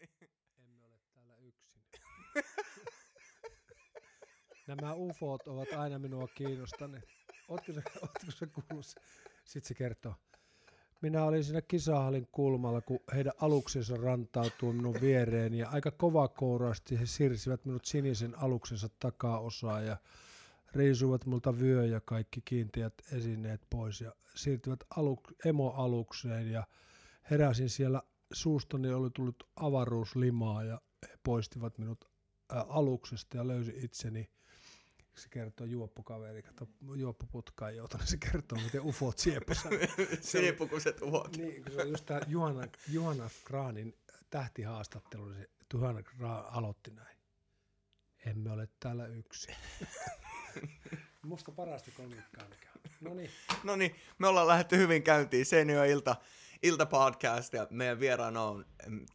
Emme 0.64 0.86
ole 0.86 0.98
täällä 1.14 1.36
yksin. 1.36 1.82
Nämä 4.66 4.94
ufot 4.94 5.48
ovat 5.48 5.72
aina 5.72 5.98
minua 5.98 6.28
kiinnostaneet. 6.34 7.04
Ootko 7.48 7.72
se, 7.72 7.82
ootko 8.02 8.30
se 8.30 8.46
kuullut? 8.46 8.86
Sitten 9.44 9.68
se 9.68 9.74
kertoo. 9.74 10.14
Minä 11.00 11.24
olin 11.24 11.44
siinä 11.44 11.62
kisahallin 11.62 12.28
kulmalla, 12.32 12.80
kun 12.80 13.00
heidän 13.14 13.32
aluksensa 13.40 13.96
rantautuu 13.96 14.72
minun 14.72 14.94
viereen 15.00 15.54
ja 15.54 15.68
aika 15.68 15.90
kovakouraasti 15.90 17.00
he 17.00 17.06
sirsivät 17.06 17.64
minut 17.64 17.84
sinisen 17.84 18.38
aluksensa 18.38 18.88
takaosaa 18.98 19.80
ja 19.80 19.96
riisuivat 20.72 21.26
multa 21.26 21.58
vyö 21.60 21.86
ja 21.86 22.00
kaikki 22.00 22.40
kiinteät 22.44 22.94
esineet 23.12 23.60
pois 23.70 24.00
ja 24.00 24.12
siirtyivät 24.34 24.84
aluk- 24.98 25.34
emoalukseen 25.44 26.50
ja 26.52 26.66
heräsin 27.30 27.70
siellä 27.70 28.02
suustani 28.32 28.92
oli 28.92 29.10
tullut 29.10 29.48
avaruuslimaa 29.56 30.64
ja 30.64 30.80
he 31.08 31.18
poistivat 31.22 31.78
minut 31.78 32.10
aluksesta 32.48 33.36
ja 33.36 33.46
löysi 33.48 33.72
itseni 33.76 34.30
se 35.20 35.28
kertoo 35.28 35.66
juoppukaveri, 35.66 36.42
kato 36.42 36.68
juoppuputkaan 36.96 37.76
joutunut, 37.76 38.08
se 38.08 38.16
kertoo, 38.16 38.58
miten 38.58 38.80
ufot 38.80 39.18
siepusä. 39.24 39.68
Sinipukuiset 40.20 41.02
ufot. 41.02 41.36
Niin, 41.36 41.62
kun 41.62 41.72
se 41.72 41.82
on 41.82 41.88
just 41.88 42.06
tämä 42.06 42.20
Juhana, 42.26 42.66
Juhana 42.88 43.30
Graanin 43.44 43.98
tähtihaastattelu, 44.30 45.28
niin 45.28 45.40
se 45.40 45.50
Juhana 45.74 46.02
Graan 46.02 46.44
aloitti 46.52 46.90
näin. 46.90 47.16
Emme 48.26 48.50
ole 48.50 48.68
täällä 48.80 49.06
yksin. 49.06 49.54
Musta 51.22 51.52
parasta 51.52 51.90
kolmikkaa 51.96 52.48
mikä 52.48 52.68
on. 52.76 52.80
No 53.00 53.14
niin. 53.14 53.30
No 53.64 53.76
niin, 53.76 53.94
me 54.18 54.28
ollaan 54.28 54.48
lähdetty 54.48 54.76
hyvin 54.76 55.02
käyntiin 55.02 55.46
Seinäjoen 55.46 55.90
ilta, 55.90 56.16
iltapodcast 56.62 57.52
ja 57.52 57.66
meidän 57.70 58.00
vieraana 58.00 58.42
on 58.42 58.66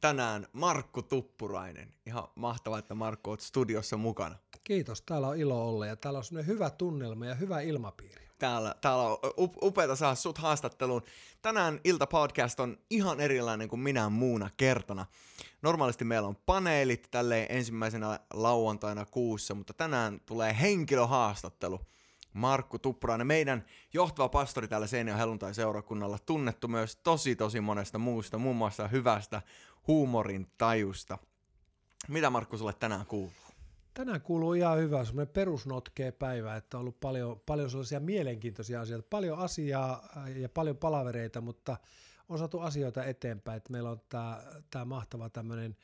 tänään 0.01 0.47
Markku 0.53 1.01
Tuppurainen. 1.01 1.93
Ihan 2.05 2.27
mahtavaa, 2.35 2.79
että 2.79 2.95
Markku 2.95 3.29
oot 3.29 3.41
studiossa 3.41 3.97
mukana. 3.97 4.35
Kiitos, 4.63 5.01
täällä 5.01 5.27
on 5.27 5.37
ilo 5.37 5.69
olla 5.69 5.85
ja 5.85 5.95
täällä 5.95 6.19
on 6.19 6.47
hyvä 6.47 6.69
tunnelma 6.69 7.25
ja 7.25 7.35
hyvä 7.35 7.61
ilmapiiri. 7.61 8.25
Täällä, 8.39 8.75
täällä 8.81 9.03
on 9.03 9.17
up- 9.37 9.63
upeata 9.63 9.95
saada 9.95 10.15
sut 10.15 10.37
haastatteluun. 10.37 11.01
Tänään 11.41 11.79
iltapodcast 11.83 12.59
on 12.59 12.77
ihan 12.89 13.19
erilainen 13.19 13.69
kuin 13.69 13.79
minä 13.79 14.09
muuna 14.09 14.49
kertana. 14.57 15.05
Normaalisti 15.61 16.05
meillä 16.05 16.27
on 16.27 16.35
paneelit 16.45 17.07
tälleen 17.11 17.47
ensimmäisenä 17.49 18.19
lauantaina 18.33 19.05
kuussa, 19.05 19.55
mutta 19.55 19.73
tänään 19.73 20.21
tulee 20.25 20.57
henkilöhaastattelu. 20.61 21.81
Markku 22.35 22.79
Tuppurainen, 22.79 23.27
meidän 23.27 23.65
johtava 23.93 24.29
pastori 24.29 24.67
täällä 24.67 24.87
Seinäjoen 24.87 25.19
helluntai-seurakunnalla, 25.19 26.19
tunnettu 26.19 26.67
myös 26.67 26.95
tosi 26.95 27.35
tosi 27.35 27.61
monesta 27.61 27.97
muusta, 27.97 28.37
muun 28.37 28.55
muassa 28.55 28.87
hyvästä 28.87 29.41
huumorin 29.87 30.47
tajusta. 30.57 31.17
Mitä 32.07 32.29
Markku 32.29 32.57
sulle 32.57 32.73
tänään 32.73 33.05
kuuluu? 33.05 33.31
Tänään 33.93 34.21
kuuluu 34.21 34.53
ihan 34.53 34.77
hyvä, 34.77 35.05
semmoinen 35.05 35.33
perusnotkea 35.33 36.11
päivä, 36.11 36.55
että 36.55 36.77
on 36.77 36.81
ollut 36.81 36.99
paljon, 36.99 37.41
paljon 37.45 37.69
sellaisia 37.69 37.99
mielenkiintoisia 37.99 38.81
asioita, 38.81 39.07
paljon 39.09 39.39
asiaa 39.39 40.09
äh, 40.17 40.37
ja 40.37 40.49
paljon 40.49 40.77
palavereita, 40.77 41.41
mutta 41.41 41.77
on 42.29 42.37
saatu 42.37 42.59
asioita 42.59 43.03
eteenpäin, 43.03 43.57
että 43.57 43.71
meillä 43.71 43.89
on 43.89 44.01
tämä, 44.09 44.43
tämä 44.71 44.85
mahtava 44.85 45.29
tämmöinen 45.29 45.75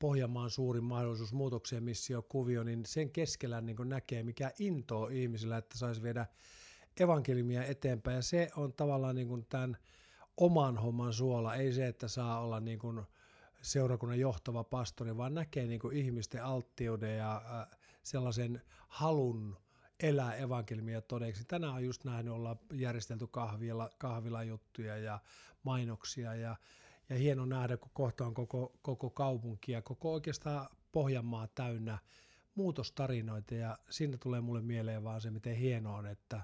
Pohjanmaan 0.00 0.50
suurin 0.50 0.84
mahdollisuus 0.84 1.32
muutokseen 1.32 1.82
missio-kuvio, 1.82 2.62
niin 2.62 2.86
sen 2.86 3.10
keskellä 3.10 3.60
niin 3.60 3.76
näkee, 3.84 4.22
mikä 4.22 4.52
intoo 4.58 5.08
ihmisillä, 5.08 5.56
että 5.56 5.78
saisi 5.78 6.02
viedä 6.02 6.26
evankeliumia 7.00 7.64
eteenpäin, 7.64 8.14
ja 8.14 8.22
se 8.22 8.50
on 8.56 8.72
tavallaan 8.72 9.14
niin 9.14 9.28
kuin 9.28 9.46
tämän 9.48 9.76
oman 10.36 10.78
homman 10.78 11.12
suola, 11.12 11.54
ei 11.54 11.72
se, 11.72 11.86
että 11.86 12.08
saa 12.08 12.40
olla 12.40 12.60
niin 12.60 12.78
kuin 12.78 13.02
seurakunnan 13.62 14.18
johtava 14.18 14.64
pastori, 14.64 15.16
vaan 15.16 15.34
näkee 15.34 15.66
niin 15.66 15.80
kuin 15.80 15.96
ihmisten 15.96 16.44
alttiuden 16.44 17.16
ja 17.16 17.42
sellaisen 18.02 18.62
halun 18.88 19.56
elää 20.02 20.34
evankeliumia 20.34 21.02
todeksi. 21.02 21.44
Tänään 21.44 21.74
on 21.74 21.84
just 21.84 22.04
näin, 22.04 22.28
ollaan 22.28 22.58
järjestelty 22.72 23.26
kahvila, 23.26 23.90
kahvilajuttuja 23.98 24.96
ja 24.96 25.18
mainoksia 25.62 26.34
ja, 26.34 26.56
ja 27.10 27.16
hieno 27.16 27.46
nähdä, 27.46 27.76
kun 27.76 27.90
kohta 27.94 28.26
on 28.26 28.34
koko, 28.34 28.72
koko 28.82 29.10
kaupunki 29.10 29.72
ja 29.72 29.82
koko 29.82 30.12
oikeastaan 30.12 30.68
Pohjanmaa 30.92 31.46
täynnä 31.46 31.98
muutostarinoita 32.54 33.54
ja 33.54 33.78
siinä 33.90 34.16
tulee 34.16 34.40
mulle 34.40 34.60
mieleen 34.62 35.04
vaan 35.04 35.20
se, 35.20 35.30
miten 35.30 35.56
hienoa 35.56 35.96
on, 35.96 36.06
että 36.06 36.42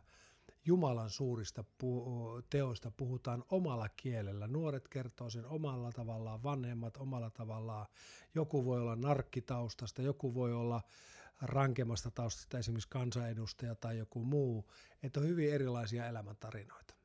Jumalan 0.66 1.10
suurista 1.10 1.64
pu- 1.82 2.42
teoista 2.50 2.90
puhutaan 2.90 3.44
omalla 3.50 3.88
kielellä. 3.88 4.46
Nuoret 4.46 4.88
kertoo 4.88 5.30
sen 5.30 5.46
omalla 5.46 5.92
tavallaan, 5.92 6.42
vanhemmat 6.42 6.96
omalla 6.96 7.30
tavallaan. 7.30 7.86
Joku 8.34 8.64
voi 8.64 8.80
olla 8.80 8.96
narkkitaustasta, 8.96 10.02
joku 10.02 10.34
voi 10.34 10.52
olla 10.52 10.82
rankemmasta 11.42 12.10
taustasta, 12.10 12.58
esimerkiksi 12.58 12.88
kansanedustaja 12.88 13.74
tai 13.74 13.98
joku 13.98 14.24
muu. 14.24 14.70
Että 15.02 15.20
on 15.20 15.26
hyvin 15.26 15.52
erilaisia 15.52 16.06
elämäntarinoita. 16.06 16.95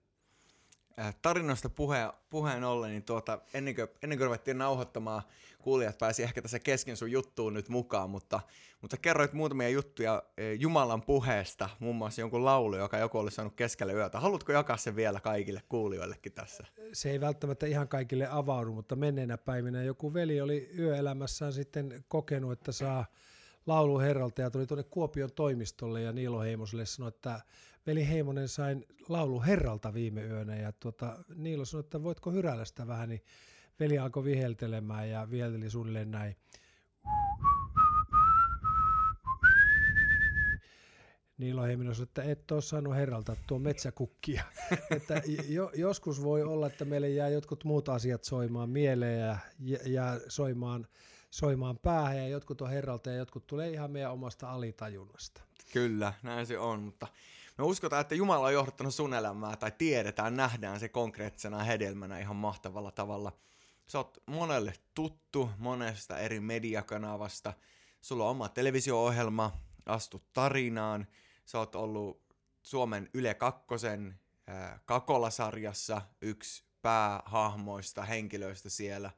Äh, 0.99 1.15
tarinoista 1.21 1.69
puhe, 1.69 1.97
puheen 2.29 2.63
ollen, 2.63 2.91
niin 2.91 3.03
tuota, 3.03 3.39
ennen, 3.53 3.75
kuin, 3.75 3.87
ennen 4.03 4.17
kuin 4.17 4.25
ruvettiin 4.25 4.57
nauhoittamaan, 4.57 5.21
kuulijat 5.59 5.97
pääsi 5.97 6.23
ehkä 6.23 6.41
tässä 6.41 6.59
kesken 6.59 6.97
sun 6.97 7.11
juttuun 7.11 7.53
nyt 7.53 7.69
mukaan, 7.69 8.09
mutta, 8.09 8.39
mutta 8.81 8.97
kerroit 8.97 9.33
muutamia 9.33 9.69
juttuja 9.69 10.23
eh, 10.37 10.59
Jumalan 10.59 11.01
puheesta, 11.01 11.69
muun 11.79 11.95
muassa 11.95 12.21
jonkun 12.21 12.45
laulu, 12.45 12.75
joka 12.75 12.97
joku 12.97 13.17
oli 13.17 13.31
saanut 13.31 13.55
keskelle 13.55 13.93
yötä. 13.93 14.19
Haluatko 14.19 14.51
jakaa 14.51 14.77
sen 14.77 14.95
vielä 14.95 15.19
kaikille 15.19 15.61
kuulijoillekin 15.69 16.33
tässä? 16.33 16.65
Se 16.93 17.11
ei 17.11 17.21
välttämättä 17.21 17.65
ihan 17.65 17.87
kaikille 17.87 18.27
avaudu, 18.31 18.73
mutta 18.73 18.95
menneenä 18.95 19.37
päivinä 19.37 19.83
joku 19.83 20.13
veli 20.13 20.41
oli 20.41 20.69
yöelämässään 20.77 21.53
sitten 21.53 22.03
kokenut, 22.07 22.51
että 22.51 22.71
saa 22.71 23.05
laulu 23.65 23.99
herralta 23.99 24.41
ja 24.41 24.51
tuli 24.51 24.67
tuonne 24.67 24.83
Kuopion 24.83 25.31
toimistolle 25.31 26.01
ja 26.01 26.11
Niilo 26.11 26.41
Heimoselle 26.41 26.85
sanoi, 26.85 27.07
että 27.07 27.41
veli 27.87 28.07
Heimonen 28.07 28.47
sain 28.47 28.85
laulu 29.09 29.41
herralta 29.41 29.93
viime 29.93 30.23
yönä 30.23 30.55
ja 30.55 30.71
tuota, 30.71 31.23
Niilo 31.35 31.65
sanoi, 31.65 31.79
että 31.79 32.03
voitko 32.03 32.31
hyräillä 32.31 32.65
sitä 32.65 32.87
vähän, 32.87 33.09
niin 33.09 33.21
veli 33.79 33.99
alkoi 33.99 34.23
viheltelemään 34.23 35.09
ja 35.09 35.27
vihelteli 35.31 35.69
suunnilleen 35.69 36.11
näin. 36.11 36.35
Niilo 41.37 41.63
Heiminen 41.63 41.95
sanoi, 41.95 42.03
että 42.03 42.23
et 42.23 42.51
ole 42.51 42.61
saanut 42.61 42.95
herralta 42.95 43.35
tuo 43.47 43.59
metsäkukkia. 43.59 44.43
että 44.95 45.21
jo, 45.49 45.71
joskus 45.75 46.23
voi 46.23 46.43
olla, 46.43 46.67
että 46.67 46.85
meille 46.85 47.09
jää 47.09 47.29
jotkut 47.29 47.63
muut 47.63 47.89
asiat 47.89 48.23
soimaan 48.23 48.69
mieleen 48.69 49.19
ja, 49.19 49.37
ja, 49.59 49.79
ja 49.85 50.19
soimaan, 50.27 50.87
soimaan 51.31 51.77
päähän 51.77 52.17
ja 52.17 52.27
jotkut 52.27 52.61
on 52.61 52.69
herralta 52.69 53.09
ja 53.09 53.15
jotkut 53.15 53.47
tulee 53.47 53.69
ihan 53.69 53.91
meidän 53.91 54.11
omasta 54.11 54.51
alitajunnasta. 54.51 55.41
Kyllä, 55.73 56.13
näin 56.23 56.47
se 56.47 56.59
on, 56.59 56.79
mutta 56.79 57.07
me 57.61 57.65
uskotaan, 57.65 58.01
että 58.01 58.15
Jumala 58.15 58.47
on 58.47 58.53
johdattanut 58.53 58.95
sun 58.95 59.13
elämää 59.13 59.55
tai 59.55 59.71
tiedetään, 59.77 60.35
nähdään 60.35 60.79
se 60.79 60.89
konkreettisena 60.89 61.63
hedelmänä 61.63 62.19
ihan 62.19 62.35
mahtavalla 62.35 62.91
tavalla. 62.91 63.31
Sä 63.87 63.97
oot 63.97 64.23
monelle 64.25 64.73
tuttu 64.93 65.49
monesta 65.57 66.17
eri 66.17 66.39
mediakanavasta, 66.39 67.53
sulla 68.01 68.23
on 68.23 68.29
oma 68.29 68.49
televisio-ohjelma, 68.49 69.51
astut 69.85 70.33
tarinaan, 70.33 71.07
sä 71.45 71.59
oot 71.59 71.75
ollut 71.75 72.21
Suomen 72.61 73.09
Yle 73.13 73.33
Kakkosen 73.33 74.19
äh, 74.49 74.81
Kakola-sarjassa 74.85 76.01
yksi 76.21 76.63
päähahmoista, 76.81 78.03
henkilöistä 78.03 78.69
siellä. 78.69 79.11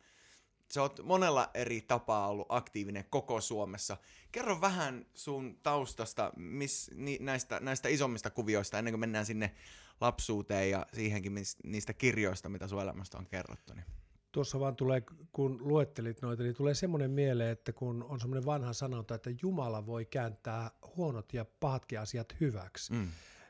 Sä 0.73 0.81
oot 0.81 0.99
monella 1.03 1.49
eri 1.53 1.81
tapaa 1.81 2.27
ollut 2.27 2.45
aktiivinen 2.49 3.05
koko 3.09 3.41
Suomessa. 3.41 3.97
Kerro 4.31 4.61
vähän 4.61 5.05
sun 5.13 5.59
taustasta 5.63 6.33
miss, 6.35 6.91
ni, 6.95 7.17
näistä, 7.21 7.59
näistä 7.59 7.89
isommista 7.89 8.29
kuvioista 8.29 8.77
ennen 8.77 8.91
kuin 8.91 8.99
mennään 8.99 9.25
sinne 9.25 9.55
lapsuuteen 10.01 10.69
ja 10.69 10.85
siihenkin 10.93 11.31
mis, 11.31 11.57
niistä 11.63 11.93
kirjoista, 11.93 12.49
mitä 12.49 12.67
sun 12.67 12.81
elämästä 12.81 13.17
on 13.17 13.25
kerrottu. 13.25 13.73
Niin. 13.73 13.85
Tuossa 14.31 14.59
vaan 14.59 14.75
tulee, 14.75 15.03
kun 15.31 15.57
luettelit 15.61 16.21
noita, 16.21 16.43
niin 16.43 16.55
tulee 16.55 16.73
semmoinen 16.73 17.11
mieleen, 17.11 17.51
että 17.51 17.73
kun 17.73 18.03
on 18.03 18.19
semmoinen 18.19 18.45
vanha 18.45 18.73
sanonta, 18.73 19.15
että 19.15 19.29
Jumala 19.41 19.85
voi 19.85 20.05
kääntää 20.05 20.71
huonot 20.97 21.33
ja 21.33 21.45
pahatkin 21.59 21.99
asiat 21.99 22.35
hyväksi. 22.39 22.93
Mm. 22.93 23.07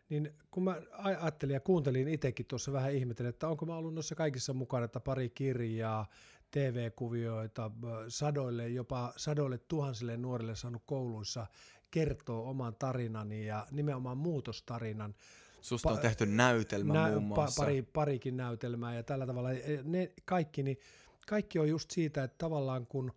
Niin 0.10 0.34
kun 0.52 0.64
mä 0.64 0.82
ajattelin 0.92 1.54
ja 1.54 1.60
kuuntelin 1.60 2.08
itsekin 2.08 2.46
tuossa 2.46 2.74
vähän 2.74 2.94
ihmettelin, 2.94 3.30
että 3.30 3.48
onko 3.48 3.66
mä 3.66 3.76
ollut 3.76 3.94
noissa 3.94 4.16
kaikissa 4.16 4.54
mukana, 4.54 4.86
että 4.86 5.00
pari 5.00 5.30
kirjaa, 5.30 6.08
TV-kuvioita, 6.54 7.72
sadoille, 8.08 8.70
jopa 8.70 9.14
sadoille 9.18 9.58
tuhansille 9.58 10.18
nuorille 10.18 10.56
saanut 10.56 10.84
kouluissa 10.86 11.48
kertoo 11.92 12.50
oman 12.50 12.76
tarinani 12.76 13.46
ja 13.46 13.68
nimenomaan 13.72 14.18
muutostarinan. 14.18 15.16
Susta 15.62 15.90
on 15.90 16.00
tehty 16.00 16.26
näytelmä 16.26 16.94
nä- 16.94 17.10
muun 17.10 17.24
muassa. 17.24 17.64
Pari, 17.64 17.82
parikin 17.82 18.38
näytelmää 18.38 18.96
ja 18.96 19.04
tällä 19.04 19.28
tavalla. 19.28 19.50
Ne 19.84 20.12
kaikki, 20.26 20.64
niin 20.64 20.78
kaikki 21.28 21.60
on 21.60 21.70
just 21.70 21.92
siitä, 21.92 22.24
että 22.24 22.38
tavallaan 22.38 22.88
kun 22.88 23.12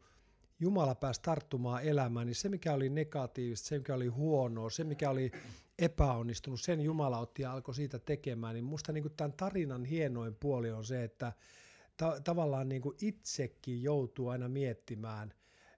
Jumala 0.61 0.95
pääsi 0.95 1.23
tarttumaan 1.23 1.83
elämään, 1.83 2.27
niin 2.27 2.35
se 2.35 2.49
mikä 2.49 2.73
oli 2.73 2.89
negatiivista, 2.89 3.69
se 3.69 3.79
mikä 3.79 3.95
oli 3.95 4.07
huonoa, 4.07 4.71
se 4.71 4.85
mikä 4.85 5.11
oli 5.11 5.33
epäonnistunut, 5.79 6.61
sen 6.61 6.81
Jumala 6.81 7.19
otti 7.19 7.43
ja 7.43 7.53
alkoi 7.53 7.75
siitä 7.75 7.99
tekemään. 7.99 8.55
Niin 8.55 8.65
musta 8.65 8.93
niin 8.93 9.13
tämän 9.17 9.33
tarinan 9.33 9.85
hienoin 9.85 10.35
puoli 10.35 10.71
on 10.71 10.85
se, 10.85 11.05
että 11.05 11.33
ta- 11.97 12.21
tavallaan 12.21 12.69
niin 12.69 12.83
kuin 12.83 12.97
itsekin 13.01 13.83
joutuu 13.83 14.29
aina 14.29 14.49
miettimään, 14.49 15.35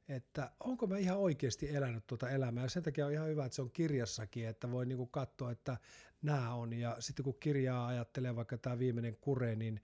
että 0.09 0.53
onko 0.61 0.87
mä 0.87 0.99
ihan 0.99 1.19
oikeasti 1.19 1.76
elänyt 1.76 2.06
tuota 2.06 2.31
elämää. 2.31 2.65
Ja 2.65 2.69
sen 2.69 2.82
takia 2.82 3.06
on 3.06 3.12
ihan 3.12 3.29
hyvä, 3.29 3.44
että 3.44 3.56
se 3.56 3.62
on 3.62 3.70
kirjassakin, 3.70 4.49
että 4.49 4.70
voi 4.70 4.87
niin 4.87 4.99
kuin 4.99 5.11
katsoa, 5.11 5.50
että 5.50 5.76
nämä 6.23 6.55
on. 6.55 6.73
Ja 6.73 6.97
sitten 7.00 7.25
kun 7.25 7.38
kirjaa 7.41 7.87
ajattelee, 7.87 8.37
vaikka 8.37 8.59
tämä 8.59 8.79
viimeinen 8.79 9.17
kure, 9.20 9.56
niin 9.56 9.81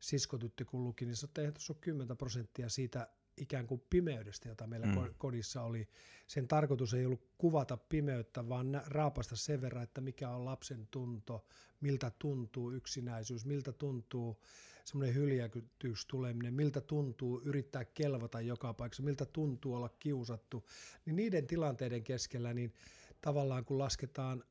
siskotytti 0.00 0.64
kun 0.64 0.84
luki, 0.84 1.06
niin 1.06 1.16
se 1.16 1.26
on 1.26 1.52
tuossa 1.52 1.74
10 1.74 2.16
prosenttia 2.16 2.68
siitä 2.68 3.08
ikään 3.36 3.66
kuin 3.66 3.82
pimeydestä, 3.90 4.48
jota 4.48 4.66
meillä 4.66 4.86
mm. 4.86 5.14
kodissa 5.18 5.62
oli. 5.62 5.88
Sen 6.26 6.48
tarkoitus 6.48 6.94
ei 6.94 7.06
ollut 7.06 7.28
kuvata 7.38 7.76
pimeyttä, 7.76 8.48
vaan 8.48 8.82
raapasta 8.86 9.36
sen 9.36 9.60
verran, 9.60 9.82
että 9.82 10.00
mikä 10.00 10.30
on 10.30 10.44
lapsen 10.44 10.88
tunto, 10.90 11.46
miltä 11.80 12.12
tuntuu 12.18 12.70
yksinäisyys, 12.72 13.46
miltä 13.46 13.72
tuntuu 13.72 14.40
semmoinen 14.86 15.14
hyljäkytyys 15.14 16.06
tuleminen, 16.06 16.54
miltä 16.54 16.80
tuntuu 16.80 17.40
yrittää 17.44 17.84
kelvata 17.84 18.40
joka 18.40 18.74
paikassa, 18.74 19.02
miltä 19.02 19.24
tuntuu 19.24 19.74
olla 19.74 19.88
kiusattu, 19.88 20.66
niin 21.04 21.16
niiden 21.16 21.46
tilanteiden 21.46 22.04
keskellä, 22.04 22.54
niin 22.54 22.72
tavallaan 23.20 23.64
kun 23.64 23.78
lasketaan, 23.78 24.44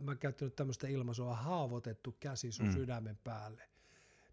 mä 0.00 0.16
käyttänyt 0.16 0.56
tämmöistä 0.56 0.88
ilmaisua, 0.88 1.34
haavoitettu 1.34 2.16
käsi 2.20 2.52
sun 2.52 2.66
mm. 2.66 2.72
sydämen 2.72 3.18
päälle. 3.24 3.62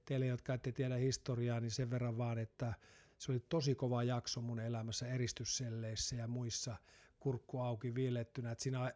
Teille, 0.06 0.26
jotka 0.26 0.54
ette 0.54 0.72
tiedä 0.72 0.96
historiaa, 0.96 1.60
niin 1.60 1.72
sen 1.72 1.90
verran 1.90 2.18
vaan, 2.18 2.38
että 2.38 2.74
se 3.18 3.32
oli 3.32 3.40
tosi 3.40 3.76
kova 3.76 4.04
jakso 4.04 4.42
mun 4.42 4.60
elämässä 4.60 5.08
eristysselleissä 5.08 6.16
ja 6.16 6.28
muissa 6.28 6.76
kurkku 7.20 7.60
auki 7.60 7.96
viilettynä, 7.96 8.52
että 8.52 8.64
siinä, 8.64 8.94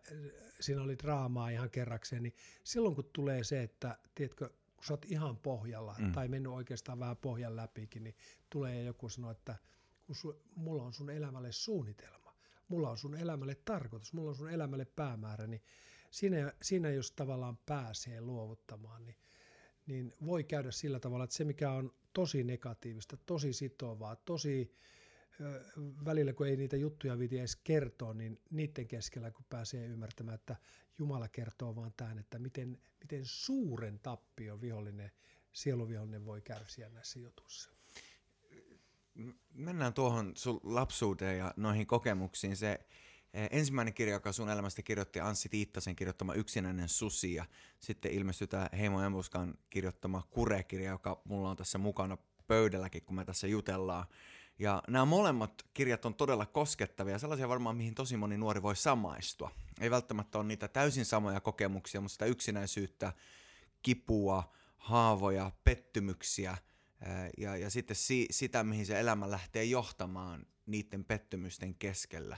siinä 0.59 0.81
oli 0.81 0.97
draamaa 0.97 1.49
ihan 1.49 1.69
kerrakseen, 1.69 2.23
niin 2.23 2.33
silloin 2.63 2.95
kun 2.95 3.09
tulee 3.13 3.43
se, 3.43 3.63
että 3.63 3.97
tiedätkö, 4.15 4.49
kun 4.81 4.87
sä 4.87 4.93
oot 4.93 5.05
ihan 5.05 5.37
pohjalla 5.37 5.95
mm. 5.99 6.11
tai 6.11 6.27
mennyt 6.27 6.51
oikeastaan 6.51 6.99
vähän 6.99 7.17
pohjan 7.17 7.55
läpikin, 7.55 8.03
niin 8.03 8.15
tulee 8.49 8.83
joku 8.83 9.09
sanoa, 9.09 9.31
että 9.31 9.55
kun 10.05 10.15
su, 10.15 10.41
mulla 10.55 10.83
on 10.83 10.93
sun 10.93 11.09
elämälle 11.09 11.51
suunnitelma, 11.51 12.35
mulla 12.67 12.89
on 12.89 12.97
sun 12.97 13.15
elämälle 13.15 13.55
tarkoitus, 13.55 14.13
mulla 14.13 14.29
on 14.29 14.35
sun 14.35 14.49
elämälle 14.49 14.85
päämäärä, 14.85 15.47
niin 15.47 15.61
siinä, 16.11 16.53
siinä 16.61 16.89
jos 16.89 17.11
tavallaan 17.11 17.57
pääsee 17.57 18.21
luovuttamaan, 18.21 19.05
niin, 19.05 19.15
niin 19.85 20.13
voi 20.25 20.43
käydä 20.43 20.71
sillä 20.71 20.99
tavalla, 20.99 21.23
että 21.23 21.35
se 21.35 21.43
mikä 21.43 21.71
on 21.71 21.93
tosi 22.13 22.43
negatiivista, 22.43 23.17
tosi 23.25 23.53
sitovaa, 23.53 24.15
tosi 24.15 24.75
välillä 26.05 26.33
kun 26.33 26.47
ei 26.47 26.55
niitä 26.55 26.77
juttuja 26.77 27.19
viti 27.19 27.39
edes 27.39 27.55
kertoa, 27.55 28.13
niin 28.13 28.39
niiden 28.49 28.87
keskellä 28.87 29.31
kun 29.31 29.45
pääsee 29.49 29.85
ymmärtämään, 29.85 30.35
että 30.35 30.55
Jumala 30.97 31.27
kertoo 31.27 31.75
vaan 31.75 31.93
tämän, 31.97 32.19
että 32.19 32.39
miten, 32.39 32.81
miten 32.99 33.25
suuren 33.25 33.99
tappion 33.99 34.61
vihollinen, 34.61 35.11
sieluvihollinen 35.51 36.25
voi 36.25 36.41
kärsiä 36.41 36.89
näissä 36.89 37.19
jutuissa. 37.19 37.69
Mennään 39.53 39.93
tuohon 39.93 40.31
sun 40.35 40.59
lapsuuteen 40.63 41.37
ja 41.37 41.53
noihin 41.57 41.87
kokemuksiin. 41.87 42.57
Se 42.57 42.79
eh, 43.33 43.49
ensimmäinen 43.51 43.93
kirja, 43.93 44.13
joka 44.13 44.31
sun 44.31 44.49
elämästä 44.49 44.81
kirjoitti 44.81 45.19
Anssi 45.19 45.49
Tiittasen 45.49 45.95
kirjoittama 45.95 46.33
Yksinäinen 46.33 46.89
susi 46.89 47.33
ja 47.33 47.45
sitten 47.79 48.11
ilmestyi 48.11 48.47
tämä 48.47 48.69
Heimo 48.77 49.01
Embuskan 49.01 49.53
kirjoittama 49.69 50.27
Kure-kirja, 50.29 50.91
joka 50.91 51.21
mulla 51.25 51.49
on 51.49 51.57
tässä 51.57 51.77
mukana 51.77 52.17
pöydälläkin, 52.47 53.03
kun 53.03 53.15
me 53.15 53.25
tässä 53.25 53.47
jutellaan. 53.47 54.05
Ja 54.61 54.83
nämä 54.87 55.05
molemmat 55.05 55.65
kirjat 55.73 56.05
on 56.05 56.15
todella 56.15 56.45
koskettavia, 56.45 57.19
sellaisia 57.19 57.49
varmaan, 57.49 57.77
mihin 57.77 57.95
tosi 57.95 58.17
moni 58.17 58.37
nuori 58.37 58.61
voi 58.61 58.75
samaistua. 58.75 59.51
Ei 59.79 59.91
välttämättä 59.91 60.37
ole 60.37 60.47
niitä 60.47 60.67
täysin 60.67 61.05
samoja 61.05 61.41
kokemuksia, 61.41 62.01
mutta 62.01 62.13
sitä 62.13 62.25
yksinäisyyttä, 62.25 63.13
kipua, 63.81 64.53
haavoja, 64.77 65.51
pettymyksiä 65.63 66.57
ja, 67.37 67.57
ja 67.57 67.69
sitten 67.69 67.95
si, 67.95 68.25
sitä, 68.31 68.63
mihin 68.63 68.85
se 68.85 68.99
elämä 68.99 69.31
lähtee 69.31 69.63
johtamaan 69.63 70.45
niiden 70.65 71.05
pettymysten 71.05 71.75
keskellä. 71.75 72.37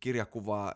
Kirja 0.00 0.26
kuvaa 0.26 0.74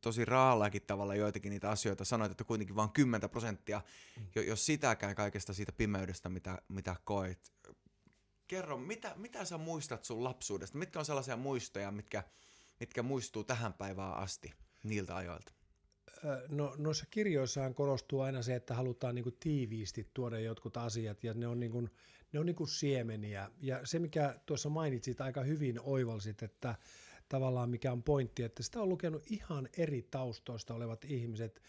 tosi 0.00 0.24
raallakin 0.24 0.82
tavalla 0.82 1.14
joitakin 1.14 1.50
niitä 1.50 1.70
asioita. 1.70 2.04
Sanoit, 2.04 2.30
että 2.30 2.44
kuitenkin 2.44 2.76
vain 2.76 2.90
10 2.90 3.30
prosenttia, 3.30 3.82
mm. 4.16 4.42
jos 4.46 4.66
sitäkään 4.66 5.14
kaikesta 5.14 5.54
siitä 5.54 5.72
pimeydestä, 5.72 6.28
mitä, 6.28 6.58
mitä 6.68 6.96
koit 7.04 7.52
kerro, 8.50 8.76
mitä, 8.76 9.12
mitä 9.16 9.44
sä 9.44 9.58
muistat 9.58 10.04
sun 10.04 10.24
lapsuudesta? 10.24 10.78
Mitkä 10.78 10.98
on 10.98 11.04
sellaisia 11.04 11.36
muistoja, 11.36 11.90
mitkä, 11.90 12.22
mitkä 12.80 13.02
muistuu 13.02 13.44
tähän 13.44 13.72
päivään 13.72 14.14
asti 14.14 14.52
niiltä 14.84 15.16
ajoilta? 15.16 15.52
No, 16.48 16.74
noissa 16.78 17.06
kirjoissahan 17.10 17.74
korostuu 17.74 18.20
aina 18.20 18.42
se, 18.42 18.54
että 18.54 18.74
halutaan 18.74 19.14
niin 19.14 19.36
tiiviisti 19.40 20.10
tuoda 20.14 20.40
jotkut 20.40 20.76
asiat 20.76 21.24
ja 21.24 21.34
ne 21.34 21.46
on, 21.46 21.60
niin 21.60 21.72
kuin, 21.72 21.90
ne 22.32 22.40
on 22.40 22.46
niin 22.46 22.68
siemeniä. 22.68 23.50
Ja 23.60 23.86
se, 23.86 23.98
mikä 23.98 24.40
tuossa 24.46 24.68
mainitsit 24.68 25.20
aika 25.20 25.42
hyvin 25.42 25.80
oivalsit, 25.80 26.42
että 26.42 26.74
tavallaan 27.28 27.70
mikä 27.70 27.92
on 27.92 28.02
pointti, 28.02 28.42
että 28.42 28.62
sitä 28.62 28.80
on 28.80 28.88
lukenut 28.88 29.22
ihan 29.26 29.68
eri 29.76 30.02
taustoista 30.02 30.74
olevat 30.74 31.04
ihmiset, 31.04 31.62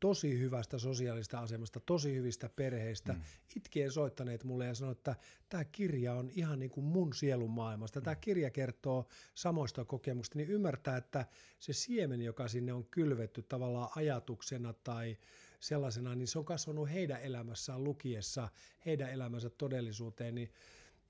tosi 0.00 0.38
hyvästä 0.38 0.78
sosiaalista 0.78 1.38
asemasta, 1.40 1.80
tosi 1.80 2.14
hyvistä 2.14 2.48
perheistä, 2.56 3.12
mm. 3.12 3.20
itkien 3.56 3.90
soittaneet 3.92 4.44
mulle 4.44 4.66
ja 4.66 4.74
sanoivat, 4.74 4.98
että 4.98 5.16
tämä 5.48 5.64
kirja 5.64 6.14
on 6.14 6.30
ihan 6.30 6.58
niin 6.58 6.70
kuin 6.70 6.84
mun 6.84 7.14
sielun 7.14 7.50
maailmasta. 7.50 8.00
Mm. 8.00 8.04
Tämä 8.04 8.16
kirja 8.16 8.50
kertoo 8.50 9.06
samoista 9.34 9.84
kokemuksista, 9.84 10.38
niin 10.38 10.50
ymmärtää, 10.50 10.96
että 10.96 11.26
se 11.58 11.72
siemen, 11.72 12.22
joka 12.22 12.48
sinne 12.48 12.72
on 12.72 12.84
kylvetty 12.84 13.42
tavallaan 13.42 13.90
ajatuksena 13.96 14.72
tai 14.72 15.16
sellaisena, 15.60 16.14
niin 16.14 16.28
se 16.28 16.38
on 16.38 16.44
kasvanut 16.44 16.90
heidän 16.90 17.22
elämässään 17.22 17.84
lukiessa 17.84 18.48
heidän 18.86 19.10
elämänsä 19.10 19.50
todellisuuteen, 19.50 20.34
niin 20.34 20.52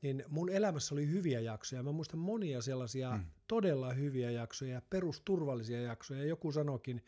niin 0.02 0.25
mun 0.28 0.50
elämässä 0.50 0.94
oli 0.94 1.08
hyviä 1.08 1.40
jaksoja. 1.40 1.82
Mä 1.82 1.93
muistan 1.93 2.20
monia 2.20 2.62
sellaisia 2.62 3.11
mm. 3.11 3.25
todella 3.49 3.93
hyviä 3.93 4.31
jaksoja, 4.31 4.82
perusturvallisia 4.90 5.81
jaksoja. 5.81 6.25
Joku 6.25 6.52
sanokin, 6.52 7.02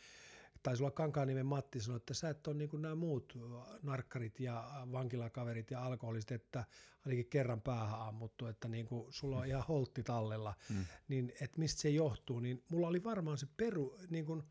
taisi 0.62 0.82
olla 0.82 0.90
Kankaanimen 0.90 1.46
Matti 1.46 1.80
sanoi, 1.80 1.96
että 1.96 2.14
sä 2.14 2.30
et 2.30 2.46
ole 2.46 2.56
niin 2.56 2.68
kuin 2.70 2.82
nämä 2.82 2.94
muut 2.94 3.38
narkkarit 3.82 4.40
ja 4.40 4.86
vankilakaverit 4.92 5.70
ja 5.70 5.84
alkoholistit, 5.84 6.42
että 6.42 6.64
ainakin 7.06 7.26
kerran 7.26 7.60
päähän 7.60 8.00
ammuttu, 8.00 8.46
että 8.46 8.68
niin 8.68 8.86
kuin 8.86 9.12
sulla 9.12 9.38
on 9.38 9.46
ihan 9.46 9.64
holtti 9.68 10.02
tallella, 10.02 10.54
mm. 10.68 10.84
niin 11.08 11.32
että 11.40 11.58
mistä 11.58 11.80
se 11.80 11.90
johtuu, 11.90 12.40
niin 12.40 12.62
mulla 12.70 12.88
oli 12.88 13.04
varmaan 13.04 13.38
se 13.38 13.46
peru, 13.56 13.98
niin 14.10 14.26
kuin 14.26 14.42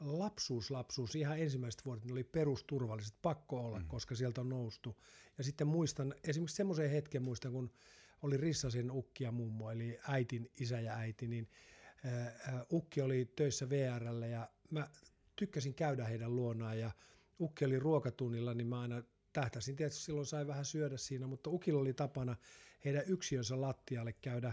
lapsuus, 0.00 0.70
lapsuus, 0.70 1.14
ihan 1.14 1.38
ensimmäiset 1.38 1.84
vuodet 1.84 2.04
ne 2.04 2.12
oli 2.12 2.24
perusturvalliset, 2.24 3.14
pakko 3.22 3.60
olla, 3.60 3.78
mm. 3.78 3.86
koska 3.86 4.14
sieltä 4.14 4.40
on 4.40 4.48
noustu. 4.48 5.02
Ja 5.38 5.44
sitten 5.44 5.66
muistan, 5.66 6.14
esimerkiksi 6.24 6.56
semmoisen 6.56 6.90
hetken 6.90 7.22
muistan, 7.22 7.52
kun 7.52 7.70
oli 8.22 8.36
Rissasen 8.36 8.90
ukki 8.90 9.24
ja 9.24 9.32
mummo, 9.32 9.70
eli 9.70 9.98
äitin, 10.08 10.50
isä 10.60 10.80
ja 10.80 10.96
äiti, 10.96 11.28
niin 11.28 11.48
ukki 12.72 13.00
oli 13.00 13.32
töissä 13.36 13.68
VRllä 13.68 14.26
ja 14.26 14.48
mä 14.70 14.88
tykkäsin 15.36 15.74
käydä 15.74 16.04
heidän 16.04 16.36
luonaan 16.36 16.78
ja 16.78 16.90
Ukki 17.40 17.64
oli 17.64 17.78
ruokatunnilla, 17.78 18.54
niin 18.54 18.66
mä 18.66 18.80
aina 18.80 19.02
tähtäsin. 19.32 19.76
Tietysti 19.76 20.04
silloin 20.04 20.26
sai 20.26 20.46
vähän 20.46 20.64
syödä 20.64 20.96
siinä, 20.96 21.26
mutta 21.26 21.50
Ukilla 21.50 21.80
oli 21.80 21.92
tapana 21.92 22.36
heidän 22.84 23.02
yksiönsä 23.06 23.60
lattialle 23.60 24.12
käydä 24.12 24.52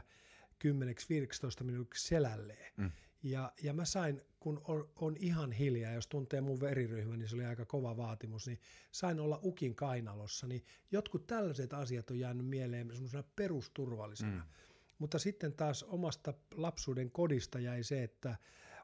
10-15 1.61 1.63
minuutiksi 1.63 2.07
selälleen. 2.07 2.73
Mm. 2.77 2.91
Ja, 3.23 3.51
ja 3.63 3.73
mä 3.73 3.85
sain, 3.85 4.21
kun 4.39 4.61
on, 4.67 4.89
on 4.95 5.17
ihan 5.19 5.51
hiljaa, 5.51 5.93
jos 5.93 6.07
tuntee 6.07 6.41
mun 6.41 6.61
veriryhmän, 6.61 7.19
niin 7.19 7.29
se 7.29 7.35
oli 7.35 7.45
aika 7.45 7.65
kova 7.65 7.97
vaatimus, 7.97 8.47
niin 8.47 8.59
sain 8.91 9.19
olla 9.19 9.39
ukin 9.43 9.75
kainalossa. 9.75 10.47
Niin 10.47 10.65
jotkut 10.91 11.27
tällaiset 11.27 11.73
asiat 11.73 12.11
on 12.11 12.19
jäänyt 12.19 12.47
mieleen 12.47 12.89
semmoisena 12.93 13.23
perusturvallisena. 13.35 14.43
Mm. 14.43 14.51
Mutta 14.99 15.19
sitten 15.19 15.53
taas 15.53 15.83
omasta 15.83 16.33
lapsuuden 16.55 17.11
kodista 17.11 17.59
jäi 17.59 17.83
se, 17.83 18.03
että 18.03 18.35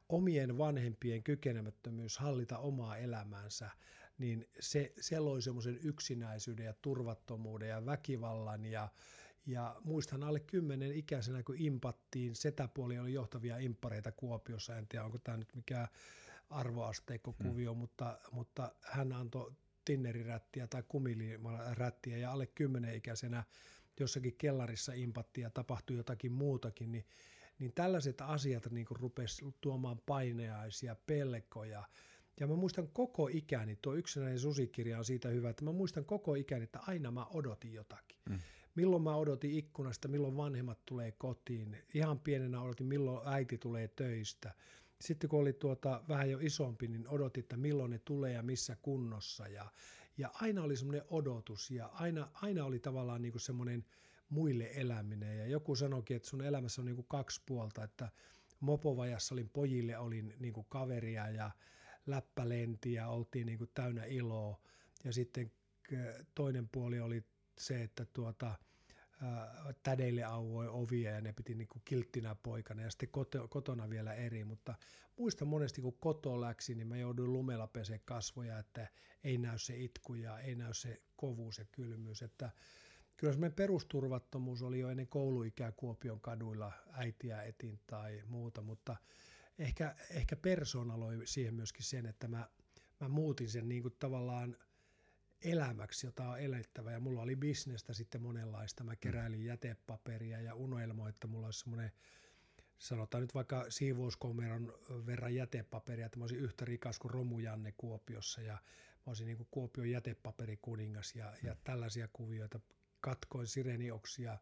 omien 0.09 0.57
vanhempien 0.57 1.23
kykenemättömyys 1.23 2.17
hallita 2.17 2.57
omaa 2.57 2.97
elämäänsä, 2.97 3.69
niin 4.17 4.49
se, 4.59 4.93
se 4.99 5.19
loi 5.19 5.41
semmoisen 5.41 5.79
yksinäisyyden 5.83 6.65
ja 6.65 6.73
turvattomuuden 6.81 7.69
ja 7.69 7.85
väkivallan. 7.85 8.65
Ja, 8.65 8.89
ja 9.45 9.75
muistan 9.83 10.23
alle 10.23 10.39
kymmenen 10.39 10.95
ikäisenä, 10.95 11.43
kun 11.43 11.55
impattiin, 11.57 12.35
setäpuoli 12.35 12.99
oli 12.99 13.13
johtavia 13.13 13.57
imppareita 13.57 14.11
Kuopiossa, 14.11 14.77
en 14.77 14.87
tiedä 14.87 15.05
onko 15.05 15.17
tämä 15.17 15.37
nyt 15.37 15.55
mikään 15.55 15.87
arvoasteikkokuvio, 16.49 17.71
hmm. 17.71 17.79
mutta, 17.79 18.19
mutta 18.31 18.71
hän 18.81 19.13
antoi 19.13 19.51
tinnerirättiä 19.85 20.67
tai 20.67 20.83
kumilirättiä 20.87 22.17
ja 22.17 22.31
alle 22.31 22.47
kymmenen 22.47 22.95
ikäisenä 22.95 23.43
jossakin 23.99 24.35
kellarissa 24.37 24.93
impattiin 24.93 25.43
ja 25.43 25.49
tapahtui 25.49 25.97
jotakin 25.97 26.31
muutakin, 26.31 26.91
niin 26.91 27.05
niin 27.59 27.71
tällaiset 27.75 28.21
asiat 28.21 28.71
niin 28.71 28.87
rupesi 28.89 29.45
tuomaan 29.61 30.01
paineaisia, 30.05 30.95
pelkoja. 30.95 31.83
Ja 32.39 32.47
mä 32.47 32.55
muistan 32.55 32.87
koko 32.87 33.27
ikäni, 33.27 33.75
tuo 33.75 33.93
yksinäinen 33.93 34.39
susikirja 34.39 34.97
on 34.97 35.05
siitä 35.05 35.29
hyvä, 35.29 35.49
että 35.49 35.65
mä 35.65 35.71
muistan 35.71 36.05
koko 36.05 36.35
ikäni, 36.35 36.63
että 36.63 36.79
aina 36.87 37.11
mä 37.11 37.25
odotin 37.25 37.73
jotakin. 37.73 38.17
Mm. 38.29 38.39
Milloin 38.75 39.03
mä 39.03 39.15
odotin 39.15 39.51
ikkunasta, 39.51 40.07
milloin 40.07 40.37
vanhemmat 40.37 40.85
tulee 40.85 41.11
kotiin. 41.11 41.77
Ihan 41.93 42.19
pienenä 42.19 42.61
odotin, 42.61 42.87
milloin 42.87 43.27
äiti 43.27 43.57
tulee 43.57 43.87
töistä. 43.87 44.53
Sitten 45.01 45.29
kun 45.29 45.39
oli 45.39 45.53
tuota 45.53 46.03
vähän 46.09 46.29
jo 46.29 46.39
isompi, 46.41 46.87
niin 46.87 47.07
odotin, 47.07 47.41
että 47.41 47.57
milloin 47.57 47.91
ne 47.91 47.99
tulee 48.05 48.33
ja 48.33 48.43
missä 48.43 48.77
kunnossa. 48.81 49.47
Ja, 49.47 49.71
Ja 50.17 50.29
aina 50.33 50.63
oli 50.63 50.75
semmoinen 50.75 51.03
odotus 51.09 51.71
ja 51.71 51.87
aina, 51.87 52.27
aina 52.33 52.65
oli 52.65 52.79
tavallaan 52.79 53.21
niin 53.21 53.31
kuin 53.31 53.41
semmoinen 53.41 53.85
muille 54.29 54.69
eläminen. 54.73 55.37
Ja 55.37 55.47
joku 55.47 55.75
sanoikin, 55.75 56.17
että 56.17 56.29
sun 56.29 56.43
elämässä 56.43 56.81
on 56.81 56.85
niin 56.85 56.95
kuin 56.95 57.07
kaksi 57.07 57.41
puolta, 57.45 57.83
että 57.83 58.09
mopovajassa 58.59 59.35
olin 59.35 59.49
pojille, 59.49 59.97
olin 59.97 60.35
niin 60.39 60.53
kuin 60.53 60.65
kaveria 60.69 61.29
ja 61.29 61.51
läppälenti 62.05 62.93
ja 62.93 63.07
oltiin 63.07 63.45
niin 63.45 63.57
kuin 63.57 63.71
täynnä 63.73 64.05
iloa. 64.05 64.61
Ja 65.03 65.13
sitten 65.13 65.51
toinen 66.35 66.69
puoli 66.69 66.99
oli 66.99 67.23
se, 67.57 67.83
että 67.83 68.05
tuota, 68.05 68.55
tädeille 69.83 70.23
auoi 70.23 70.67
ovia 70.67 71.11
ja 71.11 71.21
ne 71.21 71.33
piti 71.33 71.55
niin 71.55 71.67
kuin 71.67 71.81
kilttinä 71.85 72.35
poikana 72.35 72.81
ja 72.81 72.89
sitten 72.89 73.09
kotona 73.49 73.89
vielä 73.89 74.13
eri, 74.13 74.43
mutta 74.43 74.75
muista 75.17 75.45
monesti 75.45 75.81
kun 75.81 75.97
koto 75.99 76.41
läksi, 76.41 76.75
niin 76.75 76.87
mä 76.87 76.97
jouduin 76.97 77.33
lumella 77.33 77.67
pesee 77.67 77.99
kasvoja, 78.05 78.59
että 78.59 78.87
ei 79.23 79.37
näy 79.37 79.57
se 79.57 79.77
itku 79.77 80.13
ja 80.13 80.39
ei 80.39 80.55
näy 80.55 80.73
se 80.73 81.01
kovuus 81.15 81.57
ja 81.57 81.65
kylmyys, 81.71 82.21
että 82.21 82.51
kyllä 83.19 83.33
semmoinen 83.33 83.55
perusturvattomuus 83.55 84.61
oli 84.61 84.79
jo 84.79 84.89
ennen 84.89 85.07
kouluikää 85.07 85.71
Kuopion 85.71 86.21
kaduilla 86.21 86.71
äitiä 86.91 87.43
etin 87.43 87.79
tai 87.87 88.23
muuta, 88.27 88.61
mutta 88.61 88.95
ehkä, 89.59 89.95
ehkä 90.09 90.35
persona 90.35 90.99
loi 90.99 91.21
siihen 91.25 91.53
myöskin 91.53 91.85
sen, 91.85 92.05
että 92.05 92.27
mä, 92.27 92.49
mä 92.99 93.07
muutin 93.07 93.49
sen 93.49 93.69
niin 93.69 93.81
kuin 93.81 93.95
tavallaan– 93.99 94.57
elämäksi, 95.41 96.07
jota 96.07 96.29
on 96.29 96.39
elettävä. 96.39 96.91
Ja 96.91 96.99
mulla 96.99 97.21
oli 97.21 97.35
bisnestä 97.35 97.93
sitten 97.93 98.21
monenlaista. 98.21 98.83
Mä 98.83 98.95
keräilin 98.95 99.45
jätepaperia 99.45 100.41
ja 100.41 100.55
unelmoin, 100.55 101.09
että 101.09 101.27
mulla 101.27 101.47
olisi 101.47 101.59
semmoinen, 101.59 101.91
sanotaan 102.77 103.21
nyt 103.21 103.35
vaikka 103.35 103.65
siivouskomeron 103.69 104.73
verran 105.05 105.35
jätepaperia, 105.35 106.05
että 106.05 106.17
mä 106.17 106.23
olisin 106.23 106.39
yhtä 106.39 106.65
rikas 106.65 106.99
kuin 106.99 107.11
Romu 107.11 107.39
Janne 107.39 107.73
Kuopiossa 107.77 108.41
ja 108.41 108.53
mä 108.53 109.03
olisin 109.07 109.25
niin 109.25 109.37
kuin 109.37 109.47
Kuopion 109.51 109.89
jätepaperikuningas 109.89 111.15
ja, 111.15 111.33
ja 111.43 111.53
mm. 111.53 111.59
tällaisia 111.63 112.07
kuvioita. 112.13 112.59
Katkoin 113.01 113.47
sirenioksia 113.47 114.37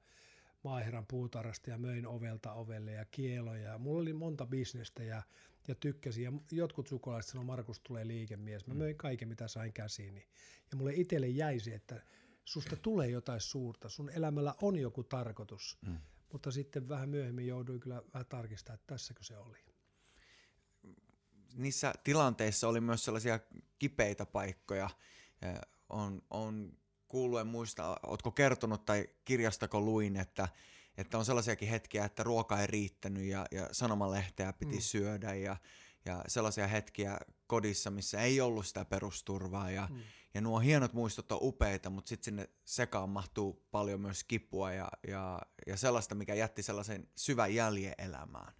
maaherran 0.64 1.06
puutarasta 1.08 1.70
ja 1.70 1.78
möin 1.78 2.08
ovelta 2.08 2.54
ovelle 2.54 2.92
ja 2.92 3.06
kieloja. 3.06 3.78
Mulla 3.78 4.02
oli 4.02 4.14
monta 4.14 4.46
bisnestä 4.46 5.04
ja, 5.04 5.24
ja 5.68 5.76
tykkäsin. 5.76 6.24
Ja 6.24 6.32
jotkut 6.52 6.88
sukulaiset 6.88 7.32
sanoivat, 7.32 7.48
Markus 7.48 7.80
tulee 7.80 8.08
liikemies. 8.08 8.68
Mä 8.68 8.74
mm. 8.74 8.78
möin 8.78 8.96
kaiken, 8.96 9.28
mitä 9.28 9.48
sain 9.48 9.74
käsiini. 9.74 10.28
Ja 10.72 10.78
mulle 10.78 10.94
itselle 10.94 11.28
jäi 11.28 11.60
se, 11.60 11.74
että 11.76 12.04
susta 12.46 12.76
tulee 12.76 13.10
jotain 13.10 13.42
suurta. 13.42 13.90
Sun 13.90 14.10
elämällä 14.10 14.56
on 14.62 14.80
joku 14.80 15.04
tarkoitus. 15.04 15.78
Mm. 15.82 15.98
Mutta 16.32 16.52
sitten 16.52 16.90
vähän 16.90 17.10
myöhemmin 17.10 17.48
jouduin 17.48 17.80
kyllä 17.80 18.02
vähän 18.14 18.26
tarkistamaan, 18.26 18.76
että 18.76 18.94
tässäkö 18.94 19.24
se 19.24 19.38
oli. 19.38 19.58
Niissä 21.56 21.94
tilanteissa 22.04 22.68
oli 22.68 22.82
myös 22.82 23.06
sellaisia 23.06 23.40
kipeitä 23.80 24.26
paikkoja. 24.26 24.90
On, 25.90 26.22
on 26.30 26.78
kuullut, 27.08 27.40
en 27.40 27.48
muista, 27.48 27.98
ootko 28.08 28.32
kertonut 28.32 28.86
tai 28.86 29.10
kirjastako 29.26 29.82
luin, 29.82 30.16
että, 30.16 30.48
että 30.98 31.18
on 31.18 31.26
sellaisiakin 31.26 31.70
hetkiä, 31.70 32.06
että 32.06 32.24
ruoka 32.24 32.62
ei 32.62 32.68
riittänyt 32.68 33.24
ja, 33.24 33.46
ja 33.52 33.70
sanomalehteä 33.72 34.54
piti 34.54 34.76
mm. 34.76 34.82
syödä 34.82 35.34
ja, 35.34 35.58
ja 36.06 36.24
sellaisia 36.28 36.68
hetkiä 36.68 37.18
kodissa, 37.48 37.92
missä 37.92 38.22
ei 38.22 38.42
ollut 38.42 38.66
sitä 38.68 38.86
perusturvaa 38.86 39.72
ja, 39.72 39.88
mm. 39.92 40.00
ja 40.34 40.42
nuo 40.42 40.60
hienot 40.60 40.94
muistot 40.94 41.32
on 41.32 41.40
upeita, 41.42 41.90
mutta 41.90 42.10
sitten 42.10 42.26
sinne 42.26 42.50
sekaan 42.66 43.10
mahtuu 43.10 43.68
paljon 43.72 44.02
myös 44.02 44.24
kipua 44.24 44.74
ja, 44.74 44.90
ja, 45.08 45.42
ja 45.68 45.78
sellaista, 45.78 46.16
mikä 46.16 46.34
jätti 46.34 46.64
sellaisen 46.64 47.10
syvän 47.16 47.56
jäljen 47.56 47.94
elämään. 47.98 48.54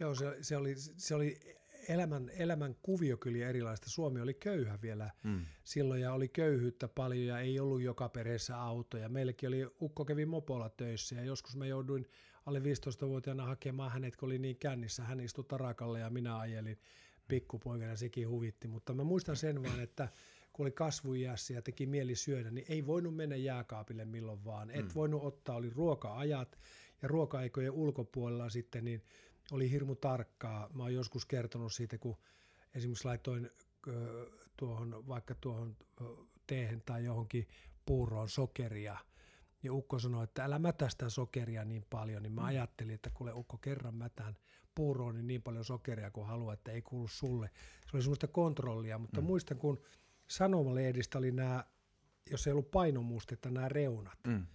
Joo, 0.00 0.14
se, 0.14 0.36
se, 0.42 0.56
oli, 0.56 0.74
se 0.76 1.14
oli 1.14 1.40
elämän, 1.88 2.30
elämän 2.38 2.76
kuvio 2.82 3.16
kyllä 3.16 3.48
erilaista. 3.48 3.90
Suomi 3.90 4.20
oli 4.20 4.34
köyhä 4.34 4.78
vielä 4.82 5.10
mm. 5.24 5.46
silloin 5.64 6.00
ja 6.00 6.12
oli 6.12 6.28
köyhyyttä 6.28 6.88
paljon 6.88 7.26
ja 7.26 7.40
ei 7.40 7.60
ollut 7.60 7.82
joka 7.82 8.08
perheessä 8.08 8.60
autoja. 8.60 9.08
Meilläkin 9.08 9.48
oli, 9.48 9.66
ukko 9.80 10.04
kävi 10.04 10.26
mopolla 10.26 10.68
töissä 10.68 11.14
ja 11.14 11.24
joskus 11.24 11.56
mä 11.56 11.66
jouduin 11.66 12.06
alle 12.46 12.58
15-vuotiaana 12.58 13.46
hakemaan 13.46 13.92
hänet, 13.92 14.16
kun 14.16 14.26
oli 14.26 14.38
niin 14.38 14.56
kännissä. 14.56 15.02
Hän 15.02 15.20
istui 15.20 15.44
tarakalle 15.48 16.00
ja 16.00 16.10
minä 16.10 16.38
ajelin 16.38 16.78
pikkupoikana, 17.28 17.96
sekin 17.96 18.28
huvitti. 18.28 18.68
Mutta 18.68 18.94
mä 18.94 19.04
muistan 19.04 19.36
sen 19.36 19.62
vaan, 19.62 19.80
että 19.80 20.08
kun 20.52 20.64
oli 20.64 20.72
kasvujässä 20.72 21.54
ja 21.54 21.62
teki 21.62 21.86
mieli 21.86 22.14
syödä, 22.14 22.50
niin 22.50 22.66
ei 22.68 22.86
voinut 22.86 23.16
mennä 23.16 23.36
jääkaapille 23.36 24.04
milloin 24.04 24.44
vaan. 24.44 24.70
Et 24.70 24.84
mm. 24.84 24.90
voinut 24.94 25.24
ottaa, 25.24 25.56
oli 25.56 25.70
ruoka-ajat 25.70 26.58
ja 27.02 27.08
ruoka-aikojen 27.08 27.72
ulkopuolella 27.72 28.48
sitten, 28.48 28.84
niin– 28.84 29.02
oli 29.52 29.70
hirmu 29.70 29.94
tarkkaa. 29.94 30.68
Mä 30.74 30.82
oon 30.82 30.94
joskus 30.94 31.26
kertonut 31.26 31.72
siitä, 31.72 31.98
kun 31.98 32.16
esimerkiksi 32.74 33.04
laitoin 33.04 33.50
tuohon, 34.56 35.08
vaikka 35.08 35.34
tuohon 35.34 35.76
teehen 36.46 36.82
tai 36.86 37.04
johonkin 37.04 37.48
puuroon 37.86 38.28
sokeria, 38.28 38.96
ja 39.62 39.72
Ukko 39.72 39.98
sanoi, 39.98 40.24
että 40.24 40.44
älä 40.44 40.58
mätä 40.58 40.88
sitä 40.88 41.08
sokeria 41.08 41.64
niin 41.64 41.86
paljon, 41.90 42.22
niin 42.22 42.32
mä 42.32 42.40
mm. 42.40 42.46
ajattelin, 42.46 42.94
että 42.94 43.10
kuule 43.10 43.32
Ukko 43.32 43.58
kerran 43.58 43.94
mätään 43.94 44.36
puuroon 44.74 45.14
niin, 45.14 45.26
niin 45.26 45.42
paljon 45.42 45.64
sokeria 45.64 46.10
kuin 46.10 46.26
haluaa, 46.26 46.54
että 46.54 46.72
ei 46.72 46.82
kuulu 46.82 47.08
sulle. 47.08 47.50
Se 47.86 47.96
oli 47.96 48.02
semmoista 48.02 48.26
kontrollia, 48.26 48.98
mutta 48.98 49.20
mm. 49.20 49.26
muistan, 49.26 49.58
kun 49.58 49.82
Sanomalehdistä 50.28 51.18
oli 51.18 51.32
nämä, 51.32 51.64
jos 52.30 52.46
ei 52.46 52.52
ollut 52.52 52.70
painomustetta, 52.70 53.50
nämä 53.50 53.68
reunat, 53.68 54.18
mm. 54.26 54.46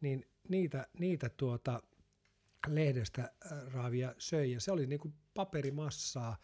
niin 0.00 0.26
niitä, 0.48 0.86
niitä 0.98 1.28
tuota, 1.28 1.82
lehdestä 2.66 3.22
äh, 3.22 3.72
raavia 3.72 4.14
söi 4.18 4.52
ja 4.52 4.60
se 4.60 4.72
oli 4.72 4.86
niin 4.86 5.00
kuin 5.00 5.14
paperimassaa 5.34 6.36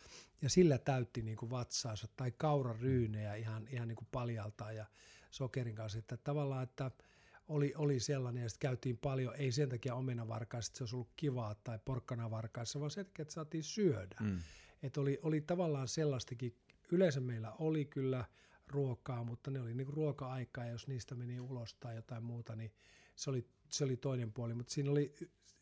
ja 0.43 0.49
sillä 0.49 0.79
täytti 0.79 1.23
niin 1.23 1.37
kuin 1.37 1.51
vatsaansa 1.51 2.09
tai 2.17 2.33
kauraryynejä 2.37 3.35
ihan, 3.35 3.69
ihan 3.71 3.89
niin 3.89 3.97
kuin 3.97 4.09
paljaltaan 4.13 4.77
ja 4.77 4.87
sokerin 5.31 5.75
kanssa. 5.75 5.99
Että 5.99 6.17
tavallaan, 6.17 6.63
että 6.63 6.91
oli, 7.49 7.73
oli 7.77 8.01
sellainen 8.01 8.43
ja 8.43 8.49
sitten 8.49 8.69
käytiin 8.69 8.99
paljon, 8.99 9.35
ei 9.37 9.53
sen 9.53 9.69
takia 9.69 9.95
omenavarkaissa, 9.95 10.71
että 10.71 10.79
se 10.79 10.85
olisi 10.85 10.97
ollut 10.97 11.13
kivaa 11.17 11.55
tai 11.55 11.79
porkkanavarkaissa, 11.85 12.81
vaan 12.81 12.91
sen 12.91 13.07
takia, 13.07 13.23
että 13.23 13.35
saatiin 13.35 13.65
syödä. 13.65 14.17
Mm. 14.21 14.39
Että 14.83 15.01
oli, 15.01 15.19
oli 15.23 15.41
tavallaan 15.41 15.89
sellaistakin, 15.89 16.57
yleensä 16.93 17.21
meillä 17.21 17.53
oli 17.53 17.85
kyllä 17.85 18.25
ruokaa, 18.69 19.25
mutta 19.25 19.51
ne 19.51 19.61
oli 19.61 19.75
niin 19.75 19.87
kuin 19.87 19.97
ruoka-aikaa 19.97 20.65
ja 20.65 20.73
jos 20.73 20.89
niistä 20.89 21.15
meni 21.15 21.41
ulos 21.41 21.75
tai 21.75 21.97
jotain 21.97 22.25
muuta, 22.25 22.57
niin 22.57 22.73
se 23.21 23.31
oli, 23.31 23.47
se 23.69 23.85
oli 23.85 23.97
toinen 23.97 24.33
puoli, 24.33 24.55
mutta 24.55 24.73
siinä 24.73 24.91
oli 24.91 25.15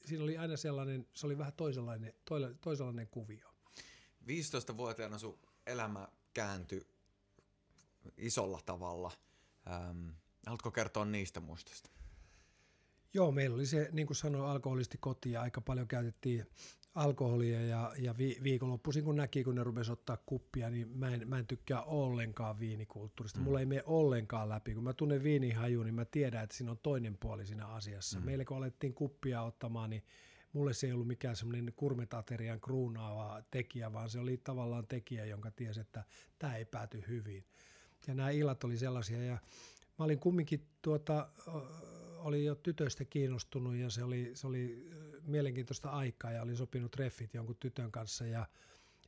siinä 0.04 0.24
oli 0.24 0.38
aina 0.38 0.56
sellainen, 0.56 1.06
se 1.14 1.26
oli 1.26 1.38
vähän 1.38 1.52
toisenlainen, 1.52 2.14
toisenlainen 2.60 3.08
kuvio. 3.08 3.48
15-vuotiaana 4.24 5.18
sun 5.18 5.38
elämä 5.66 6.08
kääntyi 6.34 6.86
isolla 8.16 8.60
tavalla. 8.66 9.12
Ähm, 9.70 10.08
haluatko 10.46 10.70
kertoa 10.70 11.04
niistä 11.04 11.40
muistoista? 11.40 11.90
Joo, 13.14 13.32
meillä 13.32 13.54
oli 13.54 13.66
se, 13.66 13.88
niin 13.92 14.06
kuin 14.06 14.16
sanoin, 14.16 14.50
alkoholisti 14.50 14.98
koti 14.98 15.32
ja 15.32 15.42
aika 15.42 15.60
paljon 15.60 15.88
käytettiin 15.88 16.46
alkoholia 16.98 17.60
ja, 17.60 17.92
ja 17.98 18.18
vi, 18.18 18.38
viikonloppuisin 18.42 19.04
kun 19.04 19.16
näki, 19.16 19.44
kun 19.44 19.54
ne 19.54 19.64
rupesi 19.64 19.92
ottaa 19.92 20.16
kuppia, 20.26 20.70
niin 20.70 20.88
mä 20.88 21.14
en, 21.14 21.28
mä 21.28 21.38
en 21.38 21.46
tykkää 21.46 21.82
ollenkaan 21.82 22.60
viinikulttuurista. 22.60 23.38
Mm. 23.38 23.44
Mulla 23.44 23.60
ei 23.60 23.66
mene 23.66 23.82
ollenkaan 23.86 24.48
läpi. 24.48 24.74
Kun 24.74 24.84
mä 24.84 24.92
tunnen 24.92 25.22
viinihaju, 25.22 25.82
niin 25.82 25.94
mä 25.94 26.04
tiedän, 26.04 26.44
että 26.44 26.56
siinä 26.56 26.70
on 26.70 26.78
toinen 26.82 27.18
puoli 27.20 27.46
siinä 27.46 27.66
asiassa. 27.66 28.18
Mm. 28.18 28.24
Meillä 28.24 28.44
kun 28.44 28.56
alettiin 28.56 28.94
kuppia 28.94 29.42
ottamaan, 29.42 29.90
niin 29.90 30.02
mulle 30.52 30.74
se 30.74 30.86
ei 30.86 30.92
ollut 30.92 31.06
mikään 31.06 31.36
semmoinen 31.36 31.72
kurmetaterian 31.76 32.60
kruunaava 32.60 33.42
tekijä, 33.50 33.92
vaan 33.92 34.10
se 34.10 34.18
oli 34.18 34.36
tavallaan 34.36 34.86
tekijä, 34.86 35.24
jonka 35.24 35.50
tiesi, 35.50 35.80
että 35.80 36.04
tämä 36.38 36.56
ei 36.56 36.64
pääty 36.64 37.04
hyvin. 37.08 37.44
Ja 38.06 38.14
nämä 38.14 38.30
illat 38.30 38.64
oli 38.64 38.76
sellaisia, 38.76 39.24
ja 39.24 39.38
mä 39.98 40.04
olin 40.04 40.18
kumminkin 40.18 40.66
tuota, 40.82 41.28
oli 42.18 42.44
jo 42.44 42.54
tytöistä 42.54 43.04
kiinnostunut 43.04 43.76
ja 43.76 43.90
se 43.90 44.04
oli, 44.04 44.30
se 44.34 44.46
oli 44.46 44.90
mielenkiintoista 45.28 45.90
aikaa 45.90 46.32
ja 46.32 46.42
oli 46.42 46.56
sopinut 46.56 46.90
treffit 46.90 47.34
jonkun 47.34 47.56
tytön 47.60 47.92
kanssa 47.92 48.26
ja 48.26 48.46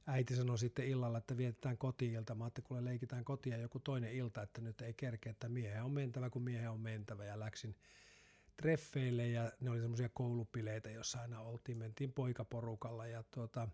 äiti 0.07 0.37
sanoi 0.37 0.59
sitten 0.59 0.87
illalla, 0.87 1.19
että 1.19 1.37
vietetään 1.37 1.79
kotiilta. 1.79 2.35
Mä 2.35 2.45
ajattelin, 2.45 2.67
kuule 2.69 2.85
leikitään 2.85 3.25
kotia 3.25 3.57
joku 3.57 3.81
toinen 3.81 4.13
ilta, 4.13 4.43
että 4.43 4.61
nyt 4.61 4.81
ei 4.81 4.95
kerkeä, 4.95 5.31
että 5.31 5.49
miehen 5.49 5.85
on 5.85 5.93
mentävä, 5.93 6.31
kun 6.31 6.43
miehen 6.43 6.71
on 6.71 6.81
mentävä 6.81 7.25
ja 7.25 7.41
läksin 7.41 7.77
treffeille 8.57 9.29
ja 9.29 9.53
ne 9.61 9.71
oli 9.71 9.81
semmoisia 9.81 10.09
koulupileitä, 10.09 10.91
jossa 10.91 11.21
aina 11.21 11.41
oltiin, 11.41 11.79
mentiin 11.79 12.13
poikaporukalla 12.13 13.07
ja 13.07 13.25
tuota, 13.31 13.69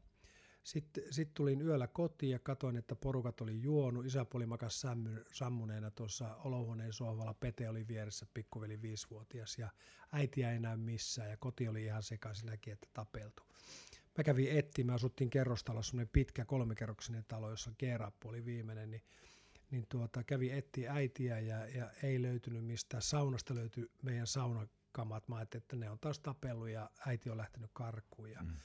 sitten 0.66 1.04
sit 1.10 1.34
tulin 1.34 1.60
yöllä 1.60 1.86
kotiin 1.86 2.32
ja 2.32 2.38
katsoin, 2.38 2.76
että 2.76 2.96
porukat 2.96 3.40
oli 3.40 3.62
juonut. 3.62 4.06
Isäpuoli 4.06 4.46
makas 4.46 4.82
sammuneena 5.32 5.90
tuossa 5.90 6.34
olohuoneen 6.34 6.92
sohvalla. 6.92 7.34
Pete 7.34 7.68
oli 7.68 7.88
vieressä, 7.88 8.26
pikkuveli 8.34 8.82
viisivuotias 8.82 9.58
ja 9.58 9.70
äiti 10.12 10.44
ei 10.44 10.56
enää 10.56 10.76
missään 10.76 11.30
ja 11.30 11.36
koti 11.36 11.68
oli 11.68 11.84
ihan 11.84 12.02
sekaisin, 12.02 12.46
näki, 12.46 12.70
että 12.70 12.88
tapeltu. 12.92 13.42
Mä 14.18 14.24
kävin 14.24 14.58
etsimään, 14.58 14.94
asuttiin 14.94 15.30
kerrostalossa, 15.30 15.90
semmoinen 15.90 16.10
pitkä 16.12 16.44
kolmikerroksinen 16.44 17.24
talo, 17.28 17.50
jossa 17.50 17.72
Geerappu 17.78 18.28
oli 18.28 18.44
viimeinen, 18.44 18.90
niin, 18.90 19.02
niin 19.70 19.86
tuota, 19.88 20.24
kävi 20.24 20.50
etti 20.50 20.88
äitiä 20.88 21.40
ja, 21.40 21.66
ja, 21.66 21.90
ei 22.02 22.22
löytynyt 22.22 22.64
mistään. 22.64 23.02
Saunasta 23.02 23.54
löytyi 23.54 23.90
meidän 24.02 24.26
saunakamat. 24.26 25.28
Mä 25.28 25.36
ajattelin, 25.36 25.62
että 25.62 25.76
ne 25.76 25.90
on 25.90 25.98
taas 25.98 26.18
tapellut 26.18 26.68
ja 26.68 26.90
äiti 27.06 27.30
on 27.30 27.36
lähtenyt 27.36 27.70
karkuun. 27.72 28.30
Ja 28.30 28.42
mm. 28.42 28.56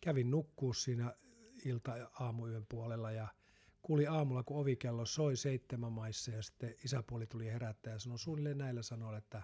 Kävin 0.00 0.30
nukkuu 0.30 0.72
siinä 0.72 1.14
ilta- 1.64 1.96
ja 1.96 2.10
aamuyön 2.20 2.66
puolella 2.68 3.12
ja 3.12 3.28
kuuli 3.82 4.06
aamulla, 4.06 4.42
kun 4.42 4.60
ovikello 4.60 5.06
soi 5.06 5.36
seitsemän 5.36 5.92
maissa 5.92 6.30
ja 6.30 6.42
sitten 6.42 6.74
isäpuoli 6.84 7.26
tuli 7.26 7.46
herättää 7.46 7.92
ja 7.92 7.98
sanoi 7.98 8.18
suunnilleen 8.18 8.58
näillä 8.58 8.82
sanoilla, 8.82 9.18
että 9.18 9.42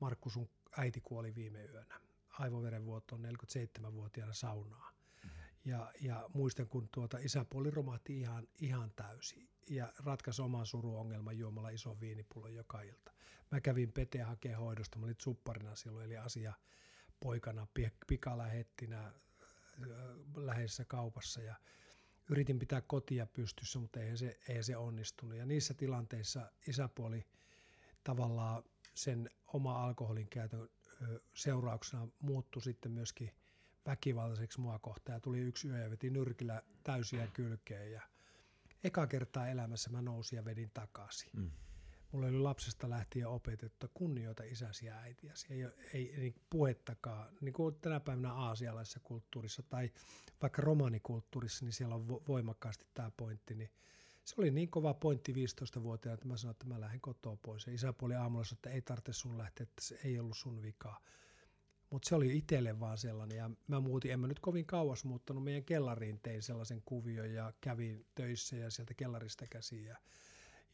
Markku 0.00 0.30
sun 0.30 0.48
äiti 0.76 1.00
kuoli 1.00 1.34
viime 1.34 1.64
yönä 1.64 2.00
aivoverenvuotoon 2.38 3.24
47-vuotiaana 3.24 4.32
saunaa. 4.32 4.90
Mm-hmm. 4.90 5.38
Ja, 5.64 5.92
ja 6.00 6.30
muistan, 6.34 6.68
kun 6.68 6.88
tuota 6.88 7.18
isäpuoli 7.18 7.70
romahti 7.70 8.20
ihan, 8.20 8.48
ihan 8.60 8.92
täysin 8.96 9.48
ja 9.70 9.92
ratkaisi 10.04 10.42
oman 10.42 10.66
suruongelman 10.66 11.38
juomalla 11.38 11.70
ison 11.70 12.00
viinipullon 12.00 12.54
joka 12.54 12.82
ilta. 12.82 13.12
Mä 13.50 13.60
kävin 13.60 13.92
Pete 13.92 14.22
hakea 14.22 14.58
hoidosta, 14.58 14.98
mä 14.98 15.04
olin 15.04 15.16
supparina 15.18 15.74
silloin, 15.74 16.06
eli 16.06 16.16
asia 16.16 16.52
poikana, 17.20 17.66
pikalähettinä 18.06 19.12
läheisessä 20.36 20.84
kaupassa 20.84 21.40
ja 21.40 21.54
yritin 22.30 22.58
pitää 22.58 22.80
kotia 22.80 23.26
pystyssä, 23.26 23.78
mutta 23.78 24.00
eihän 24.00 24.18
se, 24.18 24.38
eihän 24.48 24.64
se 24.64 24.76
onnistunut. 24.76 25.36
Ja 25.36 25.46
niissä 25.46 25.74
tilanteissa 25.74 26.52
isäpuoli 26.68 27.26
tavallaan 28.04 28.62
sen 28.94 29.30
oma 29.46 29.84
alkoholin 29.84 30.28
käytön 30.28 30.68
seurauksena 31.34 32.08
muuttui 32.20 32.62
sitten 32.62 32.92
myöskin 32.92 33.30
väkivaltaiseksi 33.86 34.60
mua 34.60 34.78
kohtaan 34.78 35.16
ja 35.16 35.20
tuli 35.20 35.38
yksi 35.38 35.68
yö 35.68 35.78
ja 35.78 35.90
veti 35.90 36.10
nyrkillä 36.10 36.62
täysiä 36.82 37.26
kylkeen 37.26 37.92
ja 37.92 38.02
eka 38.84 39.06
kertaa 39.06 39.48
elämässä 39.48 39.90
mä 39.90 40.02
nousin 40.02 40.36
ja 40.36 40.44
vedin 40.44 40.70
takaisin. 40.74 41.30
Mm. 41.36 41.50
Mulla 42.12 42.26
oli 42.26 42.38
lapsesta 42.38 42.90
lähtien 42.90 43.28
opetettu, 43.28 43.86
että 43.86 43.88
kunnioita 43.94 44.44
isäsi 44.44 44.86
ja 44.86 44.96
äitiäsi. 44.96 45.46
Ei, 45.50 45.64
ei, 45.94 46.14
ei 46.14 46.34
puhettakaan, 46.50 47.28
niin 47.40 47.52
kuin 47.52 47.74
tänä 47.74 48.00
päivänä 48.00 48.32
aasialaisessa 48.32 49.00
kulttuurissa 49.02 49.62
tai 49.62 49.90
vaikka 50.42 50.62
romanikulttuurissa, 50.62 51.64
niin 51.64 51.72
siellä 51.72 51.94
on 51.94 52.08
voimakkaasti 52.08 52.86
tämä 52.94 53.10
pointti. 53.16 53.54
Niin 53.54 53.70
se 54.24 54.34
oli 54.38 54.50
niin 54.50 54.70
kova 54.70 54.94
pointti 54.94 55.32
15-vuotiaana, 55.32 56.14
että 56.14 56.28
mä 56.28 56.36
sanoin, 56.36 56.54
että 56.54 56.66
mä 56.66 56.80
lähden 56.80 57.00
kotoa 57.00 57.36
pois. 57.42 57.66
Ja 57.66 57.72
isäpuoli 57.72 58.14
aamulla 58.14 58.44
sanoi, 58.44 58.58
että 58.58 58.70
ei 58.70 58.82
tarvitse 58.82 59.12
sun 59.12 59.38
lähteä, 59.38 59.64
että 59.64 59.82
se 59.84 60.00
ei 60.04 60.18
ollut 60.18 60.36
sun 60.36 60.62
vikaa. 60.62 61.00
Mutta 61.90 62.08
se 62.08 62.14
oli 62.14 62.38
itselle 62.38 62.80
vaan 62.80 62.98
sellainen 62.98 63.38
ja 63.38 63.50
mä 63.66 63.80
muutin, 63.80 64.12
en 64.12 64.20
mä 64.20 64.26
nyt 64.26 64.40
kovin 64.40 64.66
kauas 64.66 65.04
muuttanut 65.04 65.44
meidän 65.44 65.64
kellariin, 65.64 66.20
tein 66.22 66.42
sellaisen 66.42 66.82
kuvion 66.84 67.34
ja 67.34 67.52
kävin 67.60 68.06
töissä 68.14 68.56
ja 68.56 68.70
sieltä 68.70 68.94
kellarista 68.94 69.46
käsiin 69.46 69.84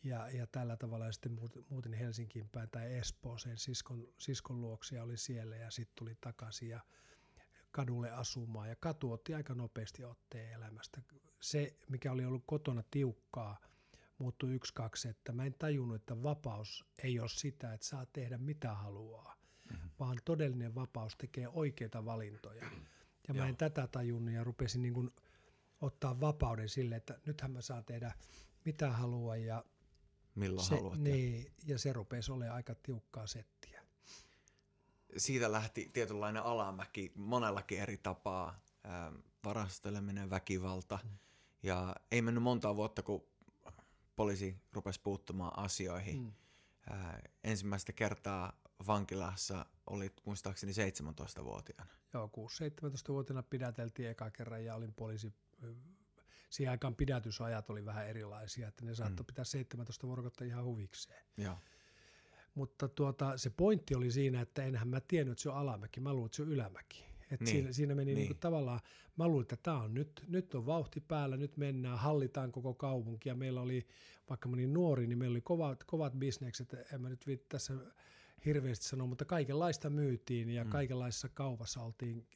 ja, 0.02 0.28
ja 0.28 0.46
tällä 0.46 0.76
tavalla 0.76 1.06
ja 1.06 1.12
sitten 1.12 1.38
muutin 1.68 1.92
Helsinkiin 1.92 2.48
päin 2.48 2.70
tai 2.70 2.94
Espooseen 2.94 3.58
siskon, 3.58 4.08
siskon 4.18 4.60
luoksi 4.60 4.94
ja 4.94 5.02
oli 5.02 5.16
siellä 5.16 5.56
ja 5.56 5.70
sitten 5.70 5.96
tuli 5.96 6.16
takaisin 6.20 6.68
ja 6.68 6.80
kadulle 7.70 8.10
asumaan 8.10 8.68
ja 8.68 8.76
katu 8.76 9.12
otti 9.12 9.34
aika 9.34 9.54
nopeasti 9.54 10.04
otteen 10.04 10.52
elämästä. 10.52 11.02
Se, 11.40 11.76
mikä 11.88 12.12
oli 12.12 12.24
ollut 12.24 12.42
kotona 12.46 12.82
tiukkaa, 12.90 13.60
muuttui 14.18 14.54
yksi, 14.54 14.74
kaksi, 14.74 15.08
että 15.08 15.32
mä 15.32 15.44
en 15.44 15.54
tajunnut, 15.58 15.96
että 15.96 16.22
vapaus 16.22 16.84
ei 17.02 17.20
ole 17.20 17.28
sitä, 17.28 17.72
että 17.72 17.86
saa 17.86 18.06
tehdä 18.06 18.38
mitä 18.38 18.74
haluaa 18.74 19.36
mm-hmm. 19.70 19.90
vaan 20.00 20.18
todellinen 20.24 20.74
vapaus 20.74 21.16
tekee 21.16 21.48
oikeita 21.48 22.04
valintoja. 22.04 22.70
Ja 23.28 23.34
mä 23.34 23.48
en 23.48 23.56
tätä 23.56 23.86
tajunnut 23.86 24.34
ja 24.34 24.44
rupesin 24.44 24.82
niin 24.82 24.94
kuin 24.94 25.10
ottaa 25.80 26.20
vapauden 26.20 26.68
sille, 26.68 26.96
että 26.96 27.18
nythän 27.26 27.50
mä 27.50 27.60
saan 27.60 27.84
tehdä 27.84 28.12
mitä 28.64 28.90
haluan 28.90 29.44
ja 29.44 29.64
Milloin 30.38 30.66
se, 30.66 30.74
haluat. 30.74 30.98
Niin, 30.98 31.52
ja 31.66 31.78
se 31.78 31.92
rupesi 31.92 32.32
olemaan 32.32 32.56
aika 32.56 32.74
tiukkaa 32.74 33.26
settiä. 33.26 33.82
Siitä 35.16 35.52
lähti 35.52 35.90
tietynlainen 35.92 36.42
alamäki 36.42 37.12
monellakin 37.14 37.80
eri 37.80 37.98
tapaa. 37.98 38.60
Ähm, 38.86 39.14
varasteleminen, 39.44 40.30
väkivalta. 40.30 40.98
Mm. 41.04 41.18
Ja 41.62 41.96
ei 42.10 42.22
mennyt 42.22 42.42
monta 42.42 42.76
vuotta, 42.76 43.02
kun 43.02 43.24
poliisi 44.16 44.56
rupesi 44.72 45.00
puuttumaan 45.00 45.58
asioihin. 45.58 46.18
Mm. 46.18 46.32
Äh, 46.90 47.22
ensimmäistä 47.44 47.92
kertaa 47.92 48.52
vankilassa 48.86 49.66
olit 49.86 50.12
muistaakseni 50.24 50.72
17-vuotiaana. 50.72 51.92
Joo, 52.14 52.30
6-17-vuotiaana 52.36 53.42
pidäteltiin 53.42 54.08
eka 54.08 54.30
kerran 54.30 54.64
ja 54.64 54.74
olin 54.74 54.94
poliisi. 54.94 55.32
Siihen 56.50 56.70
aikaan 56.70 56.96
pidätysajat 56.96 57.70
oli 57.70 57.84
vähän 57.84 58.08
erilaisia, 58.08 58.68
että 58.68 58.84
ne 58.84 58.94
saattoi 58.94 59.22
mm. 59.22 59.26
pitää 59.26 59.44
17 59.44 60.06
vuorokautta 60.06 60.44
ihan 60.44 60.64
huvikseen. 60.64 61.24
Joo. 61.36 61.58
Mutta 62.54 62.88
tuota, 62.88 63.36
se 63.36 63.50
pointti 63.50 63.94
oli 63.94 64.10
siinä, 64.10 64.40
että 64.40 64.64
enhän 64.64 64.88
mä 64.88 65.00
tiennyt, 65.00 65.32
että 65.32 65.42
se 65.42 65.48
on 65.48 65.56
alamäki, 65.56 66.00
mä 66.00 66.12
luulin, 66.12 66.26
että 66.26 66.36
se 66.36 66.42
on 66.42 66.48
ylämäki. 66.48 67.04
Et 67.30 67.40
niin. 67.40 67.50
siinä, 67.50 67.72
siinä 67.72 67.94
meni 67.94 68.04
niin. 68.04 68.16
Niin 68.16 68.28
kuin 68.28 68.38
tavallaan, 68.38 68.80
mä 69.16 69.28
luulin, 69.28 69.42
että 69.42 69.56
tämä 69.56 69.82
on 69.82 69.94
nyt, 69.94 70.24
nyt 70.28 70.54
on 70.54 70.66
vauhti 70.66 71.00
päällä, 71.00 71.36
nyt 71.36 71.56
mennään, 71.56 71.98
hallitaan 71.98 72.52
koko 72.52 72.74
kaupunki 72.74 73.28
ja 73.28 73.34
meillä 73.34 73.60
oli, 73.60 73.86
vaikka 74.28 74.48
mä 74.48 74.54
olin 74.54 74.72
nuori, 74.72 75.06
niin 75.06 75.18
meillä 75.18 75.34
oli 75.34 75.40
kovat, 75.40 75.84
kovat 75.84 76.12
bisnekset, 76.12 76.76
en 76.92 77.00
mä 77.00 77.08
nyt 77.08 77.26
viitti 77.26 77.46
tässä 77.48 77.74
hirveästi 78.44 78.86
sanoa, 78.86 79.06
mutta 79.06 79.24
kaikenlaista 79.24 79.90
myytiin 79.90 80.50
ja 80.50 80.64
mm. 80.64 80.70
kaikenlaisessa 80.70 81.28
kaupassa 81.28 81.82
oltiin 81.82 82.26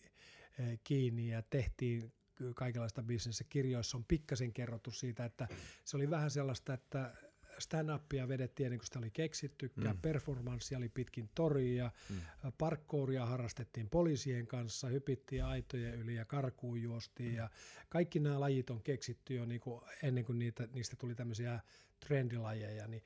eh, 0.58 0.78
kiinni 0.84 1.28
ja 1.28 1.42
tehtiin 1.42 2.12
kaikenlaista 2.54 3.02
bisnestä. 3.02 3.44
Kirjoissa 3.44 3.96
on 3.96 4.04
pikkasen 4.04 4.52
kerrottu 4.52 4.90
siitä, 4.90 5.24
että 5.24 5.48
se 5.84 5.96
oli 5.96 6.10
vähän 6.10 6.30
sellaista, 6.30 6.74
että 6.74 7.14
stand-upia 7.58 8.28
vedettiin 8.28 8.64
ennen 8.66 8.78
kuin 8.78 8.86
sitä 8.86 8.98
oli 8.98 9.10
keksittykään, 9.10 9.96
mm. 9.96 10.02
performanssia 10.02 10.78
oli 10.78 10.88
pitkin 10.88 11.30
toria, 11.34 11.90
mm. 12.10 12.16
parkkouria 12.58 13.26
harrastettiin 13.26 13.90
poliisien 13.90 14.46
kanssa, 14.46 14.88
hypittiin 14.88 15.44
aitojen 15.44 15.94
yli 15.94 16.14
ja 16.14 16.24
karkuun 16.24 16.82
juostiin 16.82 17.30
mm. 17.30 17.36
ja 17.36 17.50
kaikki 17.88 18.20
nämä 18.20 18.40
lajit 18.40 18.70
on 18.70 18.82
keksitty 18.82 19.34
jo 19.34 19.44
niin 19.44 19.60
kuin 19.60 19.80
ennen 20.02 20.24
kuin 20.24 20.38
niitä, 20.38 20.68
niistä 20.72 20.96
tuli 20.96 21.14
tämmöisiä 21.14 21.60
trendilajeja, 22.00 22.86
niin 22.88 23.02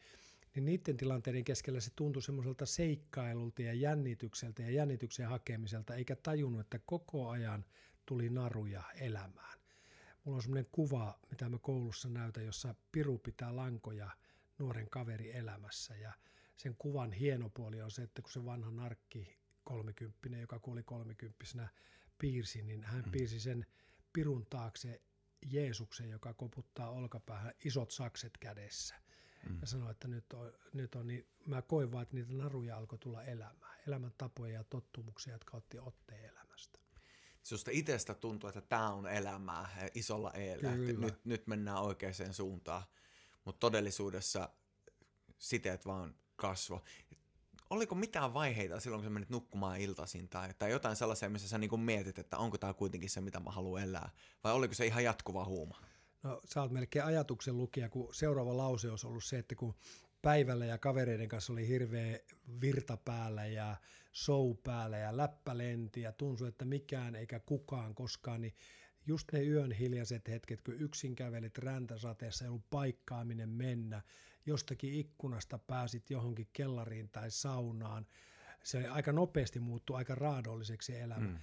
niin 0.54 0.64
niiden 0.64 0.96
tilanteiden 0.96 1.44
keskellä 1.44 1.80
se 1.80 1.90
tuntui 1.96 2.22
semmoiselta 2.22 2.66
seikkailulta 2.66 3.62
ja 3.62 3.72
jännitykseltä 3.72 4.62
ja 4.62 4.70
jännityksen 4.70 5.28
hakemiselta, 5.28 5.94
eikä 5.94 6.16
tajunnut, 6.16 6.60
että 6.60 6.80
koko 6.86 7.28
ajan 7.28 7.64
tuli 8.06 8.30
naruja 8.30 8.82
elämään. 8.94 9.58
Mulla 10.24 10.36
on 10.36 10.42
semmoinen 10.42 10.68
kuva, 10.72 11.18
mitä 11.30 11.48
mä 11.48 11.58
koulussa 11.58 12.08
näytän, 12.08 12.46
jossa 12.46 12.74
Piru 12.92 13.18
pitää 13.18 13.56
lankoja 13.56 14.10
nuoren 14.58 14.90
kaveri 14.90 15.36
elämässä 15.36 15.96
ja 15.96 16.12
sen 16.56 16.76
kuvan 16.78 17.12
hieno 17.12 17.48
puoli 17.48 17.82
on 17.82 17.90
se, 17.90 18.02
että 18.02 18.22
kun 18.22 18.32
se 18.32 18.44
vanha 18.44 18.70
narkki 18.70 19.38
kolmekymppinen, 19.64 20.40
joka 20.40 20.58
kuoli 20.58 20.82
kolmekymppisenä, 20.82 21.68
piirsi, 22.18 22.62
niin 22.62 22.82
hän 22.84 23.04
mm. 23.04 23.10
piirsi 23.10 23.40
sen 23.40 23.66
Pirun 24.12 24.46
taakse 24.50 25.02
Jeesuksen, 25.46 26.10
joka 26.10 26.34
koputtaa 26.34 26.90
olkapäähän 26.90 27.54
isot 27.64 27.90
sakset 27.90 28.38
kädessä 28.38 28.94
mm. 29.48 29.58
ja 29.60 29.66
sanoi, 29.66 29.90
että 29.90 30.08
nyt 30.08 30.32
on, 30.32 30.52
nyt 30.72 30.94
on 30.94 31.06
niin, 31.06 31.26
mä 31.46 31.62
koin 31.62 31.92
vaan, 31.92 32.02
että 32.02 32.14
niitä 32.14 32.32
naruja 32.32 32.76
alkoi 32.76 32.98
tulla 32.98 33.22
elämään, 33.22 33.80
elämäntapoja 33.86 34.52
ja 34.52 34.64
tottumuksia, 34.64 35.32
jotka 35.32 35.56
otti 35.56 35.78
otteen 35.78 36.24
elämästä. 36.24 36.78
Susta 37.46 37.70
itsestä 37.74 38.14
tuntuu, 38.14 38.48
että 38.48 38.60
tämä 38.60 38.92
on 38.92 39.06
elämää 39.06 39.88
isolla 39.94 40.32
eellä, 40.32 40.72
että 40.72 41.00
nyt, 41.00 41.24
nyt 41.24 41.46
mennään 41.46 41.82
oikeaan 41.82 42.14
suuntaan, 42.32 42.82
mutta 43.44 43.60
todellisuudessa 43.60 44.48
siteet 45.38 45.86
vaan 45.86 46.14
kasvo. 46.36 46.84
Oliko 47.70 47.94
mitään 47.94 48.34
vaiheita 48.34 48.80
silloin, 48.80 49.00
kun 49.00 49.06
sä 49.06 49.10
menit 49.10 49.30
nukkumaan 49.30 49.80
iltaisin 49.80 50.28
tai, 50.28 50.54
tai 50.58 50.70
jotain 50.70 50.96
sellaisia, 50.96 51.30
missä 51.30 51.48
sä 51.48 51.58
niin 51.58 51.80
mietit, 51.80 52.18
että 52.18 52.38
onko 52.38 52.58
tämä 52.58 52.74
kuitenkin 52.74 53.10
se, 53.10 53.20
mitä 53.20 53.40
mä 53.40 53.50
haluan 53.50 53.82
elää, 53.82 54.10
vai 54.44 54.52
oliko 54.52 54.74
se 54.74 54.86
ihan 54.86 55.04
jatkuva 55.04 55.44
huuma? 55.44 55.80
No 56.22 56.40
sä 56.44 56.62
oot 56.62 56.70
melkein 56.70 57.04
ajatuksen 57.04 57.56
lukija, 57.56 57.88
kun 57.88 58.14
seuraava 58.14 58.56
lause 58.56 58.90
olisi 58.90 59.06
ollut 59.06 59.24
se, 59.24 59.38
että 59.38 59.54
kun 59.54 59.74
päivällä 60.26 60.66
ja 60.66 60.78
kavereiden 60.78 61.28
kanssa 61.28 61.52
oli 61.52 61.68
hirveä 61.68 62.18
virta 62.60 62.96
päällä 62.96 63.46
ja 63.46 63.76
show 64.14 64.56
päällä 64.64 64.98
ja 64.98 65.16
läppä 65.16 65.58
lenti 65.58 66.00
ja 66.00 66.12
tuntui, 66.12 66.48
että 66.48 66.64
mikään 66.64 67.14
eikä 67.14 67.40
kukaan 67.40 67.94
koskaan, 67.94 68.40
niin 68.40 68.54
just 69.06 69.32
ne 69.32 69.44
yön 69.44 69.72
hiljaiset 69.72 70.28
hetket, 70.28 70.62
kun 70.62 70.80
yksin 70.80 71.16
kävelit 71.16 71.58
räntäsateessa, 71.58 72.44
ei 72.44 72.48
ollut 72.48 72.70
paikkaaminen 72.70 73.48
mennä, 73.48 74.02
jostakin 74.46 74.94
ikkunasta 74.94 75.58
pääsit 75.58 76.10
johonkin 76.10 76.48
kellariin 76.52 77.08
tai 77.08 77.30
saunaan, 77.30 78.06
se 78.62 78.88
aika 78.88 79.12
nopeasti 79.12 79.60
muuttui 79.60 79.96
aika 79.96 80.14
raadolliseksi 80.14 80.96
elämä. 80.98 81.26
Mm 81.26 81.38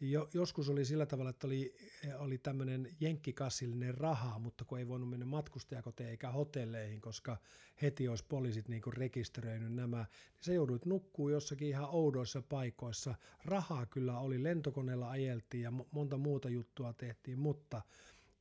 jo, 0.00 0.28
joskus 0.34 0.68
oli 0.68 0.84
sillä 0.84 1.06
tavalla, 1.06 1.30
että 1.30 1.46
oli, 1.46 1.74
oli 2.18 2.38
tämmöinen 2.38 2.88
jenkkikassillinen 3.00 3.94
raha, 3.94 4.38
mutta 4.38 4.64
kun 4.64 4.78
ei 4.78 4.88
voinut 4.88 5.10
mennä 5.10 5.26
matkustajakoteen 5.26 6.10
eikä 6.10 6.30
hotelleihin, 6.30 7.00
koska 7.00 7.36
heti 7.82 8.08
olisi 8.08 8.24
poliisit 8.28 8.68
niin 8.68 8.82
rekisteröinyt 8.96 9.74
nämä, 9.74 9.96
niin 9.98 10.44
se 10.44 10.54
jouduit 10.54 10.86
nukkuu 10.86 11.28
jossakin 11.28 11.68
ihan 11.68 11.88
oudoissa 11.90 12.42
paikoissa. 12.42 13.14
Rahaa 13.44 13.86
kyllä 13.86 14.18
oli, 14.18 14.42
lentokoneella 14.42 15.10
ajeltiin 15.10 15.62
ja 15.62 15.72
monta 15.90 16.16
muuta 16.16 16.48
juttua 16.48 16.92
tehtiin, 16.92 17.38
mutta 17.38 17.82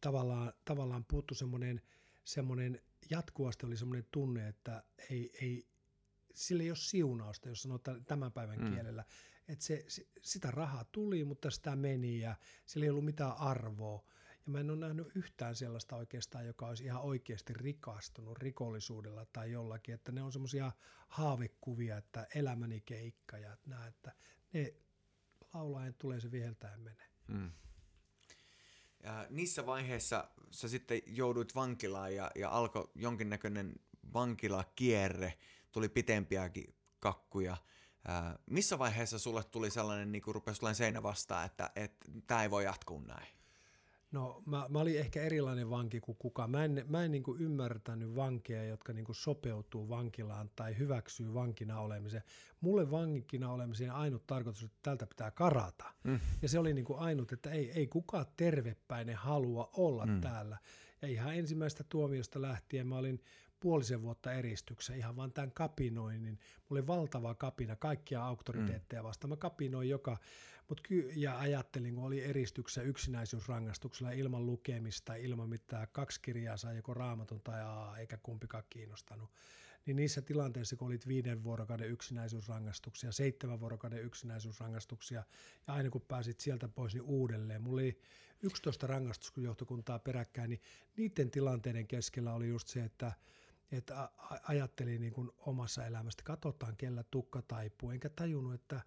tavallaan, 0.02 0.54
tavallaan 0.66 1.06
puuttu 1.06 1.36
semmoinen, 1.36 1.82
semmoinen 2.24 2.82
jatkuvasti 3.10 3.66
oli 3.66 3.78
semmoinen 3.78 4.08
tunne, 4.12 4.48
että 4.48 4.84
ei, 5.10 5.32
ei, 5.42 5.68
sillä 6.34 6.64
ei 6.64 6.70
ole 6.70 6.78
siunausta, 6.78 7.50
jos 7.50 7.62
sanotaan 7.62 8.06
tämän 8.06 8.32
päivän 8.32 8.60
mm. 8.60 8.74
kielellä, 8.74 9.04
että 9.48 9.66
se, 9.66 9.86
sitä 10.22 10.52
rahaa 10.52 10.84
tuli, 10.84 11.24
mutta 11.24 11.52
sitä 11.52 11.76
meni 11.76 12.20
ja 12.20 12.36
sillä 12.66 12.84
ei 12.84 12.90
ollut 12.90 13.06
mitään 13.06 13.38
arvoa. 13.38 14.04
Ja 14.46 14.52
mä 14.52 14.60
en 14.60 14.70
ole 14.70 14.80
nähnyt 14.80 15.12
yhtään 15.16 15.56
sellaista 15.56 15.96
oikeastaan, 15.96 16.46
joka 16.46 16.68
olisi 16.68 16.84
ihan 16.84 17.02
oikeasti 17.02 17.54
rikastunut 17.54 18.38
rikollisuudella 18.38 19.26
tai 19.26 19.52
jollakin. 19.52 19.96
Että 19.96 20.12
ne 20.12 20.24
on 20.24 20.32
semmoisia 20.32 20.72
haavekuvia, 21.08 21.98
että 21.98 22.28
elämäni 22.36 22.82
keikka 22.82 23.38
ja 23.38 23.58
nää, 23.66 23.88
että 23.88 24.14
ne 24.54 24.74
laulaen 25.54 25.94
tulee 25.94 26.20
se 26.20 26.32
viheltäen 26.32 26.80
menee. 26.80 27.08
Mm. 27.28 27.52
Ja 29.04 29.28
niissä 29.30 29.66
vaiheissa 29.66 30.32
sä 30.52 30.68
sitten 30.68 31.02
jouduit 31.06 31.56
vankilaan 31.56 32.16
ja, 32.16 32.32
ja 32.36 32.50
alkoi 32.50 32.92
jonkinnäköinen 32.96 33.76
vankilakierre, 34.14 35.34
tuli 35.72 35.90
pitempiäkin 35.90 36.76
kakkuja. 37.00 37.58
Ää, 38.08 38.40
missä 38.46 38.80
vaiheessa 38.80 39.20
sulle 39.20 39.44
tuli 39.44 39.70
sellainen, 39.70 40.12
niin 40.12 40.22
kuin 40.22 40.36
rupesi 40.36 40.60
tulemaan 40.60 40.76
seinä 40.76 41.04
vastaan, 41.04 41.46
että 41.46 41.72
tämä 42.28 42.44
ei 42.44 42.52
voi 42.52 42.64
jatkuu 42.64 43.00
näin? 43.00 43.28
No 44.12 44.44
mä, 44.46 44.66
mä 44.70 44.80
olin 44.80 45.00
ehkä 45.00 45.22
erilainen 45.22 45.70
vanki 45.70 46.00
kuin 46.00 46.18
kuka. 46.20 46.48
Mä 46.48 46.66
en, 46.66 46.86
mä 46.88 47.04
en 47.04 47.12
niin 47.12 47.24
kuin 47.24 47.42
ymmärtänyt 47.42 48.16
vankeja, 48.16 48.64
jotka 48.64 48.94
niin 48.94 49.06
kuin 49.06 49.16
sopeutuu 49.16 49.90
vankilaan 49.90 50.50
tai 50.56 50.78
hyväksyy 50.78 51.34
vankina 51.34 51.80
olemisen. 51.80 52.24
Mulle 52.62 52.92
vankina 52.92 53.52
olemisen 53.52 53.92
ainut 53.92 54.28
tarkoitus, 54.28 54.64
että 54.64 54.78
tältä 54.82 55.08
pitää 55.08 55.32
karata. 55.32 55.86
Mm. 56.04 56.20
Ja 56.42 56.50
se 56.50 56.60
oli 56.60 56.74
niin 56.74 56.86
kuin 56.86 57.00
ainut, 57.00 57.32
että 57.32 57.52
ei, 57.52 57.72
ei 57.72 57.88
kukaan 57.88 58.26
tervepäinen 58.38 59.16
halua 59.16 59.70
olla 59.74 60.06
mm. 60.06 60.22
täällä. 60.22 60.58
Ja 61.02 61.08
ihan 61.08 61.36
ensimmäistä 61.36 61.84
tuomiosta 61.90 62.42
lähtien 62.42 62.88
mä 62.88 62.98
olin 62.98 63.22
puolisen 63.60 64.02
vuotta 64.02 64.34
eristyksessä 64.34 64.96
ihan 64.96 65.16
vaan 65.16 65.34
tämän 65.34 65.52
kapinoinnin. 65.52 66.40
Mulla 66.70 66.80
oli 66.80 66.88
valtava 66.88 67.36
kapina, 67.36 67.76
kaikkia 67.76 68.26
auktoriteetteja 68.26 69.02
mm. 69.02 69.08
vastaan. 69.08 69.30
Mä 69.30 69.36
kapinoin 69.36 69.90
joka, 69.90 70.18
mut 70.70 70.82
ky- 70.82 71.12
ja 71.16 71.40
ajattelin, 71.40 71.96
kun 71.96 72.04
oli 72.04 72.24
eristyksessä 72.24 72.82
yksinäisyysrangaistuksella 72.82 74.12
ilman 74.12 74.46
lukemista, 74.46 75.16
ilman 75.16 75.50
mitään 75.50 75.88
kaksi 75.92 76.22
kirjaa 76.22 76.58
sai 76.58 76.76
joko 76.76 76.94
raamatun 76.94 77.42
tai 77.44 77.62
aa, 77.62 77.98
eikä 77.98 78.18
kumpikaan 78.18 78.64
kiinnostanut. 78.70 79.30
Niin 79.86 79.96
niissä 79.96 80.22
tilanteissa, 80.22 80.76
kun 80.76 80.88
olit 80.88 81.08
viiden 81.08 81.44
vuorokauden 81.44 81.90
yksinäisyysrangaistuksia, 81.90 83.12
seitsemän 83.12 83.60
vuorokauden 83.60 84.04
yksinäisyysrangaistuksia, 84.04 85.24
ja 85.68 85.74
aina 85.74 85.90
kun 85.90 86.02
pääsit 86.02 86.40
sieltä 86.40 86.68
pois, 86.68 86.94
niin 86.94 87.04
uudelleen. 87.04 87.62
Mulla 87.62 87.82
oli 87.82 88.00
11 88.44 88.88
rangaistusjohtokuntaa 88.88 90.00
peräkkäin, 90.00 90.50
niin 90.50 90.62
niiden 90.98 91.32
tilanteiden 91.32 91.88
keskellä 91.88 92.34
oli 92.34 92.48
just 92.48 92.68
se, 92.68 92.84
että 92.84 93.12
että 93.72 94.10
ajattelin 94.44 95.02
niin 95.02 95.14
kuin 95.14 95.32
omassa 95.38 95.86
elämästä, 95.86 96.24
katsotaan 96.24 96.78
kellä 96.78 97.04
tukka 97.12 97.42
taipuu, 97.42 97.92
enkä 97.92 98.10
tajunnut, 98.10 98.54
että 98.54 98.82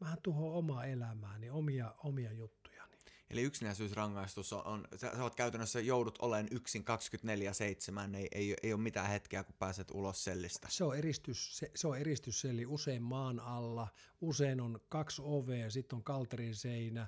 mähän 0.00 0.18
tuhoan 0.22 0.54
omaa 0.54 0.84
elämääni, 0.84 1.50
omia, 1.50 1.94
omia 2.04 2.32
juttujani. 2.32 2.92
Eli 3.30 3.42
yksinäisyysrangaistus 3.42 4.52
on, 4.52 4.66
on 4.66 4.84
sä, 4.96 5.10
sä 5.16 5.22
oot 5.22 5.34
käytännössä 5.34 5.80
joudut 5.80 6.18
olemaan 6.22 6.48
yksin 6.50 6.84
24-7, 8.12 8.16
ei, 8.16 8.28
ei, 8.32 8.56
ei 8.62 8.72
ole 8.72 8.80
mitään 8.80 9.10
hetkeä, 9.10 9.44
kun 9.44 9.54
pääset 9.58 9.90
ulos 9.90 10.24
sellistä. 10.24 10.68
Se 10.70 10.84
on, 10.84 10.96
eristys, 10.96 11.58
se, 11.58 11.70
se 11.74 11.88
on 11.88 11.98
eristysselli 11.98 12.66
usein 12.66 13.02
maan 13.02 13.40
alla, 13.40 13.88
usein 14.20 14.60
on 14.60 14.80
kaksi 14.88 15.22
ovea, 15.24 15.70
sitten 15.70 15.96
on 15.96 16.04
kalterin 16.04 16.54
seinä, 16.54 17.06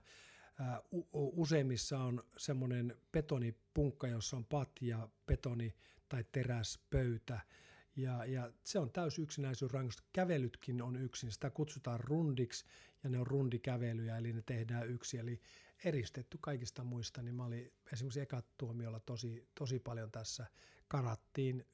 useimmissa 1.12 1.98
on 1.98 2.22
semmoinen 2.36 2.96
betonipunkka, 3.12 4.08
jossa 4.08 4.36
on 4.36 4.44
patja, 4.44 5.08
betoni, 5.26 5.74
tai 6.08 6.24
teräspöytä. 6.32 7.40
Ja, 7.96 8.24
ja 8.24 8.52
se 8.64 8.78
on 8.78 8.90
täys 8.90 9.18
yksinäisyysrangaistus. 9.18 10.06
Kävelytkin 10.12 10.82
on 10.82 10.96
yksin, 10.96 11.32
sitä 11.32 11.50
kutsutaan 11.50 12.00
rundiksi 12.00 12.64
ja 13.04 13.10
ne 13.10 13.18
on 13.18 13.26
rundikävelyjä, 13.26 14.16
eli 14.16 14.32
ne 14.32 14.42
tehdään 14.42 14.88
yksi. 14.88 15.18
Eli 15.18 15.40
eristetty 15.84 16.38
kaikista 16.40 16.84
muista, 16.84 17.22
niin 17.22 17.34
mä 17.34 17.44
olin 17.44 17.72
esimerkiksi 17.92 18.20
ekat 18.20 18.46
tuomiolla 18.58 19.00
tosi, 19.00 19.48
tosi 19.54 19.78
paljon 19.78 20.10
tässä. 20.10 20.46
Karattiin 20.88 21.66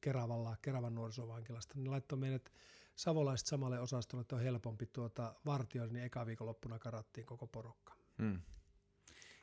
Keravalla, 0.00 0.56
Keravan 0.62 0.94
nuorisovankilasta. 0.94 1.74
Ne 1.76 1.90
laittoi 1.90 2.18
meidät 2.18 2.52
savolaiset 2.96 3.46
samalle 3.46 3.80
osastolle, 3.80 4.20
että 4.20 4.36
on 4.36 4.42
helpompi 4.42 4.86
tuota 4.86 5.34
vartioida, 5.46 5.92
niin 5.92 6.04
eka 6.04 6.26
viikonloppuna 6.26 6.78
karattiin 6.78 7.26
koko 7.26 7.46
porukka. 7.46 7.94
Hmm 8.18 8.40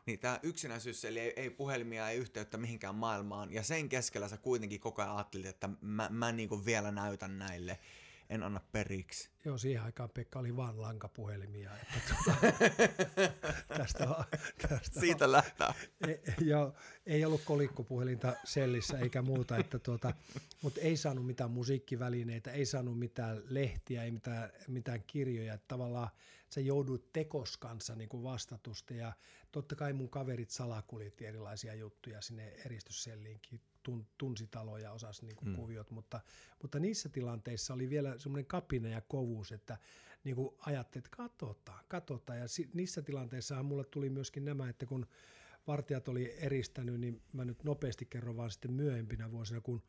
niin 0.06 0.20
tämä 0.20 0.40
yksinäisyys, 0.44 1.06
eli 1.06 1.20
ei, 1.20 1.34
ei 1.36 1.50
puhelimia, 1.50 2.10
ei 2.10 2.18
yhteyttä 2.18 2.58
mihinkään 2.58 2.96
maailmaan, 2.96 3.54
ja 3.54 3.64
sen 3.64 3.90
keskellä 3.90 4.28
sä 4.28 4.38
kuitenkin 4.38 4.80
koko 4.80 5.02
ajan 5.02 5.16
ajattelit, 5.16 5.46
että 5.46 5.70
mä, 5.82 6.08
mä 6.12 6.32
niinku 6.32 6.66
vielä 6.66 6.92
näytän 6.92 7.40
näille, 7.40 7.80
en 8.30 8.44
anna 8.44 8.62
periksi. 8.72 9.30
Joo, 9.46 9.58
siihen 9.58 9.84
aikaan 9.84 10.10
Pekka 10.10 10.40
oli 10.40 10.56
vaan 10.56 10.82
lankapuhelimia. 10.82 11.72
Että 11.78 12.00
tuota, 12.10 12.40
tästä, 13.78 14.10
on, 14.10 14.26
tästä 14.70 15.00
Siitä 15.00 15.26
on, 15.26 15.32
lähtää. 15.32 15.74
Ei, 16.08 16.20
joo, 16.42 16.74
ei 17.06 17.26
ollut 17.26 17.42
kolikkopuhelinta 17.46 18.34
sellissä 18.44 19.00
eikä 19.00 19.22
muuta, 19.22 19.58
että 19.58 19.80
tuota, 19.80 20.14
mutta 20.62 20.82
ei 20.82 20.98
saanut 20.98 21.26
mitään 21.26 21.52
musiikkivälineitä, 21.52 22.52
ei 22.52 22.66
saanut 22.66 23.00
mitään 23.00 23.42
lehtiä, 23.50 24.04
ei 24.04 24.12
mitään, 24.12 24.52
mitään 24.68 25.04
kirjoja. 25.08 25.54
Että 25.54 25.68
tavallaan 25.68 26.10
sä 26.50 26.62
joudut 26.62 27.14
tekos 27.14 27.58
kanssa 27.58 27.96
niin 27.96 28.10
kuin 28.10 28.24
vastatusta 28.24 28.94
ja 28.94 29.14
totta 29.52 29.76
kai 29.76 29.94
mun 29.94 30.10
kaverit 30.10 30.50
salakuljetti 30.50 31.26
erilaisia 31.26 31.74
juttuja 31.74 32.22
sinne 32.22 32.48
eristysselliinkin, 32.66 33.62
tun, 33.84 34.06
tunsi 34.18 34.48
taloja, 34.48 34.92
osasi 34.92 35.26
niin 35.26 35.36
kuin 35.36 35.50
mm. 35.50 35.56
kuviot, 35.56 35.92
mutta, 35.92 36.20
mutta 36.62 36.80
niissä 36.80 37.10
tilanteissa 37.10 37.74
oli 37.74 37.90
vielä 37.90 38.18
semmoinen 38.18 38.46
kapina 38.46 38.90
ja 38.90 39.02
kovuus, 39.02 39.52
että 39.52 39.78
niin 40.24 40.36
kuin 40.36 40.50
ajattelit, 40.60 41.06
että 41.06 41.18
katsotaan, 41.18 41.84
katsotaan 41.88 42.40
ja 42.40 42.48
si, 42.48 42.70
niissä 42.74 43.02
tilanteissa 43.02 43.64
mulle 43.64 43.84
tuli 43.84 44.10
myöskin 44.10 44.46
nämä, 44.46 44.70
että 44.70 44.86
kun 44.86 45.08
vartijat 45.68 46.08
oli 46.08 46.36
eristänyt, 46.38 47.00
niin 47.00 47.22
mä 47.34 47.46
nyt 47.46 47.64
nopeasti 47.64 48.06
kerron 48.06 48.38
vaan 48.38 48.52
sitten 48.52 48.74
myöhempinä 48.74 49.32
vuosina, 49.32 49.62
kun 49.62 49.82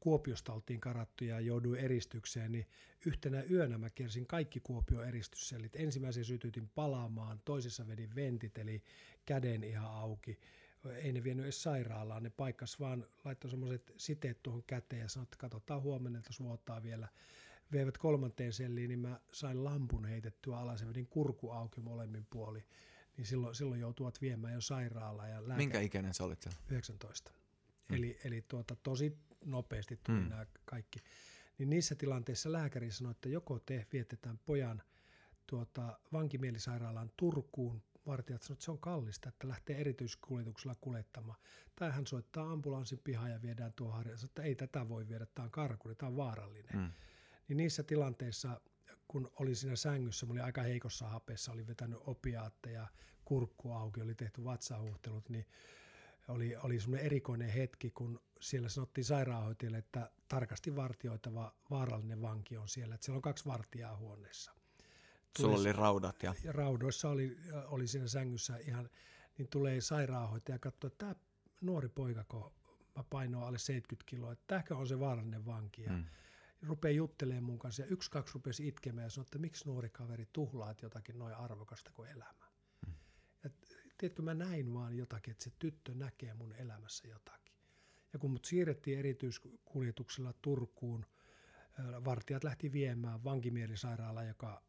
Kuopiosta 0.00 0.52
oltiin 0.52 0.80
karattu 0.80 1.24
ja 1.24 1.40
jouduin 1.40 1.80
eristykseen, 1.80 2.52
niin 2.52 2.66
yhtenä 3.06 3.42
yönä 3.50 3.78
mä 3.78 3.90
kiersin 3.90 4.26
kaikki 4.26 4.60
Kuopio 4.60 5.02
eristyssellit. 5.02 5.76
Ensimmäisen 5.76 6.24
sytytin 6.24 6.68
palaamaan, 6.68 7.40
toisessa 7.44 7.88
vedin 7.88 8.14
ventit, 8.14 8.58
eli 8.58 8.82
käden 9.26 9.64
ihan 9.64 9.90
auki. 9.90 10.38
Ei 11.02 11.12
ne 11.12 11.24
vienyt 11.24 11.44
edes 11.44 11.62
sairaalaan, 11.62 12.22
ne 12.22 12.30
paikkas 12.30 12.80
vaan, 12.80 13.06
laittoi 13.24 13.50
semmoiset 13.50 13.92
siteet 13.96 14.42
tuohon 14.42 14.62
käteen 14.66 15.02
ja 15.02 15.08
sanoi, 15.08 15.22
että 15.22 15.36
katsotaan 15.38 15.82
huomenna, 15.82 16.18
että 16.18 16.30
vuotaa 16.40 16.82
vielä. 16.82 17.08
Veivät 17.72 17.98
kolmanteen 17.98 18.52
selliin, 18.52 18.88
niin 18.88 18.98
mä 18.98 19.20
sain 19.32 19.64
lampun 19.64 20.04
heitettyä 20.04 20.58
alas 20.58 20.80
ja 20.80 20.88
vedin 20.88 21.06
kurku 21.06 21.50
auki 21.50 21.80
molemmin 21.80 22.26
puoli. 22.30 22.64
Niin 23.16 23.26
silloin, 23.26 23.54
silloin 23.54 23.80
joutuvat 23.80 24.20
viemään 24.20 24.54
jo 24.54 24.60
sairaalaan. 24.60 25.30
Ja 25.30 25.48
lääkä... 25.48 25.56
Minkä 25.56 25.80
ikäinen 25.80 26.14
sä 26.14 26.24
olit 26.24 26.42
siellä? 26.42 26.58
19. 26.68 27.32
Hmm. 27.88 27.96
Eli, 27.96 28.18
eli 28.24 28.44
tuota, 28.48 28.76
tosi 28.76 29.18
nopeasti 29.44 30.00
tuli 30.06 30.18
hmm. 30.18 30.28
nämä 30.28 30.46
kaikki. 30.64 30.98
Niin 31.58 31.70
niissä 31.70 31.94
tilanteissa 31.94 32.52
lääkäri 32.52 32.90
sanoi, 32.90 33.10
että 33.10 33.28
joko 33.28 33.58
te 33.58 33.86
vietetään 33.92 34.38
pojan 34.46 34.82
tuota, 35.46 35.98
vankimielisairaalaan 36.12 37.10
Turkuun, 37.16 37.82
vartijat 38.08 38.42
sanoivat, 38.42 38.56
että 38.58 38.64
se 38.64 38.70
on 38.70 38.78
kallista, 38.78 39.28
että 39.28 39.48
lähtee 39.48 39.80
erityiskuljetuksella 39.80 40.74
kuljettamaan. 40.80 41.38
Tai 41.76 41.90
hän 41.90 42.06
soittaa 42.06 42.50
ambulanssin 42.52 43.00
pihaan 43.04 43.30
ja 43.30 43.42
viedään 43.42 43.72
tuohon 43.72 43.96
harjaan, 43.96 44.24
että 44.24 44.42
ei 44.42 44.54
tätä 44.54 44.88
voi 44.88 45.08
viedä, 45.08 45.26
tämä 45.26 45.44
on 45.44 45.50
karkuri, 45.50 45.94
tämä 45.94 46.10
on 46.10 46.16
vaarallinen. 46.16 46.72
Hmm. 46.72 46.90
Niin 47.48 47.56
niissä 47.56 47.82
tilanteissa, 47.82 48.60
kun 49.08 49.30
oli 49.40 49.54
siinä 49.54 49.76
sängyssä, 49.76 50.26
mä 50.26 50.32
olin 50.32 50.44
aika 50.44 50.62
heikossa 50.62 51.08
hapessa, 51.08 51.52
oli 51.52 51.66
vetänyt 51.66 51.98
opiaatteja, 52.06 52.86
kurkku 53.24 53.72
auki, 53.72 54.00
oli 54.00 54.14
tehty 54.14 54.44
vatsahuhtelut, 54.44 55.28
niin 55.28 55.46
oli, 56.28 56.56
oli 56.56 56.80
semmoinen 56.80 57.06
erikoinen 57.06 57.50
hetki, 57.50 57.90
kun 57.90 58.20
siellä 58.40 58.68
sanottiin 58.68 59.04
sairaanhoitajalle, 59.04 59.78
että 59.78 60.10
tarkasti 60.28 60.76
vartioitava 60.76 61.54
vaarallinen 61.70 62.22
vanki 62.22 62.56
on 62.56 62.68
siellä, 62.68 62.94
että 62.94 63.04
siellä 63.04 63.16
on 63.16 63.22
kaksi 63.22 63.46
vartijaa 63.46 63.96
huoneessa. 63.96 64.57
Sulla 65.38 65.56
oli 65.56 65.72
raudat 65.72 66.22
ja... 66.22 66.34
ja 66.44 66.52
raudoissa 66.52 67.08
oli, 67.08 67.36
oli 67.66 67.86
siinä 67.86 68.08
sängyssä 68.08 68.56
ihan, 68.56 68.90
niin 69.38 69.48
tulee 69.48 69.80
sairaanhoitaja 69.80 70.54
ja 70.54 70.58
katsoo, 70.58 70.88
että 70.88 70.98
tämä 70.98 71.14
nuori 71.60 71.88
poika, 71.88 72.24
kun 72.24 72.52
mä 72.96 73.04
painoin 73.10 73.44
alle 73.46 73.58
70 73.58 74.10
kiloa, 74.10 74.32
että 74.32 74.44
tämäkö 74.46 74.76
on 74.76 74.86
se 74.86 75.00
vaarallinen 75.00 75.46
vanki. 75.46 75.82
Ja 75.82 75.92
mm. 75.92 76.04
rupeaa 76.62 76.92
juttelemaan 76.92 77.44
mun 77.44 77.58
kanssa 77.58 77.82
ja 77.82 77.88
yksi, 77.88 78.10
kaksi 78.10 78.34
rupesi 78.34 78.68
itkemään 78.68 79.04
ja 79.04 79.10
sanoi, 79.10 79.24
että 79.24 79.38
miksi 79.38 79.66
nuori 79.66 79.90
kaveri 79.90 80.28
tuhlaat 80.32 80.82
jotakin 80.82 81.18
noin 81.18 81.34
arvokasta 81.34 81.90
kuin 81.94 82.10
elämä. 82.10 82.46
Mm. 82.86 82.92
Ja 83.44 83.50
tiedätkö, 83.98 84.22
mä 84.22 84.34
näin 84.34 84.74
vaan 84.74 84.96
jotakin, 84.96 85.32
että 85.32 85.44
se 85.44 85.50
tyttö 85.58 85.94
näkee 85.94 86.34
mun 86.34 86.52
elämässä 86.52 87.08
jotakin. 87.08 87.54
Ja 88.12 88.18
kun 88.18 88.30
mut 88.30 88.44
siirrettiin 88.44 88.98
erityiskuljetuksella 88.98 90.32
Turkuun, 90.42 91.06
vartijat 92.04 92.44
lähti 92.44 92.72
viemään 92.72 93.24
vankimielisairaalaan, 93.24 94.28
joka 94.28 94.62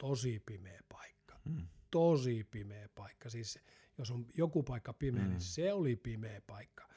tosi 0.00 0.42
pimeä 0.46 0.80
paikka. 0.88 1.40
Mm. 1.44 1.66
Tosi 1.90 2.44
pimeä 2.50 2.88
paikka. 2.94 3.30
Siis 3.30 3.58
jos 3.98 4.10
on 4.10 4.26
joku 4.36 4.62
paikka 4.62 4.92
pimeä, 4.92 5.24
mm. 5.24 5.30
niin 5.30 5.40
se 5.40 5.72
oli 5.72 5.96
pimeä 5.96 6.40
paikka. 6.46 6.88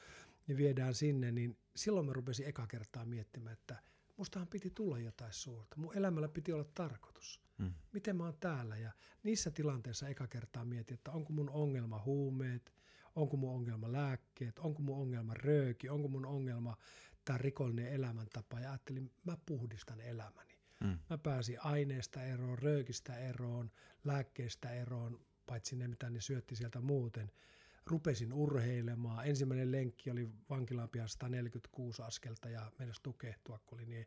Niin 0.46 0.58
viedään 0.58 0.94
sinne, 0.94 1.32
niin 1.32 1.58
silloin 1.76 2.06
mä 2.06 2.12
rupesin 2.12 2.46
eka 2.46 2.66
kertaa 2.66 3.04
miettimään, 3.04 3.52
että 3.52 3.82
mustahan 4.16 4.48
piti 4.48 4.70
tulla 4.70 4.98
jotain 4.98 5.32
suurta. 5.32 5.76
Mun 5.76 5.96
elämällä 5.96 6.28
piti 6.28 6.52
olla 6.52 6.64
tarkoitus. 6.74 7.40
Mm. 7.58 7.74
Miten 7.92 8.16
mä 8.16 8.24
oon 8.24 8.36
täällä? 8.40 8.76
Ja 8.76 8.92
niissä 9.22 9.50
tilanteissa 9.50 10.08
eka 10.08 10.26
kertaa 10.26 10.64
mietin, 10.64 10.94
että 10.94 11.10
onko 11.10 11.32
mun 11.32 11.50
ongelma 11.50 12.02
huumeet, 12.04 12.72
onko 13.14 13.36
mun 13.36 13.54
ongelma 13.54 13.92
lääkkeet, 13.92 14.58
onko 14.58 14.82
mun 14.82 14.96
ongelma 14.96 15.34
rööki, 15.34 15.88
onko 15.88 16.08
mun 16.08 16.26
ongelma 16.26 16.76
tämä 17.24 17.38
rikollinen 17.38 17.92
elämäntapa. 17.92 18.60
Ja 18.60 18.70
ajattelin, 18.70 19.10
mä 19.24 19.36
puhdistan 19.46 20.00
elämäni. 20.00 20.53
Mm. 20.80 20.98
Mä 21.10 21.18
pääsin 21.18 21.64
aineesta 21.64 22.22
eroon, 22.22 22.58
röökistä 22.58 23.16
eroon, 23.18 23.70
lääkkeestä 24.04 24.70
eroon, 24.70 25.20
paitsi 25.46 25.76
ne, 25.76 25.88
mitä 25.88 26.10
ne 26.10 26.20
syötti 26.20 26.56
sieltä 26.56 26.80
muuten. 26.80 27.30
Rupesin 27.86 28.32
urheilemaan. 28.32 29.26
Ensimmäinen 29.26 29.72
lenkki 29.72 30.10
oli 30.10 30.28
vankilaan 30.50 30.88
pian 30.88 31.08
146 31.08 32.02
askelta 32.02 32.48
ja 32.48 32.72
mennessä 32.78 33.02
tukehtua, 33.02 33.58
kun 33.66 33.78
oli 33.78 33.86
niin 33.86 34.06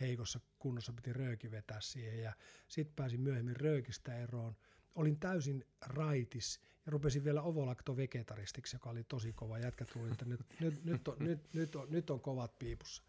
heikossa 0.00 0.40
kunnossa, 0.58 0.92
piti 0.92 1.12
rööki 1.12 1.50
vetää 1.50 1.80
siihen. 1.80 2.22
Ja 2.22 2.32
sitten 2.68 2.94
pääsin 2.96 3.20
myöhemmin 3.20 3.56
röökistä 3.56 4.16
eroon. 4.16 4.56
Olin 4.94 5.20
täysin 5.20 5.64
raitis 5.86 6.60
ja 6.86 6.92
rupesin 6.92 7.24
vielä 7.24 7.42
ovolakto-vegetaristiksi, 7.42 8.76
joka 8.76 8.90
oli 8.90 9.04
tosi 9.04 9.32
kova. 9.32 9.58
Jätkä 9.58 9.84
tuli, 9.84 10.10
että 10.10 10.24
nyt, 10.24 10.40
nyt, 10.60 10.84
nyt, 10.84 11.08
on, 11.08 11.16
nyt, 11.18 11.54
nyt, 11.54 11.76
on, 11.76 11.86
nyt 11.90 12.10
on 12.10 12.20
kovat 12.20 12.58
piipussa. 12.58 13.02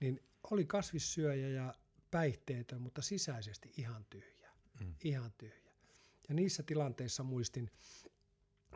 Niin 0.00 0.20
oli 0.50 0.66
kasvissyöjä 0.66 1.48
ja 1.48 1.74
päihteetön, 2.10 2.80
mutta 2.80 3.02
sisäisesti 3.02 3.72
ihan 3.76 4.04
tyhjä. 4.10 4.50
Mm. 4.80 4.94
Ihan 5.04 5.32
tyhjä. 5.38 5.72
Ja 6.28 6.34
niissä 6.34 6.62
tilanteissa 6.62 7.22
muistin 7.22 7.70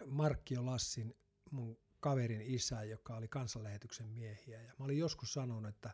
Markkio 0.07 0.67
Lassin, 0.67 1.17
mun 1.51 1.79
kaverin 2.01 2.43
isä, 2.43 2.85
joka 2.85 3.17
oli 3.17 3.29
kansanlähetyksen 3.29 4.09
miehiä. 4.09 4.63
Ja 4.63 4.75
mä 4.79 4.85
olin 4.85 4.99
joskus 4.99 5.33
sanonut, 5.33 5.75
että 5.75 5.91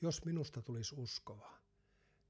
jos 0.00 0.24
minusta 0.24 0.62
tulisi 0.62 0.94
uskova, 0.98 1.58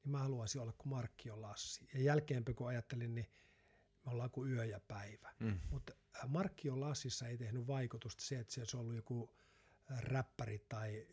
niin 0.04 0.10
mä 0.10 0.18
haluaisin 0.18 0.60
olla 0.60 0.72
kuin 0.72 0.88
Markkio 0.88 1.42
Lassi. 1.42 1.88
Ja 1.94 2.02
jälkeenpäin 2.02 2.56
kun 2.56 2.68
ajattelin, 2.68 3.14
niin 3.14 3.26
me 4.04 4.12
ollaan 4.12 4.30
kuin 4.30 4.52
yö 4.52 4.64
ja 4.64 4.80
päivä. 4.80 5.34
Mm. 5.40 5.60
Mutta 5.70 5.92
Markkio 6.28 6.80
Lassissa 6.80 7.28
ei 7.28 7.38
tehnyt 7.38 7.66
vaikutusta 7.66 8.24
se, 8.24 8.38
että 8.38 8.64
se 8.64 8.76
on 8.76 8.80
ollut 8.80 8.96
joku 8.96 9.34
räppäri 9.88 10.58
tai 10.68 11.06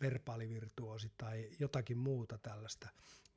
verbaalivirtuosi 0.00 1.12
tai 1.18 1.50
jotakin 1.58 1.98
muuta 1.98 2.38
tällaista, 2.38 2.88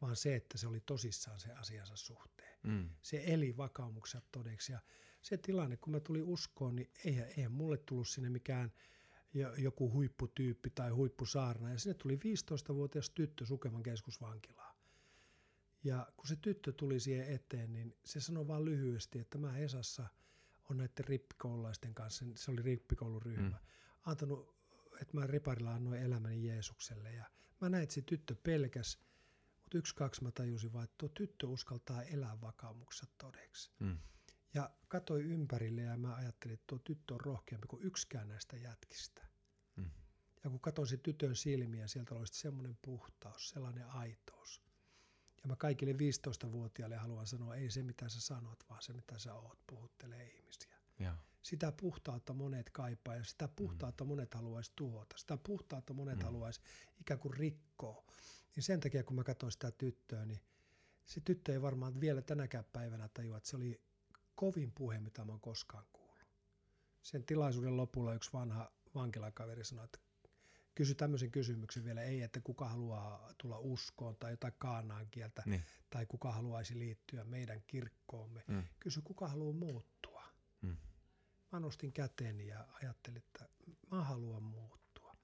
vaan 0.02 0.16
se, 0.16 0.36
että 0.36 0.58
se 0.58 0.68
oli 0.68 0.80
tosissaan 0.86 1.40
se 1.40 1.52
asiansa 1.52 1.96
suhteen. 1.96 2.60
Mm. 2.64 2.90
Se 3.02 3.24
eli 3.26 3.58
vakaumukset 3.58 4.24
todeksi. 4.32 4.72
Ja 4.72 4.80
se 5.22 5.38
tilanne, 5.38 5.78
kun 5.78 5.94
mä 5.94 6.00
tulin 6.00 6.24
uskoon, 6.24 6.76
niin 6.76 6.92
eihän, 7.06 7.28
eihän 7.28 7.52
mulle 7.52 7.78
tullut 7.78 8.08
sinne 8.08 8.30
mikään 8.30 8.72
joku 9.58 9.92
huipputyyppi 9.92 10.70
tai 10.70 10.90
huippusaarna. 10.90 11.70
Ja 11.70 11.78
sinne 11.78 11.94
tuli 11.94 12.16
15-vuotias 12.16 13.10
tyttö 13.10 13.46
Sukevan 13.46 13.84
keskusvankilaan. 13.84 14.76
Ja 15.84 16.08
kun 16.18 16.28
se 16.28 16.36
tyttö 16.36 16.72
tuli 16.72 17.00
siihen 17.00 17.34
eteen, 17.34 17.74
niin 17.74 17.96
se 18.06 18.22
sanoi 18.22 18.48
vain 18.48 18.66
lyhyesti, 18.66 19.20
että 19.20 19.38
mä 19.38 19.58
Esassa 19.58 20.08
on 20.70 20.78
näiden 20.78 21.06
rippikoululaisten 21.06 21.94
kanssa, 21.94 22.26
se 22.36 22.52
oli 22.52 22.62
rippikouluryhmä, 22.62 23.50
mm. 23.50 23.68
antanut 24.06 24.61
että 25.02 25.18
mä 25.18 25.28
riparilla 25.28 25.74
annoin 25.74 26.02
elämäni 26.02 26.48
Jeesukselle. 26.48 27.14
Ja 27.14 27.26
mä 27.62 27.70
näin, 27.70 27.84
että 27.84 27.96
se 27.96 28.02
tyttö 28.02 28.36
pelkäs, 28.44 29.00
mutta 29.62 29.78
yksi, 29.78 29.96
kaksi 29.96 30.24
mä 30.24 30.32
tajusin 30.32 30.74
vaan, 30.74 30.84
että 30.84 30.96
tuo 30.98 31.10
tyttö 31.10 31.48
uskaltaa 31.48 32.04
elää 32.04 32.42
vakaumuksessa 32.42 33.08
todeksi. 33.18 33.72
Mm. 33.80 33.98
Ja 34.54 34.70
katsoin 34.88 35.26
ympärille 35.26 35.82
ja 35.82 35.98
mä 35.98 36.16
ajattelin, 36.16 36.54
että 36.54 36.68
tuo 36.68 36.80
tyttö 36.80 37.14
on 37.14 37.22
rohkeampi 37.22 37.68
kuin 37.68 37.84
yksikään 37.84 38.28
näistä 38.28 38.58
jätkistä. 38.58 39.28
Mm. 39.76 39.92
Ja 40.44 40.50
kun 40.50 40.60
katsoin 40.60 40.88
se 40.88 40.98
tytön 40.98 41.36
silmiä, 41.36 41.88
sieltä 41.88 42.16
oli 42.16 42.28
semmoinen 42.28 42.78
puhtaus, 42.82 43.50
sellainen 43.50 43.88
aitous. 43.88 44.62
Ja 45.44 45.48
mä 45.48 45.56
kaikille 45.56 45.94
15-vuotiaille 45.94 46.96
haluan 46.96 47.28
sanoa, 47.28 47.56
ei 47.56 47.72
se 47.72 47.84
mitä 47.84 48.10
sä 48.10 48.22
sanot, 48.22 48.64
vaan 48.70 48.82
se 48.82 48.94
mitä 48.94 49.20
sä 49.20 49.34
oot, 49.34 49.60
puhuttelee 49.68 50.28
ihmisiä. 50.28 50.78
Ja 51.00 51.18
sitä 51.42 51.72
puhtautta 51.72 52.34
monet 52.34 52.70
kaipaa 52.70 53.16
ja 53.16 53.24
sitä 53.24 53.48
puhtautta 53.48 54.04
mm. 54.04 54.08
monet 54.08 54.34
haluaisi 54.34 54.72
tuhota. 54.76 55.18
Sitä 55.18 55.38
puhtautta 55.38 55.94
monet 55.94 56.18
mm. 56.18 56.24
haluaisi 56.24 56.62
ikään 57.02 57.20
kuin 57.20 57.34
rikkoa. 57.34 58.06
Niin 58.56 58.64
sen 58.64 58.80
takia, 58.80 59.04
kun 59.04 59.16
mä 59.16 59.24
katsoin 59.24 59.52
sitä 59.52 59.72
tyttöä, 59.72 60.26
niin 60.26 60.42
se 61.06 61.22
tyttö 61.22 61.54
ei 61.54 61.62
varmaan 61.62 62.02
vielä 62.02 62.22
tänäkään 62.22 62.66
päivänä 62.74 63.10
tajua, 63.14 63.38
että 63.38 63.50
se 63.50 63.56
oli 63.56 63.82
kovin 64.36 64.72
puhe, 64.72 65.00
mitä 65.00 65.26
mä 65.26 65.32
oon 65.32 65.42
koskaan 65.42 65.86
kuullut. 65.94 66.28
Sen 67.02 67.24
tilaisuuden 67.24 67.78
lopulla 67.78 68.14
yksi 68.14 68.34
vanha 68.34 68.72
vankilakaveri 68.96 69.66
sanoi, 69.66 69.86
että 69.86 70.00
kysy 70.76 70.96
tämmöisen 70.96 71.32
kysymyksen 71.32 71.84
vielä, 71.84 72.04
ei, 72.04 72.22
että 72.22 72.42
kuka 72.42 72.70
haluaa 72.70 73.34
tulla 73.38 73.60
uskoon 73.60 74.16
tai 74.16 74.32
jotain 74.32 74.54
kaanaan 74.58 75.08
kieltä, 75.12 75.44
niin. 75.46 75.64
tai 75.90 76.06
kuka 76.06 76.32
haluaisi 76.32 76.80
liittyä 76.80 77.24
meidän 77.24 77.64
kirkkoomme. 77.68 78.44
Mm. 78.48 78.64
Kysy, 78.80 79.02
kuka 79.02 79.28
haluaa 79.28 79.54
muuttua. 79.54 80.24
Mm 80.62 80.78
mä 81.52 81.60
nostin 81.60 81.94
käteni 81.94 82.48
ja 82.48 82.68
ajattelin, 82.82 83.18
että 83.18 83.46
mä 83.92 84.04
haluan 84.04 84.44
muuttua. 84.44 85.16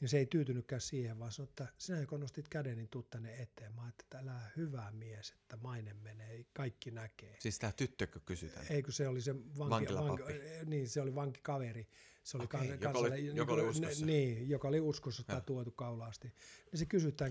Ja 0.00 0.08
se 0.08 0.18
ei 0.18 0.26
tyytynytkään 0.26 0.80
siihen, 0.80 1.18
vaan 1.18 1.32
sanoi, 1.32 1.48
että 1.48 1.66
sinä 1.78 2.00
joka 2.00 2.18
nostit 2.18 2.48
käden, 2.48 2.76
niin 2.76 2.88
tuu 2.88 3.02
tänne 3.02 3.42
eteen. 3.42 3.74
Mä 3.74 3.82
ajattelin, 3.82 4.06
että 4.06 4.18
älä 4.18 4.50
hyvä 4.56 4.90
mies, 4.90 5.30
että 5.30 5.56
maine 5.56 5.94
menee, 5.94 6.44
kaikki 6.52 6.90
näkee. 6.90 7.36
Siis 7.40 7.58
tämä 7.58 7.72
tyttökö 7.72 8.20
kysytään? 8.20 8.66
Eikö 8.70 8.92
se 8.92 9.08
oli 9.08 9.20
se 9.20 9.34
vanki, 9.34 9.94
vanki, 9.94 10.22
niin, 10.66 10.88
se 10.88 11.00
oli 11.00 11.14
vankikaveri. 11.14 11.88
Se 12.22 12.36
oli 12.36 12.44
okay, 12.44 12.68
kans, 12.68 12.82
joka, 12.82 12.98
oli, 12.98 13.36
joka 13.36 13.52
oli 13.52 13.62
uskossa. 13.62 14.06
Niin, 14.06 14.48
joka 14.48 14.68
oli 14.68 14.80
uskossa 14.80 15.22
tai 15.22 15.40
tuotu 15.46 15.70
kaulaasti. 15.70 16.32
Niin 16.72 16.78
se 16.78 16.86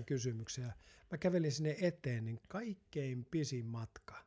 kysymyksen 0.06 0.64
ja 0.64 0.72
mä 1.10 1.18
kävelin 1.18 1.52
sinne 1.52 1.76
eteen, 1.80 2.24
niin 2.24 2.40
kaikkein 2.48 3.24
pisin 3.30 3.66
matka 3.66 4.25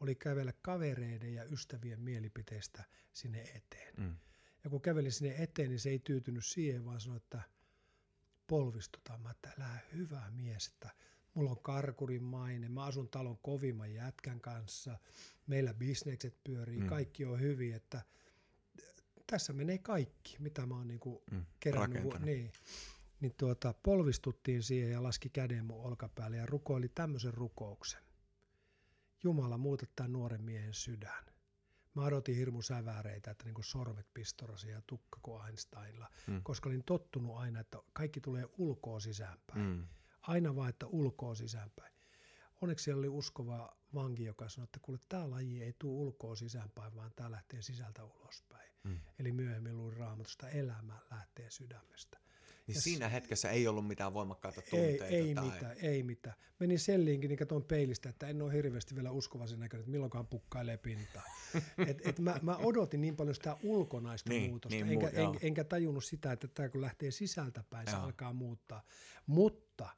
oli 0.00 0.14
kävellä 0.14 0.52
kavereiden 0.62 1.34
ja 1.34 1.44
ystävien 1.44 2.00
mielipiteistä 2.00 2.84
sinne 3.12 3.40
eteen. 3.42 3.94
Mm. 3.96 4.16
Ja 4.64 4.70
kun 4.70 4.80
kävelin 4.80 5.12
sinne 5.12 5.34
eteen, 5.38 5.68
niin 5.68 5.80
se 5.80 5.90
ei 5.90 5.98
tyytynyt 5.98 6.46
siihen, 6.46 6.84
vaan 6.84 7.00
sanoi, 7.00 7.16
että 7.16 7.42
polvistutaan. 8.46 9.20
Mä 9.20 9.30
että 9.30 9.52
älä 9.58 9.78
hyvä 9.92 10.30
mies, 10.30 10.66
että 10.66 10.90
mulla 11.34 11.50
on 11.50 11.62
karkurin 11.62 12.22
maine, 12.22 12.68
mä 12.68 12.84
asun 12.84 13.08
talon 13.08 13.38
kovimman 13.42 13.94
jätkän 13.94 14.40
kanssa, 14.40 14.98
meillä 15.46 15.74
bisnekset 15.74 16.44
pyörii, 16.44 16.80
mm. 16.80 16.86
kaikki 16.86 17.24
on 17.24 17.40
hyvin, 17.40 17.74
että 17.74 18.02
tässä 19.26 19.52
menee 19.52 19.78
kaikki, 19.78 20.36
mitä 20.38 20.66
mä 20.66 20.74
oon 20.74 20.88
niinku 20.88 21.22
mm. 21.30 21.44
kerännyt. 21.60 22.20
Niin, 22.20 22.52
niin 23.20 23.34
tuota, 23.36 23.74
polvistuttiin 23.82 24.62
siihen 24.62 24.90
ja 24.90 25.02
laski 25.02 25.28
käden 25.28 25.64
mun 25.64 25.80
olkapäälle 25.80 26.36
ja 26.36 26.46
rukoili 26.46 26.88
tämmöisen 26.88 27.34
rukouksen. 27.34 28.05
Jumala, 29.22 29.58
muuta 29.58 29.86
tämän 29.96 30.12
nuoren 30.12 30.42
miehen 30.42 30.74
sydän. 30.74 31.24
Mä 31.94 32.04
odotin 32.04 32.36
hirmu 32.36 32.62
säväreitä, 32.62 33.30
että 33.30 33.44
niin 33.44 33.54
sormet 33.60 34.06
pistorasi 34.14 34.70
ja 34.70 34.82
tukka 34.86 35.18
kuin 35.22 35.46
Einsteinilla, 35.46 36.10
mm. 36.26 36.42
koska 36.42 36.68
olin 36.68 36.84
tottunut 36.84 37.36
aina, 37.36 37.60
että 37.60 37.78
kaikki 37.92 38.20
tulee 38.20 38.48
ulkoa 38.58 39.00
sisäänpäin. 39.00 39.60
Mm. 39.60 39.86
Aina 40.22 40.56
vaan, 40.56 40.68
että 40.68 40.86
ulkoa 40.86 41.34
sisäänpäin. 41.34 41.92
Onneksi 42.60 42.84
siellä 42.84 42.98
oli 42.98 43.08
uskova 43.08 43.76
vanki, 43.94 44.24
joka 44.24 44.48
sanoi, 44.48 44.64
että 44.64 44.80
kuule, 44.82 44.98
tämä 45.08 45.30
laji 45.30 45.62
ei 45.62 45.74
tule 45.78 45.92
ulkoa 45.92 46.36
sisäänpäin, 46.36 46.94
vaan 46.96 47.12
tämä 47.16 47.30
lähtee 47.30 47.62
sisältä 47.62 48.04
ulospäin. 48.04 48.72
Mm. 48.84 49.00
Eli 49.18 49.32
myöhemmin 49.32 49.76
luin 49.76 49.96
raamatusta, 49.96 50.48
elämä 50.48 50.98
lähtee 51.10 51.50
sydämestä. 51.50 52.18
Niin 52.66 52.74
ja 52.74 52.80
siinä 52.80 53.08
hetkessä 53.08 53.50
ei 53.50 53.68
ollut 53.68 53.86
mitään 53.86 54.14
voimakkaita 54.14 54.62
tunteita? 54.62 55.06
Ei, 55.06 55.16
ei 55.16 55.34
tai... 55.34 55.44
mitään, 55.44 55.76
ei 55.82 56.02
mitään. 56.02 56.36
Menin 56.60 56.78
selliinkin, 56.78 57.28
niin 57.28 57.38
katsoin 57.38 57.64
peilistä, 57.64 58.08
että 58.08 58.28
en 58.28 58.42
ole 58.42 58.52
hirveästi 58.52 58.94
vielä 58.94 59.10
uskovaisen 59.10 59.60
näköinen, 59.60 59.80
että 59.82 59.90
milloinkaan 59.90 60.26
pukkailee 60.26 60.76
pintaa. 60.76 61.22
et, 61.88 62.06
et 62.06 62.18
mä, 62.18 62.38
mä, 62.42 62.56
odotin 62.56 63.00
niin 63.00 63.16
paljon 63.16 63.34
sitä 63.34 63.56
ulkonaista 63.62 64.30
niin, 64.30 64.50
muutosta, 64.50 64.84
niin, 64.84 64.88
enkä, 64.88 65.08
en, 65.08 65.28
enkä 65.40 65.64
tajunnut 65.64 66.04
sitä, 66.04 66.32
että 66.32 66.48
tämä 66.48 66.68
kun 66.68 66.80
lähtee 66.80 67.10
sisältäpäin, 67.10 67.90
se 67.90 67.96
alkaa 67.96 68.32
muuttaa. 68.32 68.82
Mutta 69.26 69.88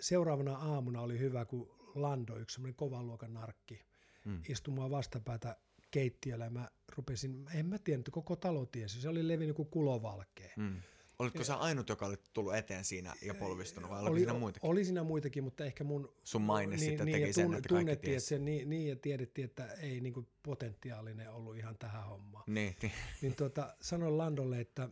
seuraavana 0.00 0.56
aamuna 0.56 1.00
oli 1.00 1.18
hyvä, 1.18 1.44
kun 1.44 1.80
Lando, 1.94 2.36
yksi 2.36 2.54
semmoinen 2.54 2.74
kovan 2.74 3.06
luokan 3.06 3.34
narkki, 3.34 3.86
mm. 4.24 4.42
istumaan 4.48 4.90
vastapäätä 4.90 5.56
keittiöllä 5.90 6.44
ja 6.44 6.50
mä 6.50 6.68
rupesin, 6.96 7.46
en 7.54 7.66
mä 7.66 7.76
että 7.76 8.10
koko 8.10 8.36
talo 8.36 8.66
tiesi, 8.66 9.00
se 9.00 9.08
oli 9.08 9.28
levinnyt 9.28 9.56
kuin 9.56 9.68
kulovalkea. 9.68 10.52
Mm 10.56 10.76
Olitko 11.20 11.44
sä 11.44 11.56
ainut, 11.56 11.88
joka 11.88 12.06
oli 12.06 12.16
tullut 12.32 12.54
eteen 12.54 12.84
siinä 12.84 13.14
ja 13.22 13.34
polvistunut, 13.34 13.90
vai 13.90 14.02
oli, 14.02 14.18
siinä 14.18 14.34
muitakin? 14.34 14.70
Oli 14.70 14.84
siinä 14.84 15.02
muitakin, 15.02 15.44
mutta 15.44 15.64
ehkä 15.64 15.84
mun... 15.84 16.12
Sun 16.24 16.42
maine 16.42 16.76
niin, 16.76 16.80
sitten 16.80 17.06
niin, 17.06 17.20
teki 17.20 17.32
sen, 17.32 17.54
että 17.54 17.68
kaikki 17.68 17.96
tiesi. 17.96 18.14
Että 18.16 18.28
se, 18.28 18.38
niin, 18.38 18.70
niin, 18.70 18.88
ja 18.88 18.96
tiedettiin, 18.96 19.44
että 19.44 19.72
ei 19.72 20.00
niin 20.00 20.12
kuin 20.12 20.28
potentiaalinen 20.42 21.30
ollut 21.30 21.56
ihan 21.56 21.78
tähän 21.78 22.04
hommaan. 22.04 22.44
Niin, 22.46 22.76
niin. 22.82 22.92
niin 23.22 23.36
tuota, 23.36 23.76
sanoin 23.80 24.18
Landolle, 24.18 24.60
että 24.60 24.88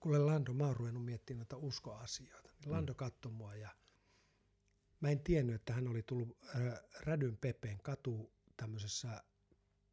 kuule 0.00 0.18
Lando, 0.18 0.52
mä 0.52 0.66
oon 0.66 0.76
ruvennut 0.76 1.04
miettimään 1.04 1.38
noita 1.38 1.56
uskoasioita. 1.56 2.50
Niin 2.60 2.72
Lando 2.72 2.92
mm. 2.92 2.96
katsoi 2.96 3.32
mua 3.32 3.54
ja 3.54 3.70
mä 5.00 5.10
en 5.10 5.20
tiennyt, 5.20 5.54
että 5.54 5.72
hän 5.72 5.88
oli 5.88 6.02
tullut 6.02 6.38
Rädyn 7.00 7.36
Pepeen 7.36 7.78
katu 7.82 8.32
tämmöisessä 8.56 9.22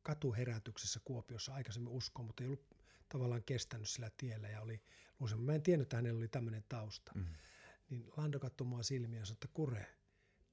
katuherätyksessä 0.04 1.00
Kuopiossa 1.04 1.54
aikaisemmin 1.54 1.94
uskoon, 1.94 2.26
mutta 2.26 2.44
ei 2.44 2.48
ollut 2.48 2.79
tavallaan 3.10 3.44
kestänyt 3.44 3.90
sillä 3.90 4.12
tiellä 4.18 4.50
ja 4.50 4.62
oli 4.62 4.82
luusemmin. 5.20 5.46
Mä 5.46 5.54
en 5.54 5.62
tiennyt, 5.62 5.86
että 5.86 5.96
hänellä 5.96 6.18
oli 6.18 6.28
tämmöinen 6.28 6.64
tausta. 6.70 7.12
Mm. 7.16 7.26
niin 7.90 8.06
Lando 8.18 8.40
katsoi 8.40 8.68
mua 8.68 8.84
silmiä 8.84 9.20
ja 9.20 9.26
sanoi, 9.26 9.36
että 9.36 9.48
kure, 9.54 9.88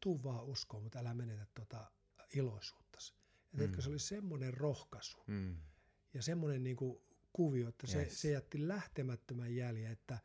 tuu 0.01 0.23
vaan 0.23 0.45
uskoon, 0.45 0.83
mutta 0.83 0.99
älä 0.99 1.15
menetä 1.15 1.47
tuota 1.55 1.91
iloisuuttasi. 2.35 3.15
Ja 3.53 3.67
mm. 3.67 3.81
se 3.81 3.89
oli 3.89 3.99
semmoinen 3.99 4.55
rohkaisu 4.55 5.25
mm. 5.27 5.57
ja 6.15 6.23
semmoinen 6.23 6.65
niin 6.65 6.77
kuin 6.77 6.99
kuvio, 7.33 7.69
että 7.69 7.87
se, 7.87 8.03
yes. 8.03 8.21
se 8.21 8.31
jätti 8.31 8.69
lähtemättömän 8.69 9.57
jäljen, 9.57 9.93
että 9.93 10.19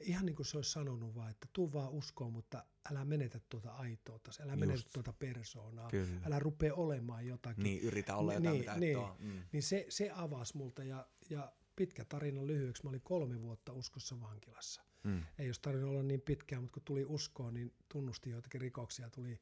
ihan 0.00 0.26
niin 0.26 0.36
kuin 0.36 0.46
se 0.46 0.58
olisi 0.58 0.70
sanonut 0.70 1.14
vaan, 1.14 1.30
että 1.30 1.48
tuu 1.52 1.72
vaan 1.72 1.90
uskoon, 1.90 2.32
mutta 2.32 2.64
älä 2.90 3.04
menetä 3.04 3.40
tuota 3.48 3.70
aitoutta, 3.70 4.30
älä 4.42 4.52
Just. 4.52 4.60
menetä 4.60 4.82
tuota 4.92 5.12
persoonaa, 5.12 5.90
Kyllä. 5.90 6.20
älä 6.26 6.38
rupea 6.38 6.74
olemaan 6.74 7.26
jotakin. 7.26 7.64
Niin, 7.64 7.80
yritä 7.80 8.16
olla 8.16 8.34
jotain, 8.34 8.52
niin, 8.52 8.60
mitä 8.60 8.78
niin, 8.78 8.98
mm. 9.18 9.42
niin 9.52 9.62
se, 9.62 9.86
se 9.88 10.10
avasi 10.14 10.56
multa 10.56 10.84
ja, 10.84 11.06
ja 11.30 11.52
pitkä 11.76 12.04
tarina 12.04 12.46
lyhyeksi, 12.46 12.84
mä 12.84 12.90
olin 12.90 13.00
kolme 13.00 13.42
vuotta 13.42 13.72
uskossa 13.72 14.20
vankilassa. 14.20 14.82
Mm. 15.04 15.22
Ei 15.38 15.48
olisi 15.48 15.62
tarvinnut 15.62 15.90
olla 15.90 16.02
niin 16.02 16.20
pitkään, 16.20 16.62
mutta 16.62 16.74
kun 16.74 16.82
tuli 16.84 17.04
uskoon, 17.04 17.54
niin 17.54 17.74
tunnusti 17.88 18.30
joitakin 18.30 18.60
rikoksia, 18.60 19.10
tuli 19.10 19.40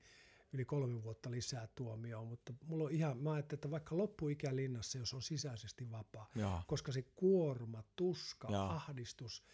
yli 0.53 0.65
kolme 0.65 1.03
vuotta 1.03 1.31
lisää 1.31 1.69
tuomioon, 1.75 2.27
mutta 2.27 2.55
mulla 2.67 2.85
on 2.85 2.91
ihan, 2.93 3.19
mä 3.19 3.33
ajattelin, 3.33 3.59
että 3.59 3.71
vaikka 3.71 3.97
loppuikä 3.97 4.57
linnassa, 4.57 4.99
jos 4.99 5.15
on 5.15 5.23
sisäisesti 5.23 5.91
vapaa, 5.91 6.31
ja. 6.35 6.63
koska 6.67 6.93
se 6.93 7.03
kuorma, 7.03 7.83
tuska, 7.97 8.49
ja. 8.51 8.67
ahdistus, 8.67 9.45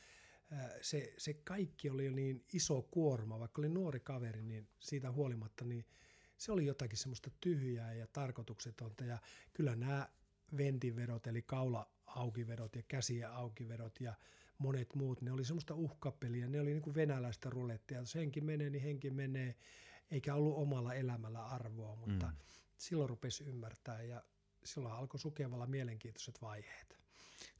se, 0.80 1.14
se 1.18 1.34
kaikki 1.34 1.90
oli 1.90 2.04
jo 2.04 2.12
niin 2.12 2.44
iso 2.52 2.82
kuorma, 2.82 3.40
vaikka 3.40 3.60
oli 3.60 3.68
nuori 3.68 4.00
kaveri, 4.00 4.42
niin 4.42 4.68
siitä 4.80 5.12
huolimatta, 5.12 5.64
niin 5.64 5.84
se 6.36 6.52
oli 6.52 6.66
jotakin 6.66 6.98
semmoista 6.98 7.30
tyhjää 7.40 7.94
ja 7.94 8.06
tarkoituksetonta, 8.06 9.04
ja 9.04 9.18
kyllä 9.52 9.76
nämä 9.76 10.08
ventinvedot, 10.56 11.26
eli 11.26 11.42
kaula 11.42 11.90
aukivedot 12.06 12.76
ja 12.76 12.82
käsiä 12.88 13.32
aukivedot 13.34 14.00
ja 14.00 14.14
monet 14.58 14.94
muut, 14.94 15.22
ne 15.22 15.32
oli 15.32 15.44
semmoista 15.44 15.74
uhkapeliä, 15.74 16.48
ne 16.48 16.60
oli 16.60 16.70
niin 16.70 16.82
kuin 16.82 16.94
venäläistä 16.94 17.50
rulettia, 17.50 17.98
jos 17.98 18.14
henki 18.14 18.40
menee, 18.40 18.70
niin 18.70 18.82
henki 18.82 19.10
menee, 19.10 19.54
eikä 20.10 20.34
ollut 20.34 20.56
omalla 20.56 20.94
elämällä 20.94 21.44
arvoa, 21.44 21.96
mutta 21.96 22.26
mm. 22.26 22.36
silloin 22.76 23.08
rupesi 23.08 23.44
ymmärtää 23.44 24.02
ja 24.02 24.24
silloin 24.64 24.94
alkoi 24.94 25.20
sukevalla 25.20 25.66
mielenkiintoiset 25.66 26.42
vaiheet. 26.42 27.01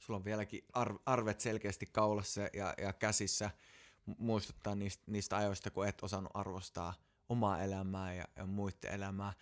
Sulla 0.03 0.17
on 0.17 0.25
vieläkin 0.25 0.65
arvet 1.05 1.41
selkeästi 1.41 1.85
kaulassa 1.85 2.41
ja, 2.41 2.73
ja 2.77 2.93
käsissä 2.93 3.51
muistuttaa 4.17 4.75
niistä, 4.75 5.03
niistä 5.07 5.37
ajoista, 5.37 5.71
kun 5.71 5.87
et 5.87 6.03
osannut 6.03 6.31
arvostaa 6.33 6.93
omaa 7.29 7.63
elämää 7.63 8.13
ja, 8.13 8.25
ja 8.35 8.45
muiden 8.45 8.91
elämää. 8.91 9.33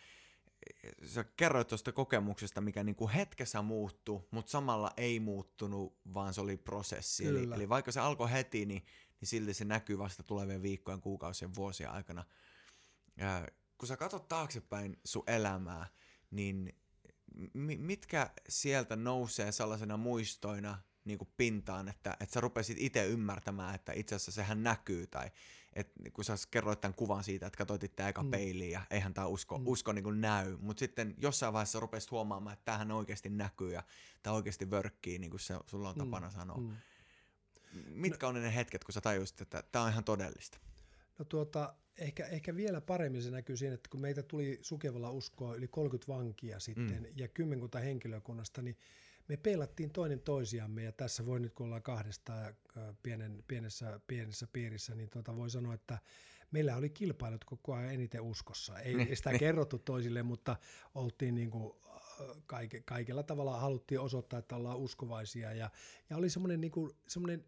Sä 1.06 1.24
kerroit 1.24 1.68
tuosta 1.68 1.92
kokemuksesta, 1.92 2.62
mikä 2.62 2.84
niinku 2.84 3.10
hetkessä 3.16 3.62
muuttui, 3.62 4.22
mutta 4.32 4.52
samalla 4.52 4.92
ei 4.98 5.20
muuttunut, 5.20 5.98
vaan 6.14 6.34
se 6.34 6.42
oli 6.42 6.58
prosessi. 6.58 7.28
Eli, 7.28 7.50
eli 7.56 7.70
vaikka 7.70 7.92
se 7.92 8.00
alkoi 8.00 8.32
heti, 8.32 8.66
niin, 8.66 8.86
niin 9.22 9.28
silti 9.28 9.54
se 9.54 9.66
näkyy 9.66 9.98
vasta 9.98 10.24
tulevien 10.24 10.62
viikkojen, 10.62 11.02
kuukausien, 11.02 11.56
vuosien 11.56 11.92
aikana– 11.92 12.24
ja 13.18 13.48
kun 13.78 13.88
sä 13.88 13.98
katsot 13.98 14.28
taaksepäin 14.28 15.00
sun 15.06 15.24
elämää, 15.28 15.88
niin 16.32 16.76
mitkä 17.78 18.30
sieltä 18.50 18.96
nousee 18.96 19.52
sellaisena 19.52 19.98
muistoina 19.98 20.78
niin 21.06 21.18
kuin 21.18 21.30
pintaan, 21.38 21.90
että, 21.90 22.18
että 22.20 22.34
sä 22.34 22.42
rupesit 22.42 22.78
itse 22.80 23.06
ymmärtämään, 23.06 23.76
että 23.76 23.92
itse 23.96 24.16
asiassa 24.16 24.32
sehän 24.32 24.64
näkyy, 24.64 25.08
tai 25.08 25.32
että 25.74 25.94
kun 26.14 26.24
sä 26.24 26.36
kerroit 26.52 26.82
tämän 26.82 26.96
kuvan 26.96 27.24
siitä, 27.24 27.48
että 27.48 27.58
katsoit 27.58 27.84
itse 27.84 28.08
eka 28.08 28.24
mm. 28.24 28.32
peiliin 28.32 28.72
ja 28.72 28.82
eihän 28.90 29.14
tämä 29.14 29.28
usko, 29.28 29.58
mm. 29.58 29.68
usko 29.68 29.94
niin 29.94 30.04
kuin 30.04 30.22
näy, 30.22 30.58
mutta 30.60 30.80
sitten 30.80 31.16
jossain 31.18 31.54
vaiheessa 31.54 31.80
rupesit 31.80 32.12
huomaamaan, 32.12 32.54
että 32.54 32.66
tämähän 32.66 32.92
oikeasti 32.92 33.30
näkyy 33.30 33.74
ja 33.74 33.84
tämä 34.24 34.36
oikeasti 34.36 34.72
vörkkii, 34.72 35.20
niin 35.20 35.30
kuin 35.30 35.40
se, 35.40 35.56
sulla 35.68 35.90
on 35.90 35.96
mm. 35.96 36.00
tapana 36.00 36.28
mm. 36.28 36.34
sanoa. 36.34 36.58
Mm. 36.58 36.78
Mitkä 37.86 38.26
no, 38.26 38.30
on 38.30 38.44
ne 38.44 38.56
hetket, 38.56 38.84
kun 38.84 38.94
sä 38.94 39.02
tajusit, 39.02 39.42
että 39.42 39.64
tämä 39.72 39.86
on 39.86 39.92
ihan 39.92 40.04
todellista? 40.04 40.58
No 41.22 41.26
tuota, 41.26 41.74
ehkä, 41.98 42.26
ehkä 42.26 42.56
vielä 42.56 42.82
paremmin 42.82 43.24
se 43.24 43.32
näkyy 43.32 43.58
siinä, 43.58 43.74
että 43.74 43.90
kun 43.90 44.02
meitä 44.02 44.24
tuli 44.24 44.60
Sukevalla 44.62 45.12
uskoa 45.12 45.56
yli 45.56 45.68
30 45.68 46.14
vankia 46.14 46.60
sitten 46.60 47.00
mm. 47.00 47.14
ja 47.16 47.28
kymmenkunta 47.28 47.80
henkilökunnasta, 47.80 48.62
niin 48.62 48.78
me 49.28 49.38
peilattiin 49.38 49.92
toinen 49.92 50.20
toisiamme 50.20 50.84
ja 50.84 50.92
tässä 50.92 51.26
voi 51.26 51.40
nyt 51.40 51.54
kun 51.54 51.66
ollaan 51.66 51.84
kahdesta 51.84 52.34
ja 52.34 52.54
pienen, 53.04 53.44
pienessä, 53.48 54.00
pienessä 54.08 54.48
piirissä, 54.54 54.96
niin 54.96 55.10
tuota 55.10 55.36
voi 55.36 55.50
sanoa, 55.50 55.74
että 55.74 55.98
meillä 56.52 56.76
oli 56.76 56.90
kilpailut 56.90 57.46
koko 57.46 57.74
ajan 57.74 57.94
eniten 57.94 58.22
uskossa. 58.22 58.80
Ei 58.80 58.94
niin, 58.94 59.18
sitä 59.18 59.38
kerrottu 59.40 59.80
toisille, 59.80 60.24
mutta 60.24 60.56
oltiin 60.96 61.36
niin 61.36 61.52
kuin 61.52 61.74
kaike, 62.46 62.82
kaikella 62.86 63.24
tavalla 63.24 63.60
haluttiin 63.60 64.00
osoittaa, 64.00 64.40
että 64.40 64.56
ollaan 64.56 64.78
uskovaisia 64.78 65.54
ja, 65.54 65.70
ja 66.10 66.18
oli 66.18 66.30
semmoinen, 66.30 66.62
niin 66.62 66.72
kuin, 66.72 66.92
semmoinen 67.08 67.46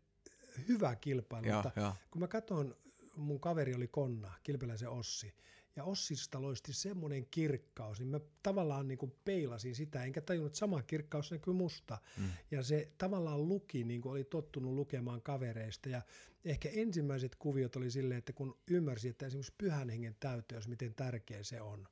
hyvä 0.67 0.95
kilpailu. 0.95 1.47
Ja, 1.47 1.55
mutta 1.55 1.81
ja. 1.81 1.95
Kun 2.11 2.19
mä 2.19 2.27
katson 2.27 2.75
mun 3.15 3.39
kaveri 3.39 3.75
oli 3.75 3.87
Konna, 3.87 4.33
Kilpeläisen 4.43 4.89
Ossi, 4.89 5.33
ja 5.75 5.83
Ossista 5.83 6.41
loisti 6.41 6.73
semmoinen 6.73 7.25
kirkkaus, 7.31 7.99
niin 7.99 8.07
mä 8.09 8.19
tavallaan 8.43 8.87
niin 8.87 8.97
kuin 8.97 9.15
peilasin 9.25 9.75
sitä, 9.75 10.03
enkä 10.03 10.21
tajunnut, 10.21 10.49
että 10.49 10.59
sama 10.59 10.81
kirkkaus 10.81 11.31
näkyy 11.31 11.53
musta. 11.53 11.97
Mm. 12.17 12.29
Ja 12.51 12.63
se 12.63 12.91
tavallaan 12.97 13.47
luki, 13.47 13.83
niin 13.83 14.01
kuin 14.01 14.11
oli 14.11 14.23
tottunut 14.23 14.73
lukemaan 14.73 15.21
kavereista. 15.21 15.89
Ja 15.89 16.01
ehkä 16.45 16.69
ensimmäiset 16.69 17.35
kuviot 17.35 17.75
oli 17.75 17.91
silleen, 17.91 18.17
että 18.17 18.33
kun 18.33 18.57
ymmärsi, 18.67 19.09
että 19.09 19.25
esimerkiksi 19.25 19.53
pyhän 19.57 19.89
hengen 19.89 20.15
täyteys, 20.19 20.67
miten 20.67 20.93
tärkeä 20.95 21.43
se 21.43 21.61
on. 21.61 21.87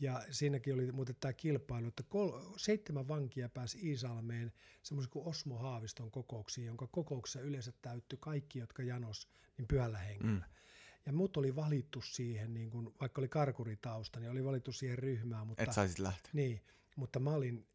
Ja 0.00 0.22
siinäkin 0.30 0.74
oli 0.74 0.92
muuten 0.92 1.16
tämä 1.20 1.32
kilpailu, 1.32 1.88
että 1.88 2.02
kol- 2.02 2.40
seitsemän 2.56 3.08
vankia 3.08 3.48
pääsi 3.48 3.78
Iisalmeen 3.88 4.52
semmoisen 4.82 5.10
kuin 5.10 5.26
Osmo 5.26 5.58
Haaviston 5.58 6.10
kokouksiin, 6.10 6.66
jonka 6.66 6.86
kokouksessa 6.86 7.40
yleensä 7.40 7.72
täyttyi 7.82 8.18
kaikki, 8.22 8.58
jotka 8.58 8.82
janos 8.82 9.28
niin 9.58 9.68
pyhällä 9.68 9.98
hengellä. 9.98 10.46
Mm. 10.46 10.56
Ja 11.06 11.12
mut 11.12 11.36
oli 11.36 11.56
valittu 11.56 12.02
siihen, 12.02 12.54
niin 12.54 12.70
kun, 12.70 12.94
vaikka 13.00 13.20
oli 13.20 13.28
karkuritausta, 13.28 14.20
niin 14.20 14.30
oli 14.30 14.44
valittu 14.44 14.72
siihen 14.72 14.98
ryhmään. 14.98 15.46
Mutta, 15.46 15.62
Et 15.62 15.72
saisit 15.72 15.98
lähteä. 15.98 16.30
Niin, 16.32 16.60
mutta 16.96 17.20
mä 17.20 17.30
olin, 17.30 17.66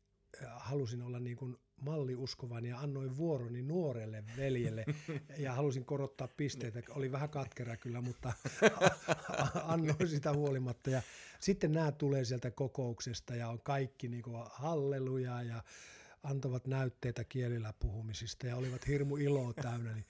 äh, 0.43 0.49
halusin 0.55 1.01
olla 1.01 1.19
niin 1.19 1.37
kuin 1.37 1.57
malliuskovan 1.81 2.65
ja 2.65 2.79
annoin 2.79 3.17
vuoroni 3.17 3.61
nuorelle 3.61 4.23
veljelle 4.37 4.85
ja 5.37 5.53
halusin 5.53 5.85
korottaa 5.85 6.27
pisteitä. 6.27 6.81
Oli 6.89 7.11
vähän 7.11 7.29
katkera 7.29 7.77
kyllä, 7.77 8.01
mutta 8.01 8.33
annoin 9.73 10.07
sitä 10.07 10.33
huolimatta. 10.33 10.89
Ja 10.89 11.01
sitten 11.39 11.71
nämä 11.71 11.91
tulee 11.91 12.25
sieltä 12.25 12.51
kokouksesta 12.51 13.35
ja 13.35 13.49
on 13.49 13.59
kaikki 13.61 14.07
niin 14.07 14.23
kuin 14.23 14.43
halleluja 14.51 15.41
ja 15.41 15.63
antavat 16.23 16.67
näytteitä 16.67 17.23
kielillä 17.23 17.73
puhumisista 17.79 18.47
ja 18.47 18.55
olivat 18.55 18.87
hirmu 18.87 19.17
iloa 19.17 19.53
täynnä. 19.53 19.93
Niin 19.93 20.05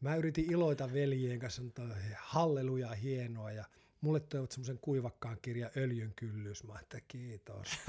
mä 0.00 0.16
yritin 0.16 0.52
iloita 0.52 0.92
veljien 0.92 1.38
kanssa, 1.38 1.62
että 1.62 1.82
halleluja 2.18 2.88
hienoa 2.88 3.52
ja 3.52 3.64
mulle 4.02 4.20
toivat 4.20 4.50
semmoisen 4.50 4.78
kuivakkaan 4.78 5.38
kirjan 5.42 5.70
Öljyn 5.76 6.12
kyllys. 6.16 6.64
Mä 6.64 6.78
että 6.80 7.00
kiitos. 7.08 7.68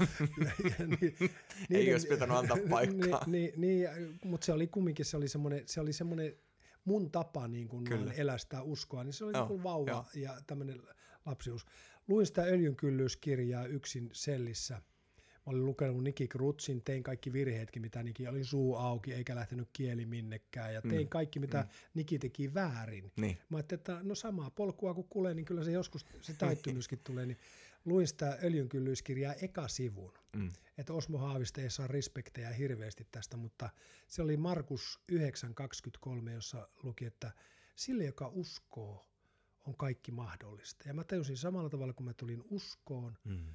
ja, 0.78 0.86
niin, 0.86 1.16
Ei 1.20 1.30
niin, 1.68 1.94
olisi 1.94 2.06
pitänyt 2.06 2.36
antaa 2.36 2.56
paikkaa. 2.70 3.24
Niin, 3.26 3.52
niin, 3.56 3.90
niin, 3.96 4.18
mutta 4.24 4.44
se 4.44 4.52
oli 4.52 4.66
kumminkin 4.66 5.04
se 5.04 5.16
oli 5.16 5.28
semmoinen, 5.28 5.62
se 5.66 5.80
oli 5.80 5.92
semmoinen 5.92 6.36
mun 6.84 7.10
tapa 7.10 7.48
niin 7.48 7.68
kun 7.68 8.12
elästää 8.16 8.62
uskoa, 8.62 9.04
niin 9.04 9.12
se 9.12 9.24
oli 9.24 9.32
niin 9.32 9.62
vauva 9.62 9.90
jo. 9.90 10.20
ja 10.20 10.40
tämmöinen 10.46 10.82
lapsius. 11.26 11.66
Luin 12.08 12.26
sitä 12.26 12.42
öljynkyllyskirjaa 12.42 13.66
yksin 13.66 14.10
sellissä– 14.12 14.82
Mä 15.46 15.50
olin 15.50 15.66
lukenut 15.66 16.04
Niki 16.04 16.28
Krutsin, 16.28 16.82
tein 16.82 17.02
kaikki 17.02 17.32
virheetkin, 17.32 17.82
mitä 17.82 18.02
Niki 18.02 18.28
oli 18.28 18.44
suu 18.44 18.76
auki, 18.76 19.12
eikä 19.12 19.34
lähtenyt 19.34 19.68
kieli 19.72 20.06
minnekään, 20.06 20.74
ja 20.74 20.82
tein 20.82 21.06
mm. 21.06 21.08
kaikki, 21.08 21.40
mitä 21.40 21.60
mm. 21.60 21.68
Niki 21.94 22.18
teki 22.18 22.54
väärin. 22.54 23.12
Niin. 23.16 23.38
Mä 23.48 23.56
ajattelin, 23.56 23.80
että 23.80 24.00
no 24.02 24.14
samaa 24.14 24.50
polkua 24.50 24.94
kun 24.94 25.08
kuulee, 25.08 25.34
niin 25.34 25.44
kyllä 25.44 25.64
se 25.64 25.72
joskus 25.72 26.06
se 26.20 26.34
taittumyskin 26.34 27.00
tulee, 27.06 27.26
niin 27.26 27.38
luin 27.84 28.08
sitä 28.08 28.38
öljynkyllyskirjaa 28.42 29.34
eka 29.34 29.68
sivun. 29.68 30.12
Mm. 30.36 30.50
Että 30.78 30.92
Osmo 30.92 31.18
Haavista 31.18 31.60
ei 31.60 31.70
saa 31.70 31.86
respektejä 31.86 32.50
hirveästi 32.50 33.06
tästä, 33.10 33.36
mutta 33.36 33.70
se 34.08 34.22
oli 34.22 34.36
Markus 34.36 35.00
9.23, 35.12 36.30
jossa 36.30 36.68
luki, 36.82 37.04
että 37.04 37.32
sille, 37.76 38.04
joka 38.04 38.28
uskoo, 38.28 39.06
on 39.66 39.76
kaikki 39.76 40.12
mahdollista. 40.12 40.88
Ja 40.88 40.94
mä 40.94 41.04
tajusin 41.04 41.36
samalla 41.36 41.70
tavalla, 41.70 41.92
kun 41.92 42.06
mä 42.06 42.14
tulin 42.14 42.44
uskoon, 42.50 43.18
mm 43.24 43.46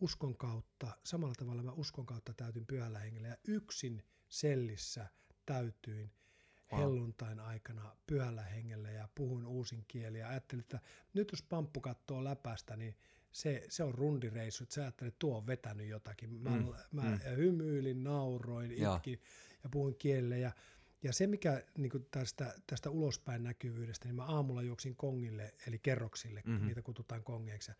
uskon 0.00 0.36
kautta, 0.36 0.96
samalla 1.04 1.34
tavalla 1.34 1.62
mä 1.62 1.72
uskon 1.72 2.06
kautta 2.06 2.34
täytyn 2.34 2.66
pyhällä 2.66 2.98
hengellä 2.98 3.28
ja 3.28 3.36
yksin 3.48 4.02
sellissä 4.28 5.06
täytyin 5.46 6.12
helluntain 6.72 7.40
aikana 7.40 7.96
pyhällä 8.06 8.42
hengellä 8.42 8.90
ja 8.90 9.08
puhuin 9.14 9.46
uusin 9.46 9.84
kieli 9.88 10.18
ja 10.18 10.28
ajattelin, 10.28 10.60
että 10.60 10.80
nyt 11.14 11.32
jos 11.32 11.42
pamppu 11.42 11.80
katsoo 11.80 12.24
läpästä, 12.24 12.76
niin 12.76 12.96
se, 13.32 13.66
se 13.68 13.84
on 13.84 13.94
rundireissu, 13.94 14.64
että 14.64 14.74
sä 14.74 14.82
ajattelet, 14.82 15.12
että 15.12 15.18
tuo 15.18 15.36
on 15.36 15.46
vetänyt 15.46 15.88
jotakin. 15.88 16.32
Mä, 16.32 16.50
mm, 16.50 16.66
mä 16.92 17.02
mm. 17.02 17.36
hymyilin, 17.36 18.04
nauroin, 18.04 18.70
itkin 18.70 18.82
ja, 18.82 19.58
ja 19.64 19.68
puhuin 19.70 19.94
kielellä 19.94 20.36
ja 20.36 20.52
ja 21.04 21.12
se, 21.12 21.26
mikä 21.26 21.62
niin 21.78 22.06
tästä, 22.10 22.54
tästä 22.66 22.90
ulospäin 22.90 23.42
näkyvyydestä, 23.42 24.08
niin 24.08 24.16
mä 24.16 24.24
aamulla 24.24 24.62
juoksin 24.62 24.96
kongille, 24.96 25.54
eli 25.66 25.78
kerroksille, 25.78 26.42
mm-hmm. 26.46 26.66
niitä 26.66 26.82
kutsutaan 26.82 27.22
kongeiksi 27.22 27.72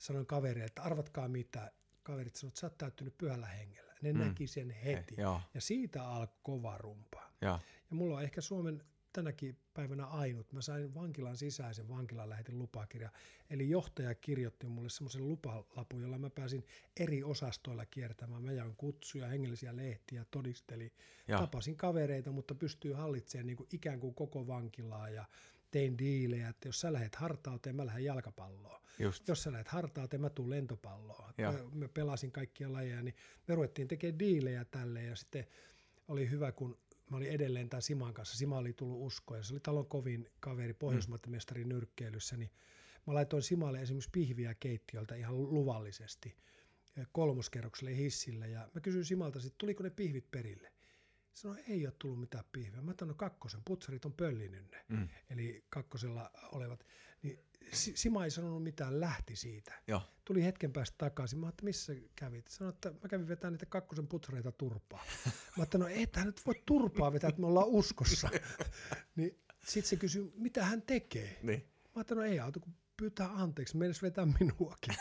sanoin 0.00 0.26
kavereille, 0.26 0.66
että 0.66 0.82
arvatkaa 0.82 1.28
mitä. 1.28 1.72
Kaverit 2.02 2.36
sanoivat, 2.36 2.52
että 2.52 2.60
sä 2.60 2.66
oot 2.66 2.78
täyttynyt 2.78 3.18
pyhällä 3.18 3.46
hengellä. 3.46 3.94
Ne 4.02 4.12
mm. 4.12 4.18
näki 4.18 4.46
sen 4.46 4.70
heti. 4.70 5.16
He, 5.16 5.22
ja 5.54 5.60
siitä 5.60 6.08
alkoi 6.08 6.38
kova 6.42 6.78
rumpa. 6.78 7.30
Ja. 7.40 7.60
ja 7.90 7.96
mulla 7.96 8.16
on 8.16 8.22
ehkä 8.22 8.40
Suomen 8.40 8.82
tänäkin 9.12 9.56
päivänä 9.74 10.06
ainut. 10.06 10.52
Mä 10.52 10.62
sain 10.62 10.94
vankilan 10.94 11.36
sisäisen 11.36 11.88
vankilan 11.88 12.28
lähetin 12.28 12.58
lupakirja. 12.58 13.10
Eli 13.50 13.70
johtaja 13.70 14.14
kirjoitti 14.14 14.66
mulle 14.66 14.88
semmoisen 14.88 15.28
lupalapun, 15.28 16.02
jolla 16.02 16.18
mä 16.18 16.30
pääsin 16.30 16.64
eri 17.00 17.22
osastoilla 17.22 17.86
kiertämään. 17.86 18.42
Mä 18.42 18.52
jaoin 18.52 18.76
kutsuja, 18.76 19.28
hengellisiä 19.28 19.76
lehtiä, 19.76 20.24
todisteli. 20.30 20.92
Ja. 21.28 21.38
Tapasin 21.38 21.76
kavereita, 21.76 22.32
mutta 22.32 22.54
pystyy 22.54 22.92
hallitsemaan 22.92 23.46
niin 23.46 23.56
kuin 23.56 23.68
ikään 23.72 24.00
kuin 24.00 24.14
koko 24.14 24.46
vankilaa 24.46 25.08
ja 25.08 25.24
tein 25.70 25.98
diilejä, 25.98 26.48
että 26.48 26.68
jos 26.68 26.80
sä 26.80 26.92
lähdet 26.92 27.14
hartauteen, 27.14 27.76
mä 27.76 27.86
lähden 27.86 28.04
jalkapalloon. 28.04 28.80
Just. 28.98 29.28
Jos 29.28 29.42
sä 29.42 29.52
lähdet 29.52 29.68
hartauteen, 29.68 30.20
mä 30.20 30.30
tuun 30.30 30.50
lentopalloon. 30.50 31.34
Ja. 31.38 31.54
Mä 31.72 31.88
pelasin 31.88 32.32
kaikkia 32.32 32.72
lajeja, 32.72 33.02
niin 33.02 33.14
me 33.48 33.54
ruvettiin 33.54 33.88
tekemään 33.88 34.18
diilejä 34.18 34.64
tälle 34.64 35.02
ja 35.02 35.16
sitten 35.16 35.46
oli 36.08 36.30
hyvä, 36.30 36.52
kun 36.52 36.78
mä 37.10 37.16
olin 37.16 37.30
edelleen 37.30 37.68
tämän 37.68 37.82
Siman 37.82 38.14
kanssa. 38.14 38.38
Sima 38.38 38.58
oli 38.58 38.72
tullut 38.72 39.06
uskoon 39.06 39.40
ja 39.40 39.44
se 39.44 39.54
oli 39.54 39.60
talon 39.60 39.86
kovin 39.86 40.30
kaveri, 40.40 40.74
Pohjoismaiden 40.74 41.30
mestari 41.30 41.64
nyrkkeilyssä, 41.64 42.36
niin 42.36 42.50
mä 43.06 43.14
laitoin 43.14 43.42
Simalle 43.42 43.80
esimerkiksi 43.80 44.10
pihviä 44.12 44.54
keittiöltä 44.54 45.14
ihan 45.14 45.36
luvallisesti 45.54 46.36
kolmoskerrokselle 47.12 47.96
hissille 47.96 48.48
ja 48.48 48.68
mä 48.74 48.80
kysyin 48.80 49.04
Simalta, 49.04 49.38
että 49.38 49.54
tuliko 49.58 49.82
ne 49.82 49.90
pihvit 49.90 50.30
perille. 50.30 50.72
Sanoi, 51.34 51.64
ei 51.68 51.86
ole 51.86 51.94
tullut 51.98 52.20
mitään 52.20 52.44
pihviä. 52.52 52.82
Mä 52.82 52.90
otan 52.90 53.14
kakkosen, 53.14 53.62
putsarit 53.64 54.04
on 54.04 54.12
pöllinyt 54.12 54.70
ne. 54.70 54.84
Mm. 54.88 55.08
Eli 55.30 55.64
kakkosella 55.70 56.30
olevat. 56.52 56.86
Niin 57.22 57.38
Sima 57.72 58.24
ei 58.24 58.30
sanonut 58.30 58.62
mitään, 58.62 59.00
lähti 59.00 59.36
siitä. 59.36 59.82
Joo. 59.86 60.02
Tuli 60.24 60.44
hetken 60.44 60.72
päästä 60.72 60.94
takaisin. 60.98 61.38
Mä 61.38 61.48
että 61.48 61.64
missä 61.64 61.92
kävit? 62.16 62.48
Sanoin, 62.48 62.74
että 62.74 62.90
mä 62.90 63.08
kävin 63.08 63.28
vetämään 63.28 63.52
niitä 63.52 63.66
kakkosen 63.66 64.06
putsareita 64.06 64.52
turpaa. 64.52 65.04
Mä 65.56 65.62
että 65.62 65.78
no 65.78 65.86
ei 65.86 66.06
tähän 66.06 66.26
nyt 66.26 66.46
voi 66.46 66.62
turpaa 66.66 67.12
vetää, 67.12 67.28
että 67.28 67.40
me 67.40 67.46
ollaan 67.46 67.66
uskossa. 67.68 68.28
niin 69.16 69.38
sitten 69.66 69.88
se 69.88 69.96
kysyi, 69.96 70.32
mitä 70.36 70.64
hän 70.64 70.82
tekee. 70.82 71.38
Niin. 71.42 71.68
Mä 71.94 72.00
että 72.00 72.14
no 72.14 72.22
ei 72.22 72.40
auta, 72.40 72.60
kun 72.60 72.74
pyytää 72.96 73.28
anteeksi, 73.28 73.76
meinas 73.76 74.02
vetää 74.02 74.26
minuakin. 74.40 74.94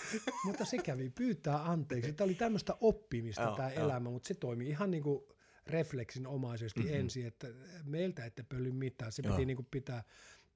mutta 0.46 0.64
se 0.64 0.78
kävi 0.78 1.10
pyytää 1.10 1.70
anteeksi. 1.70 2.12
Tämä 2.12 2.24
oli 2.26 2.34
tämmöistä 2.34 2.76
oppimista 2.80 3.54
tämä 3.56 3.68
elämä, 3.68 4.10
mutta 4.10 4.28
se 4.28 4.34
toimi 4.34 4.68
ihan 4.68 4.90
niin 4.90 5.02
kuin 5.02 5.24
refleksinomaisesti 5.66 6.80
mm-hmm. 6.80 6.96
ensin, 6.96 7.26
että 7.26 7.48
meiltä 7.84 8.24
ette 8.24 8.42
pöly 8.42 8.72
mitään. 8.72 9.12
Se 9.12 9.22
Joo. 9.24 9.34
piti 9.34 9.46
niin 9.46 9.56
kuin 9.56 9.68
pitää, 9.70 10.04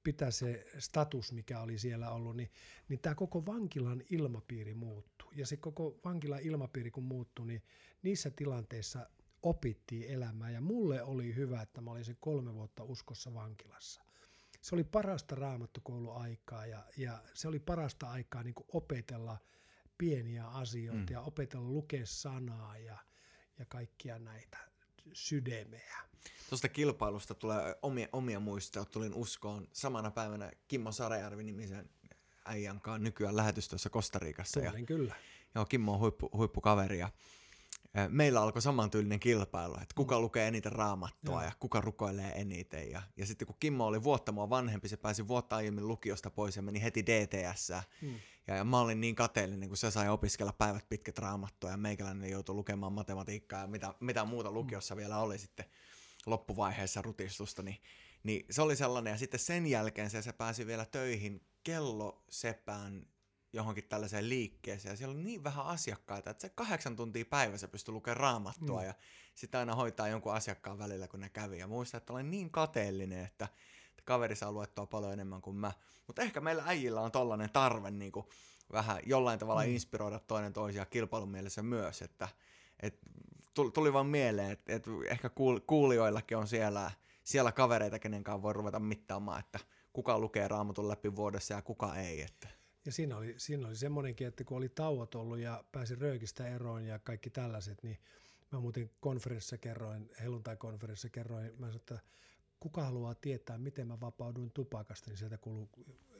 pitää 0.03 0.31
se 0.31 0.65
status, 0.79 1.31
mikä 1.31 1.59
oli 1.59 1.77
siellä 1.77 2.09
ollut, 2.11 2.35
niin, 2.35 2.51
niin 2.89 2.99
tämä 2.99 3.15
koko 3.15 3.45
vankilan 3.45 4.03
ilmapiiri 4.09 4.73
muuttui. 4.73 5.33
Ja 5.35 5.45
se 5.45 5.57
koko 5.57 5.99
vankilan 6.05 6.39
ilmapiiri 6.39 6.91
kun 6.91 7.03
muuttui, 7.03 7.47
niin 7.47 7.63
niissä 8.01 8.31
tilanteissa 8.31 9.09
opittiin 9.43 10.09
elämää. 10.09 10.51
Ja 10.51 10.61
mulle 10.61 11.03
oli 11.03 11.35
hyvä, 11.35 11.61
että 11.61 11.81
mä 11.81 11.91
olin 11.91 12.05
sen 12.05 12.17
kolme 12.19 12.53
vuotta 12.53 12.83
uskossa 12.83 13.33
vankilassa. 13.33 14.01
Se 14.61 14.75
oli 14.75 14.83
parasta 14.83 15.35
raamattokouluaikaa 15.35 16.65
ja, 16.65 16.85
ja 16.97 17.23
se 17.33 17.47
oli 17.47 17.59
parasta 17.59 18.09
aikaa 18.09 18.43
niin 18.43 18.55
opetella 18.67 19.37
pieniä 19.97 20.47
asioita 20.47 21.01
mm. 21.01 21.13
ja 21.13 21.21
opetella 21.21 21.67
lukea 21.67 22.05
sanaa 22.05 22.77
ja, 22.77 22.97
ja 23.59 23.65
kaikkia 23.65 24.19
näitä 24.19 24.70
sydämeä. 25.13 25.97
Tuosta 26.49 26.69
kilpailusta 26.69 27.35
tulee 27.35 27.75
omia, 27.81 28.07
omia 28.13 28.39
muistoja. 28.39 28.85
Tulin 28.85 29.13
uskoon 29.13 29.67
samana 29.73 30.11
päivänä 30.11 30.51
Kimmo 30.67 30.91
Sarajärvi 30.91 31.43
nimisen 31.43 31.89
äijän 32.45 32.81
kanssa 32.81 33.03
nykyään 33.03 33.35
lähetystössä 33.35 33.89
Kostariikassa. 33.89 34.59
Tunnen 34.59 34.81
ja, 34.81 34.85
kyllä. 34.85 35.15
Joo, 35.55 35.65
Kimmo 35.65 35.93
on 35.93 35.99
huippu, 35.99 36.29
huippukaveri 36.33 36.99
ja 36.99 37.09
meillä 38.09 38.41
alkoi 38.41 38.61
samantyylinen 38.61 39.19
kilpailu, 39.19 39.73
että 39.73 39.95
kuka 39.95 40.15
mm. 40.15 40.21
lukee 40.21 40.47
eniten 40.47 40.71
raamattua 40.71 41.41
ja. 41.41 41.47
ja 41.47 41.51
kuka 41.59 41.81
rukoilee 41.81 42.31
eniten. 42.35 42.91
Ja, 42.91 43.01
ja 43.17 43.25
sitten 43.25 43.45
kun 43.45 43.55
Kimmo 43.59 43.85
oli 43.85 44.03
vuotta 44.03 44.31
mua 44.31 44.49
vanhempi, 44.49 44.87
se 44.87 44.97
pääsi 44.97 45.27
vuotta 45.27 45.55
aiemmin 45.55 45.87
lukiosta 45.87 46.29
pois 46.29 46.55
ja 46.55 46.61
meni 46.61 46.81
heti 46.81 47.05
DTS. 47.05 47.71
Mm. 48.01 48.19
Ja, 48.47 48.55
ja 48.55 48.63
mä 48.63 48.79
olin 48.79 49.01
niin 49.01 49.15
kateellinen, 49.15 49.69
kun 49.69 49.77
se 49.77 49.91
sai 49.91 50.09
opiskella 50.09 50.53
päivät 50.53 50.89
pitkät 50.89 51.17
raamattua 51.17 51.69
ja 51.69 51.77
meikäläinen 51.77 52.29
joutui 52.29 52.55
lukemaan 52.55 52.93
matematiikkaa 52.93 53.61
ja 53.61 53.67
mitä, 53.67 53.93
mitä 53.99 54.25
muuta 54.25 54.49
mm. 54.49 54.53
lukiossa 54.53 54.95
vielä 54.95 55.17
oli 55.17 55.37
sitten 55.37 55.65
loppuvaiheessa 56.25 57.01
rutistusta, 57.01 57.63
niin, 57.63 57.81
niin 58.23 58.45
se 58.49 58.61
oli 58.61 58.75
sellainen. 58.75 59.11
Ja 59.11 59.17
sitten 59.17 59.39
sen 59.39 59.67
jälkeen 59.67 60.09
se, 60.09 60.21
se 60.21 60.33
pääsi 60.33 60.67
vielä 60.67 60.85
töihin 60.85 61.45
kello 61.63 62.23
sepään 62.29 63.05
johonkin 63.53 63.83
tällaiseen 63.89 64.29
liikkeeseen 64.29 64.93
ja 64.93 64.97
siellä 64.97 65.15
on 65.15 65.23
niin 65.23 65.43
vähän 65.43 65.65
asiakkaita, 65.65 66.29
että 66.29 66.41
se 66.41 66.49
kahdeksan 66.49 66.95
tuntia 66.95 67.25
päivässä 67.25 67.67
pystyy 67.67 67.93
lukemaan 67.93 68.17
raamattua 68.17 68.79
mm. 68.79 68.85
ja 68.85 68.93
sitten 69.35 69.59
aina 69.59 69.75
hoitaa 69.75 70.07
jonkun 70.07 70.33
asiakkaan 70.33 70.79
välillä, 70.79 71.07
kun 71.07 71.19
ne 71.19 71.29
kävi. 71.29 71.57
Ja 71.57 71.67
muistan, 71.67 71.97
että 71.97 72.13
olen 72.13 72.31
niin 72.31 72.49
kateellinen, 72.51 73.25
että 73.25 73.47
kaveri 74.05 74.35
saa 74.35 74.51
luettua 74.51 74.85
paljon 74.85 75.13
enemmän 75.13 75.41
kuin 75.41 75.55
mä. 75.55 75.71
Mutta 76.07 76.21
ehkä 76.21 76.41
meillä 76.41 76.63
äijillä 76.65 77.01
on 77.01 77.11
tollainen 77.11 77.49
tarve 77.49 77.91
niin 77.91 78.11
kuin 78.11 78.25
vähän 78.71 78.99
jollain 79.05 79.39
tavalla 79.39 79.63
mm. 79.63 79.69
inspiroida 79.69 80.19
toinen 80.19 80.53
toisia 80.53 80.85
kilpailun 80.85 81.31
mielessä 81.31 81.63
myös, 81.63 82.01
että 82.01 82.27
et, 82.79 82.99
tuli 83.73 83.93
vaan 83.93 84.05
mieleen, 84.05 84.51
että 84.51 84.73
et 84.73 84.85
ehkä 85.09 85.29
kuulijoillakin 85.67 86.37
on 86.37 86.47
siellä, 86.47 86.91
siellä 87.23 87.51
kavereita, 87.51 87.99
kenen 87.99 88.23
kanssa 88.23 88.41
voi 88.41 88.53
ruveta 88.53 88.79
mittaamaan, 88.79 89.39
että 89.39 89.59
kuka 89.93 90.19
lukee 90.19 90.47
raamatun 90.47 90.87
läpi 90.87 91.15
vuodessa 91.15 91.53
ja 91.53 91.61
kuka 91.61 91.95
ei. 91.95 92.21
Että. 92.21 92.47
Ja 92.85 92.91
siinä 92.91 93.17
oli, 93.17 93.33
siinä 93.37 93.67
oli 93.67 93.75
semmoinenkin, 93.75 94.27
että 94.27 94.43
kun 94.43 94.57
oli 94.57 94.69
tauot 94.69 95.15
ollut 95.15 95.39
ja 95.39 95.63
pääsin 95.71 96.01
röökistä 96.01 96.47
eroon 96.47 96.85
ja 96.85 96.99
kaikki 96.99 97.29
tällaiset, 97.29 97.83
niin 97.83 97.97
mä 98.51 98.59
muuten 98.59 98.89
konferenssissa 98.99 99.57
kerroin, 99.57 100.09
helluntai-konferenssissa 100.21 101.09
kerroin, 101.09 101.45
mä 101.45 101.65
sanoin, 101.65 101.75
että 101.75 101.99
kuka 102.61 102.83
haluaa 102.83 103.15
tietää, 103.15 103.57
miten 103.57 103.87
mä 103.87 103.99
vapauduin 103.99 104.51
tupakasta, 104.51 105.09
niin 105.09 105.17
sieltä 105.17 105.37
kuuluu 105.37 105.69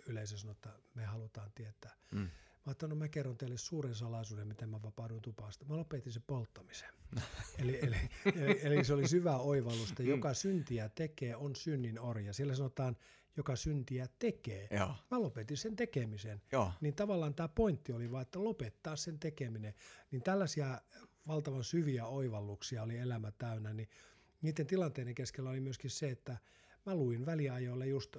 yleisö 0.08 0.38
sanoi, 0.38 0.52
että 0.52 0.70
me 0.94 1.06
halutaan 1.06 1.52
tietää. 1.56 1.96
Mm. 2.12 2.20
Mä 2.20 2.30
ajattelin, 2.66 2.89
no 2.89 2.96
mä 2.96 3.08
kerron 3.08 3.38
teille 3.38 3.58
suuren 3.58 3.96
salaisuuden, 3.96 4.48
miten 4.48 4.70
mä 4.70 4.82
vapauduin 4.82 5.22
tupasta. 5.22 5.66
Mä 5.66 5.78
lopetin 5.78 6.14
sen 6.14 6.24
polttamisen. 6.28 6.89
eli, 7.62 7.80
eli, 7.82 7.98
eli, 8.36 8.60
eli, 8.64 8.84
se 8.84 8.94
oli 8.94 9.08
syvä 9.08 9.38
oivallus, 9.38 9.89
että 9.89 10.04
mm. 10.04 10.10
joka 10.10 10.34
syntiä 10.34 10.89
tekee, 10.89 11.36
on 11.36 11.56
synnin 11.56 12.00
orja. 12.00 12.34
Siellä 12.34 12.56
sanotaan, 12.56 12.98
joka 13.38 13.56
syntiä 13.56 14.08
tekee. 14.20 14.68
Joo. 14.72 14.96
Mä 15.12 15.22
lopetin 15.22 15.58
sen 15.58 15.76
tekemisen. 15.76 16.42
Joo. 16.52 16.72
Niin 16.82 16.96
tavallaan 16.96 17.34
tämä 17.34 17.48
pointti 17.48 17.94
oli 17.94 18.12
vaan, 18.12 18.22
että 18.22 18.44
lopettaa 18.44 18.96
sen 18.96 19.20
tekeminen. 19.20 19.74
Niin 20.12 20.24
tällaisia 20.24 20.82
valtavan 21.28 21.64
syviä 21.64 22.06
oivalluksia 22.06 22.84
oli 22.84 22.98
elämä 22.98 23.32
täynnä, 23.32 23.74
niin 23.74 23.89
niiden 24.42 24.68
tilanteiden 24.68 25.16
keskellä 25.16 25.50
oli 25.50 25.60
myöskin 25.60 25.89
se, 25.89 26.10
että 26.10 26.38
mä 26.86 26.96
luin 26.96 27.26
väliajoille 27.26 27.88
just, 27.88 28.18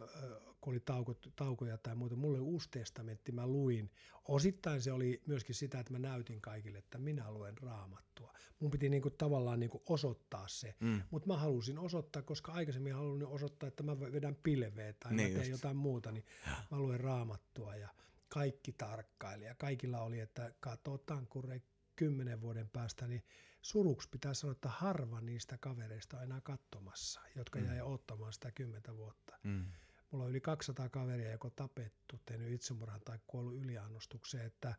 kun 0.61 0.73
oli 0.73 0.81
tauko, 0.81 1.15
taukoja 1.37 1.79
tai 1.79 1.95
muuta, 1.95 2.17
mulle 2.17 2.39
oli 2.39 2.47
uusi 2.47 2.69
testamentti, 2.71 3.33
mä 3.33 3.47
luin. 3.47 3.91
Osittain 4.29 4.83
se 4.83 4.93
oli 4.93 5.23
myöskin 5.27 5.55
sitä, 5.55 5.81
että 5.81 5.93
mä 5.93 5.99
näytin 5.99 6.41
kaikille, 6.41 6.79
että 6.79 6.99
minä 6.99 7.33
luen 7.33 7.59
raamattua. 7.59 8.33
Mun 8.61 8.71
piti 8.71 8.89
niinku 8.89 9.11
tavallaan 9.11 9.61
niinku 9.61 9.83
osoittaa 9.89 10.49
se, 10.49 10.75
mm. 10.81 11.03
mutta 11.11 11.29
mä 11.29 11.37
halusin 11.37 11.79
osoittaa, 11.79 12.23
koska 12.23 12.53
aikaisemmin 12.53 12.95
halusin 12.95 13.27
osoittaa, 13.27 13.67
että 13.67 13.83
mä 13.83 14.01
vedän 14.01 14.37
pilveä 14.43 14.93
tai 14.93 15.13
niin 15.13 15.29
mä 15.29 15.35
teen 15.35 15.51
just. 15.51 15.51
jotain 15.51 15.77
muuta, 15.77 16.13
niin 16.13 16.25
mä 16.71 16.79
luen 16.79 17.01
raamattua 17.01 17.77
ja 17.77 17.89
kaikki 18.29 18.73
tarkkaili 18.73 19.45
ja 19.45 19.55
kaikilla 19.55 20.01
oli, 20.01 20.21
että 20.21 20.53
katsotaan 20.61 21.27
kun 21.27 21.61
kymmenen 21.97 22.41
vuoden 22.41 22.69
päästä, 22.69 23.09
niin 23.09 23.23
suruksi 23.63 24.09
pitää 24.09 24.35
sanoa, 24.35 24.53
että 24.53 24.69
harva 24.69 25.21
niistä 25.21 25.59
kavereista 25.59 26.17
on 26.17 26.23
enää 26.23 26.41
katsomassa, 26.41 27.21
jotka 27.37 27.59
mm. 27.59 27.67
jäi 27.67 27.81
ottamaan 27.81 28.33
sitä 28.33 28.51
kymmentä 28.51 28.97
vuotta. 28.97 29.39
Mm. 29.43 29.65
Mulla 30.11 30.25
on 30.25 30.31
yli 30.31 30.41
200 30.41 30.89
kaveria 30.89 31.31
joko 31.31 31.51
tapettu, 31.51 32.21
tehnyt 32.27 32.53
itsemurhan 32.53 33.01
tai 33.01 33.19
kuollut 33.27 33.55
yliannostukseen, 33.55 34.47
että, 34.47 34.75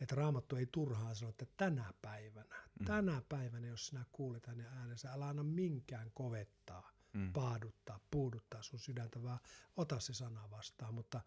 että 0.00 0.14
raamattu 0.14 0.56
ei 0.56 0.66
turhaan 0.66 1.16
sano, 1.16 1.28
että 1.30 1.46
tänä 1.56 1.92
päivänä, 2.02 2.56
mm. 2.80 2.84
tänä 2.86 3.22
päivänä, 3.28 3.66
jos 3.66 3.86
sinä 3.86 4.04
kuulet 4.12 4.46
hänen 4.46 4.66
äänensä, 4.66 5.12
älä 5.12 5.28
anna 5.28 5.42
minkään 5.42 6.10
kovettaa, 6.14 6.92
mm. 7.12 7.32
paaduttaa, 7.32 8.00
puuduttaa 8.10 8.62
sun 8.62 8.78
sydäntä, 8.78 9.22
vaan 9.22 9.38
ota 9.76 10.00
se 10.00 10.14
sana 10.14 10.50
vastaan. 10.50 10.94
Mutta 10.94 11.20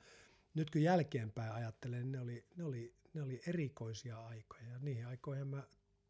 nyt 0.54 0.70
kun 0.70 0.82
jälkeenpäin 0.82 1.54
ajattelen, 1.54 2.12
ne 2.12 2.20
oli, 2.20 2.46
ne 2.56 2.64
oli, 2.64 2.96
ne 3.14 3.22
oli 3.22 3.42
erikoisia 3.48 4.26
aikoja 4.26 4.64
ja 4.70 4.80
niihin 4.80 5.08
aikoihin 5.08 5.48
mä 5.48 5.64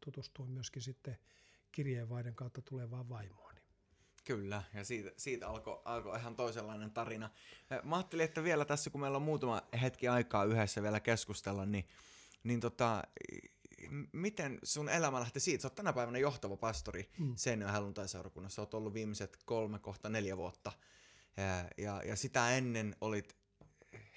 tutustuin 0.04 0.50
myöskin 0.50 0.82
sitten 0.82 1.18
kirjeenvaihdon 1.72 2.34
kautta 2.34 2.62
tulevaan 2.62 3.08
vaimooni. 3.08 3.60
Kyllä, 4.24 4.62
ja 4.74 4.84
siitä, 4.84 5.10
siitä 5.16 5.48
alkoi 5.48 5.82
alko 5.84 6.16
ihan 6.16 6.36
toisenlainen 6.36 6.90
tarina. 6.90 7.30
Mä 7.82 7.96
ajattelin, 7.96 8.24
että 8.24 8.44
vielä 8.44 8.64
tässä, 8.64 8.90
kun 8.90 9.00
meillä 9.00 9.16
on 9.16 9.22
muutama 9.22 9.62
hetki 9.82 10.08
aikaa 10.08 10.44
yhdessä 10.44 10.82
vielä 10.82 11.00
keskustella, 11.00 11.66
niin, 11.66 11.88
niin 12.44 12.60
tota, 12.60 13.02
miten 14.12 14.58
sun 14.62 14.88
elämä 14.88 15.20
lähti 15.20 15.40
siitä? 15.40 15.62
Sä 15.62 15.68
oot 15.68 15.74
tänä 15.74 15.92
päivänä 15.92 16.18
johtava 16.18 16.56
pastori 16.56 17.10
mm. 17.18 17.32
Seinäjoen 17.36 17.74
helluntaiseurakunnassa. 17.74 18.56
Sä 18.56 18.62
oot 18.62 18.74
ollut 18.74 18.94
viimeiset 18.94 19.38
kolme, 19.44 19.78
kohta 19.78 20.08
neljä 20.08 20.36
vuotta. 20.36 20.72
Ja, 21.36 21.84
ja, 21.84 22.02
ja 22.02 22.16
sitä 22.16 22.50
ennen 22.50 22.96
olit 23.00 23.36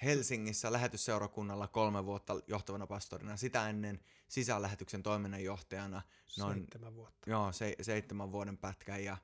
Helsingissä 0.02 0.72
lähetysseurakunnalla 0.72 1.68
kolme 1.68 2.04
vuotta 2.04 2.40
johtavana 2.46 2.86
pastorina, 2.86 3.36
sitä 3.36 3.68
ennen 3.68 4.00
sisälähetyksen 4.28 5.02
toiminnanjohtajana. 5.02 6.02
Noin, 6.38 6.58
seitsemän 6.58 6.94
vuotta. 6.94 7.30
Joo, 7.30 7.52
se, 7.52 7.76
seitsemän 7.80 8.32
vuoden 8.32 8.58
pätkän 8.58 9.04
ja, 9.04 9.16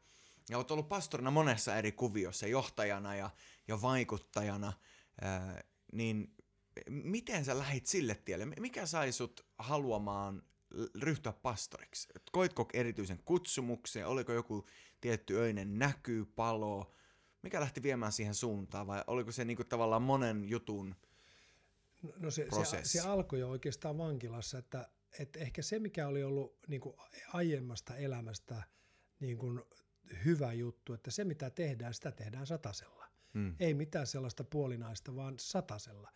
ja 0.51 0.57
olet 0.57 0.71
ollut 0.71 0.89
pastorina 0.89 1.31
monessa 1.31 1.77
eri 1.77 1.93
kuviossa, 1.93 2.47
johtajana 2.47 3.15
ja, 3.15 3.31
ja 3.69 3.83
vaikuttajana, 3.83 4.73
ää, 5.21 5.63
niin 5.93 6.35
miten 6.89 7.45
sä 7.45 7.59
lähit 7.59 7.87
sille 7.87 8.15
tielle? 8.15 8.47
Mikä 8.47 8.87
sai 8.87 9.13
sut 9.13 9.47
haluamaan 9.59 10.43
ryhtyä 11.01 11.33
pastoriksi? 11.33 12.09
Koitko 12.33 12.69
erityisen 12.73 13.23
kutsumuksen? 13.25 14.07
Oliko 14.07 14.33
joku 14.33 14.67
tietty 15.01 15.39
öinen 15.39 15.79
näky, 15.79 16.25
palo? 16.25 16.93
Mikä 17.43 17.61
lähti 17.61 17.83
viemään 17.83 18.13
siihen 18.13 18.35
suuntaan 18.35 18.87
vai 18.87 19.05
oliko 19.07 19.33
se 19.33 19.45
niinku 19.45 19.65
tavallaan 19.65 20.03
monen 20.03 20.49
jutun 20.49 20.95
No, 22.03 22.13
no 22.19 22.31
se, 22.31 22.47
se, 22.65 22.81
se 22.85 23.01
alkoi 23.01 23.41
jo 23.41 23.51
oikeastaan 23.51 23.99
vankilassa, 23.99 24.59
että, 24.59 24.89
että 25.19 25.39
ehkä 25.39 25.63
se 25.63 25.79
mikä 25.79 26.09
oli 26.09 26.23
ollut 26.23 26.59
niin 26.69 26.81
kuin 26.81 26.97
aiemmasta 27.33 27.97
elämästä 27.97 28.63
niin 29.21 29.39
kuin 29.39 29.63
hyvä 30.25 30.53
juttu, 30.53 30.93
että 30.93 31.11
se 31.11 31.25
mitä 31.25 31.51
tehdään, 31.51 31.95
sitä 31.95 32.13
tehdään 32.13 32.47
satasella. 32.47 33.07
Hmm. 33.35 33.55
Ei 33.61 33.75
mitään 33.75 34.07
sellaista 34.07 34.45
puolinaista, 34.45 35.17
vaan 35.17 35.35
satasella. 35.39 36.13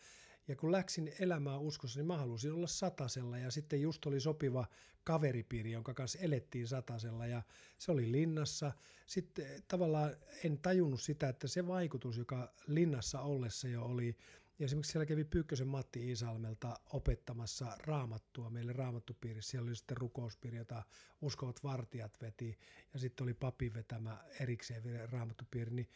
Ja 0.49 0.57
kun 0.57 0.73
läksin 0.73 1.13
elämään 1.19 1.61
uskossa, 1.61 1.99
niin 1.99 2.07
mä 2.07 2.17
halusin 2.17 2.53
olla 2.53 2.67
satasella 2.67 3.39
ja 3.39 3.51
sitten 3.51 3.83
just 3.83 4.07
oli 4.07 4.21
sopiva 4.21 4.67
kaveripiiri, 5.05 5.73
jonka 5.73 5.95
kanssa 5.95 6.19
elettiin 6.19 6.69
satasella 6.69 7.27
ja 7.27 7.43
se 7.79 7.93
oli 7.93 8.13
linnassa. 8.13 8.73
Sitten 9.07 9.47
tavallaan 9.69 10.17
en 10.45 10.59
tajunnut 10.59 11.01
sitä, 11.01 11.29
että 11.29 11.49
se 11.49 11.67
vaikutus, 11.67 12.19
joka 12.19 12.53
linnassa 12.67 13.21
ollessa 13.21 13.69
jo 13.69 13.85
oli, 13.85 14.17
ja 14.59 14.65
esimerkiksi 14.65 14.93
siellä 14.93 15.07
kävi 15.07 15.25
Pyykkösen 15.25 15.69
Matti 15.69 16.09
Iisalmelta 16.09 16.75
opettamassa 16.93 17.77
raamattua 17.87 18.51
meille 18.51 18.73
raamattupiirissä. 18.73 19.51
Siellä 19.51 19.69
oli 19.69 19.77
sitten 19.77 19.97
rukouspiiri, 19.97 20.57
jota 20.57 20.83
uskovat 21.21 21.65
vartijat 21.65 22.21
veti 22.23 22.59
ja 22.95 22.99
sitten 22.99 23.25
oli 23.25 23.35
papi 23.35 23.75
vetämä 23.75 24.19
erikseen 24.41 25.11
raamattupiiri. 25.11 25.71
Niin 25.71 25.89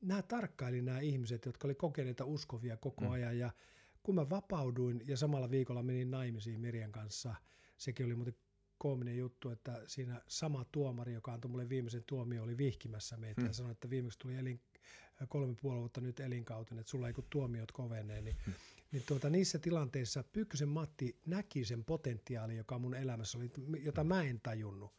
nämä 0.00 0.22
tarkkaili 0.22 0.82
nämä 0.82 1.00
ihmiset, 1.00 1.46
jotka 1.46 1.68
oli 1.68 1.74
kokeneita 1.74 2.24
uskovia 2.24 2.76
koko 2.76 3.04
mm. 3.04 3.10
ajan 3.10 3.38
ja 3.38 3.50
kun 4.08 4.14
mä 4.14 4.30
vapauduin 4.30 5.02
ja 5.06 5.16
samalla 5.16 5.50
viikolla 5.50 5.82
menin 5.82 6.10
naimisiin 6.10 6.60
Mirjan 6.60 6.92
kanssa, 6.92 7.34
sekin 7.76 8.06
oli 8.06 8.14
muuten 8.14 8.34
koominen 8.78 9.16
juttu, 9.18 9.50
että 9.50 9.82
siinä 9.86 10.22
sama 10.28 10.64
tuomari, 10.72 11.12
joka 11.12 11.32
antoi 11.32 11.50
mulle 11.50 11.68
viimeisen 11.68 12.04
tuomio, 12.06 12.42
oli 12.42 12.58
vihkimässä 12.58 13.16
meitä 13.16 13.40
hmm. 13.40 13.48
ja 13.48 13.52
sanoi, 13.52 13.72
että 13.72 13.90
viimeksi 13.90 14.18
tuli 14.18 14.36
elin, 14.36 14.60
kolme 15.28 15.54
puoli 15.62 15.78
vuotta 15.78 16.00
nyt 16.00 16.20
elinkautinen, 16.20 16.80
että 16.80 16.90
sulla 16.90 17.06
ei 17.06 17.12
kun 17.12 17.26
tuomiot 17.30 17.72
kovenee, 17.72 18.20
niin, 18.20 18.36
hmm. 18.46 18.54
niin 18.92 19.02
tuota, 19.06 19.30
niissä 19.30 19.58
tilanteissa 19.58 20.24
Pyykkösen 20.32 20.68
Matti 20.68 21.16
näki 21.26 21.64
sen 21.64 21.84
potentiaali, 21.84 22.56
joka 22.56 22.78
mun 22.78 22.94
elämässä 22.94 23.38
oli, 23.38 23.50
jota 23.82 24.04
mä 24.04 24.22
en 24.22 24.40
tajunnut. 24.40 24.94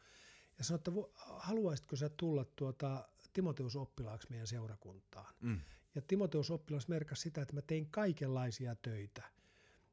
Ja 0.57 0.63
sanoi, 0.63 0.77
että 0.77 0.91
haluaisitko 1.37 1.95
sä 1.95 2.09
tulla 2.09 2.45
tuota 2.55 3.09
Timoteus 3.33 3.75
oppilaaksi 3.75 4.27
meidän 4.29 4.47
seurakuntaan? 4.47 5.33
Hmm. 5.41 5.59
Ja 5.95 6.01
Timoteus 6.01 6.51
oppilas 6.51 6.87
merkasi 6.87 7.21
sitä, 7.21 7.41
että 7.41 7.53
mä 7.53 7.61
tein 7.61 7.87
kaikenlaisia 7.91 8.75
töitä. 8.75 9.23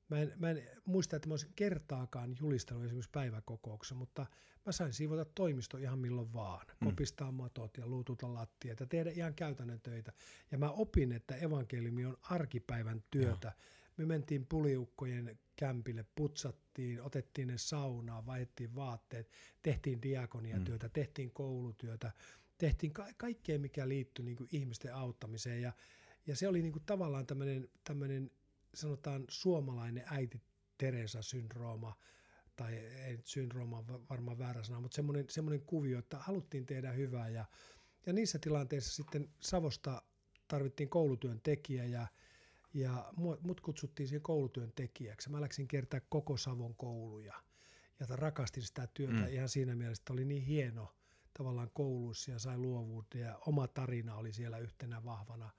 Mä 0.08 0.18
en, 0.18 0.32
mä 0.36 0.50
en 0.50 0.62
muista, 0.84 1.16
että 1.16 1.28
mä 1.28 1.32
olisin 1.32 1.52
kertaakaan 1.56 2.36
julistanut 2.40 2.84
esimerkiksi 2.84 3.10
päiväkokouksessa, 3.10 3.94
mutta 3.94 4.26
mä 4.66 4.72
sain 4.72 4.92
siivota 4.92 5.24
toimisto 5.24 5.78
ihan 5.78 5.98
milloin 5.98 6.32
vaan. 6.32 6.66
Mm. 6.80 6.84
Kopistaa 6.84 7.32
matot 7.32 7.76
ja 7.76 7.86
luututa 7.86 8.34
lattiat 8.34 8.80
ja 8.80 8.86
tehdä 8.86 9.10
ihan 9.10 9.34
käytännön 9.34 9.80
töitä. 9.80 10.12
Ja 10.50 10.58
mä 10.58 10.70
opin, 10.70 11.12
että 11.12 11.36
evankeliumi 11.36 12.04
on 12.04 12.16
arkipäivän 12.22 13.02
työtä. 13.10 13.48
Joo. 13.48 13.76
Me 13.96 14.04
mentiin 14.04 14.46
puliukkojen 14.46 15.38
kämpille, 15.56 16.04
putsattiin, 16.14 17.02
otettiin 17.02 17.48
ne 17.48 17.58
saunaan, 17.58 18.26
vaihdettiin 18.26 18.74
vaatteet, 18.74 19.30
tehtiin 19.62 20.02
diakoniatyötä, 20.02 20.86
mm. 20.86 20.92
tehtiin 20.92 21.30
koulutyötä, 21.30 22.12
tehtiin 22.58 22.92
ka- 22.92 23.12
kaikkea, 23.16 23.58
mikä 23.58 23.88
liittyi 23.88 24.24
niin 24.24 24.36
kuin 24.36 24.48
ihmisten 24.52 24.94
auttamiseen. 24.94 25.62
Ja, 25.62 25.72
ja 26.26 26.36
se 26.36 26.48
oli 26.48 26.62
niin 26.62 26.72
kuin 26.72 26.84
tavallaan 26.86 27.26
tämmöinen, 27.84 28.30
sanotaan 28.74 29.24
suomalainen 29.28 30.04
äiti 30.06 30.42
Teresa-syndrooma, 30.78 31.98
tai 32.56 32.76
ei 32.76 33.18
syndrooma 33.24 33.84
varmaan 34.10 34.38
väärä 34.38 34.62
sana, 34.62 34.80
mutta 34.80 34.94
semmoinen, 34.94 35.24
semmoinen 35.28 35.66
kuvio, 35.66 35.98
että 35.98 36.18
haluttiin 36.18 36.66
tehdä 36.66 36.92
hyvää. 36.92 37.28
Ja, 37.28 37.44
ja 38.06 38.12
niissä 38.12 38.38
tilanteissa 38.38 38.94
sitten 38.94 39.28
Savosta 39.40 40.02
tarvittiin 40.48 40.88
koulutyön 40.88 41.40
tekijä 41.40 41.84
ja, 41.84 42.06
ja 42.74 43.12
mut 43.40 43.60
kutsuttiin 43.60 44.08
siihen 44.08 44.22
koulutyön 44.22 44.72
tekijäksi. 44.72 45.30
Mä 45.30 45.40
läksin 45.40 45.68
kertaa 45.68 46.00
koko 46.08 46.36
Savon 46.36 46.74
kouluja 46.74 47.34
ja 48.00 48.06
rakastin 48.10 48.62
sitä 48.62 48.86
työtä 48.94 49.20
mm. 49.20 49.28
ihan 49.28 49.48
siinä 49.48 49.76
mielessä, 49.76 50.02
että 50.02 50.12
oli 50.12 50.24
niin 50.24 50.42
hieno– 50.42 50.92
tavallaan 51.38 51.70
kouluissa 51.74 52.30
ja 52.30 52.38
sai 52.38 52.58
luovuutta 52.58 53.18
ja 53.18 53.38
oma 53.46 53.68
tarina 53.68 54.14
oli 54.14 54.32
siellä 54.32 54.58
yhtenä 54.58 55.04
vahvana 55.04 55.50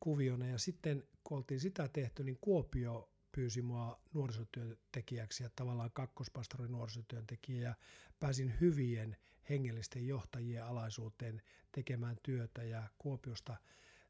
kuviona. 0.00 0.46
Ja 0.46 0.58
sitten 0.58 1.04
kun 1.24 1.36
oltiin 1.36 1.60
sitä 1.60 1.88
tehty, 1.88 2.24
niin 2.24 2.38
Kuopio 2.40 3.10
pyysi 3.32 3.62
mua 3.62 4.00
nuorisotyöntekijäksi 4.12 5.42
ja 5.42 5.50
tavallaan 5.56 5.90
kakkospastori 5.92 6.68
nuorisotyöntekijä 6.68 7.68
ja 7.68 7.74
pääsin 8.20 8.54
hyvien 8.60 9.16
hengellisten 9.50 10.06
johtajien 10.06 10.64
alaisuuteen 10.64 11.42
tekemään 11.72 12.16
työtä 12.22 12.64
ja 12.64 12.82
Kuopiosta 12.98 13.56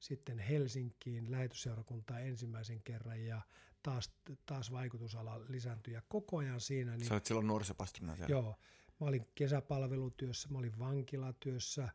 sitten 0.01 0.39
Helsinkiin 0.39 1.31
lähetysseurakuntaa 1.31 2.21
ensimmäisen 2.21 2.83
kerran 2.83 3.25
ja 3.25 3.43
taas, 3.83 4.13
taas 4.47 4.73
vaikutusala 4.73 5.41
lisääntyi 5.49 5.95
ja 5.95 6.03
koko 6.09 6.37
ajan 6.37 6.61
siinä. 6.61 6.97
Niin, 6.97 7.07
Sä 7.07 7.15
olet 7.15 7.27
silloin 7.27 7.47
nuorisopastorina 7.47 8.17
siellä. 8.17 8.33
Joo, 8.33 8.57
Mä 9.01 9.07
olin 9.07 9.27
kesäpalvelutyössä, 9.35 10.49
mä 10.49 10.59
olin 10.59 10.79
vankilatyössä, 10.79 11.89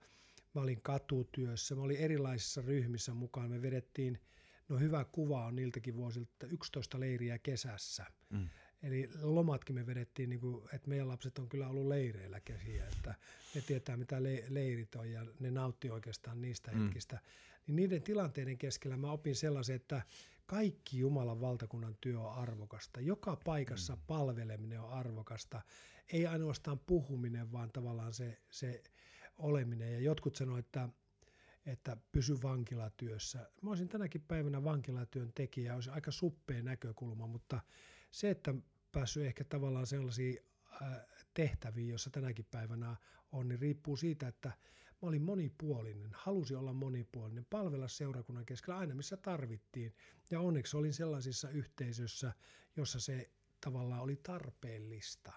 mä 0.53 0.61
olin 0.61 0.81
katutyössä, 0.81 1.75
mä 1.75 1.81
olin 1.81 1.97
erilaisissa 1.97 2.61
ryhmissä 2.61 3.13
mukaan. 3.13 3.49
Me 3.49 3.61
vedettiin, 3.61 4.19
no 4.69 4.79
hyvä 4.79 5.05
kuva 5.11 5.45
on 5.45 5.55
niiltäkin 5.55 5.95
vuosilta, 5.95 6.45
11 6.47 6.99
leiriä 6.99 7.39
kesässä. 7.39 8.05
Mm. 8.29 8.49
Eli 8.83 9.09
lomatkin 9.21 9.75
me 9.75 9.85
vedettiin, 9.85 10.29
niin 10.29 10.39
kuin, 10.39 10.63
että 10.73 10.89
meidän 10.89 11.07
lapset 11.07 11.39
on 11.39 11.49
kyllä 11.49 11.67
ollut 11.67 11.87
leireillä 11.87 12.39
kesiä, 12.39 12.87
että 12.87 13.15
ne 13.55 13.61
tietää 13.61 13.97
mitä 13.97 14.23
le- 14.23 14.43
leirit 14.49 14.95
on 14.95 15.11
ja 15.11 15.25
ne 15.39 15.51
nautti 15.51 15.89
oikeastaan 15.89 16.41
niistä 16.41 16.71
mm. 16.71 16.83
hetkistä. 16.83 17.19
Niin 17.67 17.75
niiden 17.75 18.01
tilanteiden 18.01 18.57
keskellä 18.57 18.97
mä 18.97 19.11
opin 19.11 19.35
sellaisen, 19.35 19.75
että 19.75 20.01
kaikki 20.45 20.99
Jumalan 20.99 21.41
valtakunnan 21.41 21.97
työ 22.01 22.19
on 22.19 22.33
arvokasta. 22.33 22.99
Joka 22.99 23.37
paikassa 23.45 23.95
mm. 23.95 24.01
palveleminen 24.07 24.81
on 24.81 24.89
arvokasta. 24.89 25.61
Ei 26.11 26.27
ainoastaan 26.27 26.79
puhuminen, 26.79 27.51
vaan 27.51 27.71
tavallaan 27.71 28.13
se, 28.13 28.41
se 28.49 28.83
oleminen. 29.37 29.93
Ja 29.93 29.99
jotkut 29.99 30.35
sanoivat, 30.35 30.65
että, 30.65 30.89
että 31.65 31.97
pysy 32.11 32.37
vankilatyössä. 32.43 33.49
Mä 33.61 33.69
olisin 33.69 33.89
tänäkin 33.89 34.21
päivänä 34.21 34.63
vankilatyön 34.63 35.31
tekijä, 35.35 35.75
olisi 35.75 35.89
aika 35.89 36.11
suppea 36.11 36.63
näkökulma, 36.63 37.27
mutta 37.27 37.61
se, 38.11 38.29
että 38.29 38.53
päässyt 38.91 39.23
ehkä 39.23 39.43
tavallaan 39.43 39.87
sellaisiin 39.87 40.37
tehtäviin, 41.33 41.89
joissa 41.89 42.09
tänäkin 42.09 42.45
päivänä 42.51 42.95
on, 43.31 43.47
niin 43.47 43.59
riippuu 43.59 43.97
siitä, 43.97 44.27
että 44.27 44.51
Mä 45.01 45.07
olin 45.07 45.21
monipuolinen, 45.21 46.11
halusin 46.13 46.57
olla 46.57 46.73
monipuolinen, 46.73 47.45
palvella 47.49 47.87
seurakunnan 47.87 48.45
keskellä 48.45 48.77
aina 48.77 48.95
missä 48.95 49.17
tarvittiin. 49.17 49.95
Ja 50.31 50.39
onneksi 50.39 50.77
olin 50.77 50.93
sellaisissa 50.93 51.49
yhteisöissä, 51.49 52.33
jossa 52.75 52.99
se 52.99 53.31
tavallaan 53.61 54.01
oli 54.01 54.15
tarpeellista. 54.15 55.33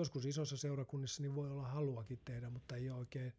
Joskus 0.00 0.26
isossa 0.26 0.56
seurakunnissa 0.56 1.22
niin 1.22 1.34
voi 1.34 1.50
olla 1.50 1.68
haluakin 1.68 2.20
tehdä, 2.24 2.50
mutta 2.50 2.76
ei 2.76 2.90
ole 2.90 2.98
oikein 2.98 3.32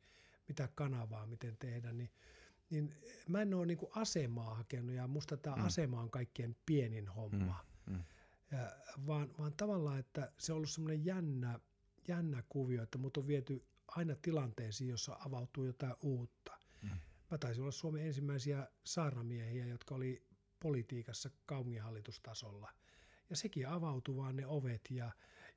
mitään 0.47 0.69
kanavaa, 0.75 1.27
miten 1.27 1.57
tehdä. 1.57 1.93
Niin, 1.93 2.11
niin 2.69 2.95
mä 3.29 3.41
en 3.41 3.53
ole 3.53 3.65
niin 3.65 3.77
asemaa 3.95 4.55
hakenut 4.55 4.95
ja 4.95 5.07
musta 5.07 5.37
tämä 5.37 5.55
mm. 5.55 5.65
asema 5.65 6.01
on 6.01 6.11
kaikkein 6.11 6.57
pienin 6.65 7.07
homma. 7.07 7.65
Mm. 7.85 7.93
Mm. 7.93 8.03
Ja, 8.51 8.71
vaan, 9.07 9.29
vaan 9.39 9.53
tavallaan, 9.53 9.99
että 9.99 10.31
se 10.37 10.53
on 10.53 10.55
ollut 10.55 10.69
semmoinen 10.69 11.05
jännä, 11.05 11.59
jännä 12.07 12.43
kuvio, 12.49 12.83
että 12.83 12.97
mut 12.97 13.17
on 13.17 13.27
viety 13.27 13.61
aina 13.87 14.15
tilanteisiin, 14.21 14.89
jossa 14.89 15.17
avautuu 15.25 15.65
jotain 15.65 15.95
uutta. 16.01 16.57
Mm. 16.81 16.89
Mä 17.31 17.37
taisin 17.37 17.61
olla 17.61 17.71
Suomen 17.71 18.05
ensimmäisiä 18.05 18.67
saaramiehiä, 18.83 19.65
jotka 19.65 19.95
oli 19.95 20.27
politiikassa 20.59 21.29
kaupunginhallitustasolla. 21.45 22.71
Ja 23.29 23.35
sekin 23.35 23.67
avautui 23.67 24.15
vaan 24.15 24.35
ne 24.35 24.47
ovet 24.47 24.81
ja, 24.89 25.11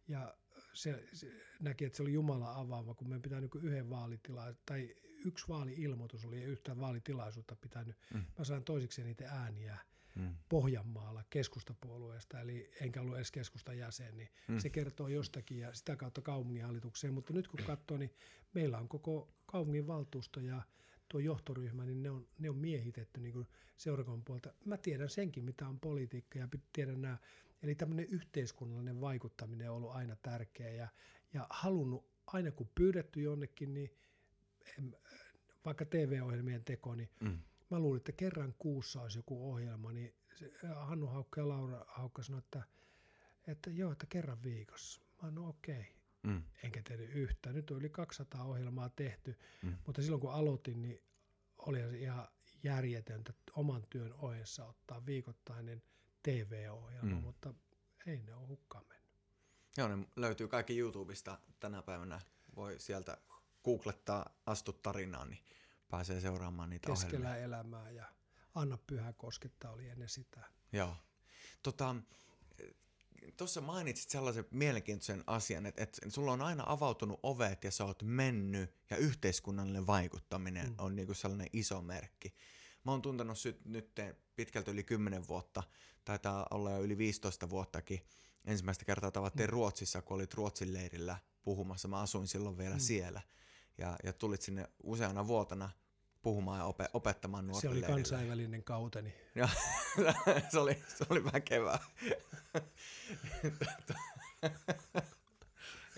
ja 0.09 0.35
se, 0.75 1.05
se 1.13 1.33
näki, 1.61 1.85
että 1.85 1.97
se 1.97 2.03
oli 2.03 2.13
Jumala 2.13 2.55
avaava, 2.55 2.95
kun 2.95 3.09
meidän 3.09 3.23
pitää 3.23 3.41
niin 3.41 3.51
yhden 3.63 3.91
vaalitila 3.91 4.55
tai 4.67 4.95
yksi 5.25 5.49
vaali-ilmoitus 5.49 6.25
oli 6.25 6.43
ja 6.43 6.49
yhtä 6.49 6.79
vaalitilaisuutta 6.81 7.57
pitänyt. 7.57 7.97
Mm. 8.15 8.25
Mä 8.39 8.45
sain 8.45 8.65
toisiksi 8.65 9.05
niitä 9.05 9.29
ääniä 9.29 9.79
mm. 10.15 10.37
Pohjanmaalla 10.49 11.25
keskustapuolueesta, 11.31 12.41
eli 12.41 12.71
enkä 12.81 13.01
ollut 13.01 13.17
edes 13.17 13.31
keskustan 13.31 13.79
jäsen, 13.79 14.17
niin 14.17 14.29
mm. 14.49 14.59
se 14.59 14.71
kertoo 14.71 15.09
jostakin 15.09 15.59
ja 15.59 15.75
sitä 15.75 15.97
kautta 15.97 16.21
kaupunginhallitukseen. 16.21 17.15
Mutta 17.15 17.33
nyt 17.33 17.49
kun 17.49 17.61
katsoo, 17.67 17.97
niin 17.97 18.15
meillä 18.55 18.79
on 18.79 18.89
koko 18.89 19.35
kaupungin 19.47 19.87
valtuusto 19.87 20.41
ja 20.41 20.63
tuo 21.09 21.21
johtoryhmä, 21.21 21.85
niin 21.85 22.03
ne 22.03 22.11
on, 22.11 22.29
ne 22.39 22.51
on 22.51 22.57
miehitetty 22.57 23.21
niin 23.21 23.47
seurakunnan 23.77 24.25
puolta. 24.25 24.53
Mä 24.65 24.77
tiedän 24.77 25.11
senkin, 25.11 25.45
mitä 25.45 25.69
on 25.69 25.81
politiikka 25.81 26.39
ja 26.39 26.49
tiedän 26.73 27.03
nämä. 27.03 27.19
Eli 27.65 27.75
tämmöinen 27.75 28.07
yhteiskunnallinen 28.09 29.01
vaikuttaminen 29.01 29.71
on 29.71 29.77
ollut 29.77 29.91
aina 29.91 30.17
tärkeä 30.23 30.71
ja, 30.71 30.89
ja 31.33 31.47
halunnut 31.51 32.05
aina 32.27 32.51
kun 32.51 32.69
pyydetty 32.75 33.21
jonnekin, 33.23 33.75
niin 33.75 33.91
vaikka 35.65 35.85
TV-ohjelmien 35.85 36.65
teko, 36.65 36.95
niin 36.95 37.09
Mm. 37.21 37.39
mä 37.71 37.79
luulin, 37.79 37.97
että 38.01 38.13
kerran 38.13 38.55
kuussa 38.59 39.03
olisi 39.03 39.19
joku 39.19 39.51
ohjelma, 39.53 39.93
niin 39.93 40.15
se, 40.35 40.51
Hannu 40.75 41.07
Haukka 41.07 41.41
ja 41.41 41.49
Laura 41.49 41.85
Haukka 41.89 42.23
sanoi, 42.23 42.39
että, 42.39 42.63
että 43.47 43.71
joo, 43.71 43.93
että 43.93 44.07
kerran 44.09 44.43
viikossa. 44.43 45.01
Mä 45.23 45.31
no 45.31 45.49
okei, 45.49 45.87
Mm. 46.23 46.43
enkä 46.63 46.83
tehnyt 46.83 47.11
yhtään. 47.15 47.55
Nyt 47.55 47.71
on 47.71 47.77
yli 47.79 47.91
200 47.91 48.45
ohjelmaa 48.45 48.89
tehty, 48.89 49.39
Mm. 49.63 49.75
mutta 49.87 50.03
silloin 50.03 50.21
kun 50.21 50.33
aloitin, 50.33 50.83
niin 50.83 51.03
oli 51.59 51.79
se 51.81 51.99
ihan 51.99 52.29
järjetöntä 52.63 53.33
oman 53.57 53.87
työn 53.91 54.13
ohessa 54.15 54.65
ottaa 54.67 55.07
viikoittainen 55.07 55.83
TV-ohjelma, 56.25 57.11
Mm. 57.17 57.23
mutta 57.23 57.55
ei 58.07 58.23
ne 58.23 58.35
ole 58.35 58.47
hukkaan 58.47 58.85
mennyt. 58.89 59.11
Joo, 59.77 59.89
ne 59.97 60.07
löytyy 60.17 60.49
kaikki 60.49 60.79
YouTubesta 60.79 61.39
tänä 61.61 61.83
päivänä. 61.83 62.21
Voi 62.57 62.81
sieltä 62.81 63.19
googlettaa 63.65 64.31
Astu 64.47 64.73
tarinaan, 64.73 65.31
niin 65.31 65.45
pääsee 65.91 66.21
seuraamaan 66.21 66.71
niitä 66.71 66.93
ohjelmia. 66.93 67.11
Keskellä 67.11 67.37
elämää 67.37 67.91
ja 67.91 68.13
Anna 68.55 68.79
Pyhä 68.87 69.13
koskettaa 69.13 69.73
oli 69.73 69.89
ennen 69.89 70.09
sitä. 70.09 70.41
Joo. 70.73 70.97
Tota, 71.63 71.97
tuossa 73.37 73.61
mainitsit 73.61 74.11
sellaisen 74.11 74.45
mielenkiintoisen 74.51 75.25
asian, 75.27 75.67
että, 75.67 75.83
että 75.83 76.11
sulla 76.11 76.33
on 76.33 76.43
aina 76.43 76.63
avautunut 76.67 77.21
ovet 77.23 77.65
ja 77.65 77.71
sä 77.71 77.85
oot 77.85 78.03
mennyt 78.03 78.75
ja 78.91 78.97
yhteiskunnallinen 78.97 79.87
vaikuttaminen 79.87 80.69
Mm. 80.69 80.75
on 80.79 80.97
niinku 80.97 81.15
sellainen 81.15 81.49
iso 81.53 81.83
merkki. 81.83 82.35
Mä 82.85 82.91
oon 82.93 83.03
tuntenut 83.03 83.39
syt, 83.39 83.65
nyt 83.65 84.01
pitkälti 84.37 84.71
yli 84.71 84.85
10 84.85 85.29
vuotta, 85.29 85.63
taitaa 86.05 86.47
olla 86.51 86.71
jo 86.71 86.83
yli 86.83 86.99
15 86.99 87.51
vuottakin. 87.51 88.07
Ensimmäistä 88.45 88.85
kertaa 88.85 89.11
tavattiin 89.11 89.49
Mm. 89.49 89.53
Ruotsissa, 89.53 90.03
kun 90.03 90.15
olit 90.15 90.35
Ruotsin 90.35 90.73
leirillä 90.73 91.17
puhumassa. 91.43 91.89
Mä 91.89 92.01
asuin 92.01 92.27
silloin 92.29 92.59
vielä 92.59 92.75
Mm. 92.75 92.81
siellä. 92.81 93.21
Ja, 93.79 93.97
ja 94.05 94.13
tulit 94.13 94.43
sinne 94.43 94.69
useana 94.83 95.27
vuotena 95.27 95.71
puhumaan 96.23 96.59
ja 96.59 96.65
ope, 96.65 96.89
opettamaan 96.93 97.45
Se 97.45 97.47
nuorten 97.51 97.71
oli 97.71 97.81
leirillä. 97.81 97.97
kansainvälinen 97.97 98.65
kauteni. 98.65 99.15
Ja, 99.35 99.49
se, 100.53 100.59
oli, 100.59 100.75
se 100.99 101.05
oli 101.11 101.25
väkevää. 101.25 101.79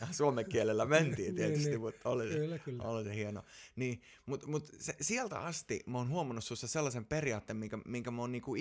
ja 0.00 0.06
suomen 0.12 0.48
kielellä 0.48 0.84
mentiin 0.86 1.34
tietysti, 1.36 1.62
Niin, 1.64 1.70
niin. 1.70 1.80
mutta 1.80 2.08
oli, 2.08 2.28
se- 2.28 2.34
Kyllä, 2.38 2.58
kyllä. 2.58 2.82
oli 2.84 3.04
se 3.04 3.14
hieno. 3.14 3.44
Niin, 3.76 4.02
mutta 4.26 4.46
mut 4.46 4.70
sieltä 5.00 5.38
asti 5.40 5.80
mä 5.86 5.98
oon 5.98 6.08
huomannut 6.08 6.44
sussa 6.44 6.68
sellaisen 6.68 7.04
periaatteen, 7.04 7.56
minkä, 7.56 7.78
minkä 7.86 8.10
mä 8.10 8.20
oon 8.22 8.32
niinku 8.32 8.54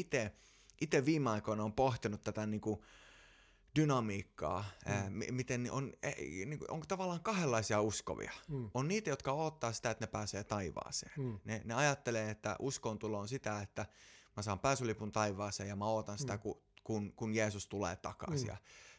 itse 0.81 1.05
viime 1.05 1.29
aikoina 1.29 1.63
on 1.63 1.73
pohtinut 1.73 2.21
tätä 2.21 2.45
niinku 2.45 2.83
dynamiikkaa, 3.75 4.65
mm. 4.85 4.91
ää, 4.91 5.09
mi- 5.09 5.31
miten 5.31 5.71
on, 5.71 5.93
ei, 6.03 6.45
niinku, 6.45 6.65
on 6.69 6.81
tavallaan 6.87 7.21
kahdenlaisia 7.23 7.81
uskovia. 7.81 8.31
Mm. 8.47 8.69
On 8.73 8.87
niitä, 8.87 9.09
jotka 9.09 9.33
odottaa 9.33 9.73
sitä, 9.73 9.89
että 9.91 10.03
ne 10.05 10.11
pääsee 10.11 10.43
taivaaseen. 10.43 11.11
Mm. 11.17 11.39
Ne, 11.45 11.61
ne 11.65 11.73
ajattelee, 11.73 12.29
että 12.29 12.55
uskon 12.59 12.99
tulo 12.99 13.19
on 13.19 13.27
sitä, 13.27 13.61
että 13.61 13.85
mä 14.37 14.43
saan 14.43 14.59
pääsylipun 14.59 15.11
taivaaseen 15.11 15.69
ja 15.69 15.75
mä 15.75 15.85
ootan 15.85 16.17
sitä, 16.17 16.33
Mm. 16.33 16.39
kun, 16.39 16.61
kun, 16.83 17.13
kun 17.15 17.35
Jeesus 17.35 17.67
tulee 17.67 17.95
takaisin. 17.95 18.47
Mm. 18.47 18.51
Ja, 18.53 18.57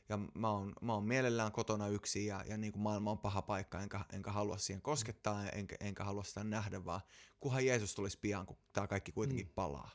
ja 0.09 0.19
mä, 0.35 0.51
oon, 0.51 0.73
mä 0.81 0.95
oon 0.95 1.05
mielellään 1.05 1.53
kotona 1.53 1.89
yksin 1.89 2.27
ja, 2.27 2.45
ja 2.49 2.57
niin 2.57 2.73
kuin 2.73 2.83
maailma 2.83 3.11
on 3.11 3.19
paha 3.19 3.43
paikka, 3.43 3.81
enkä, 3.81 4.01
enkä 4.13 4.33
halua 4.33 4.59
siihen 4.59 4.83
koskettaa, 4.83 5.51
enkä, 5.51 5.77
enkä 5.81 6.05
halua 6.05 6.23
sitä 6.25 6.45
nähdä, 6.45 6.85
vaan 6.85 7.01
kunhan 7.41 7.67
Jeesus 7.67 7.95
tulisi 7.95 8.19
pian, 8.21 8.47
kun 8.47 8.57
tämä 8.73 8.87
kaikki 8.87 9.13
kuitenkin 9.13 9.47
Mm. 9.47 9.53
palaa. 9.55 9.91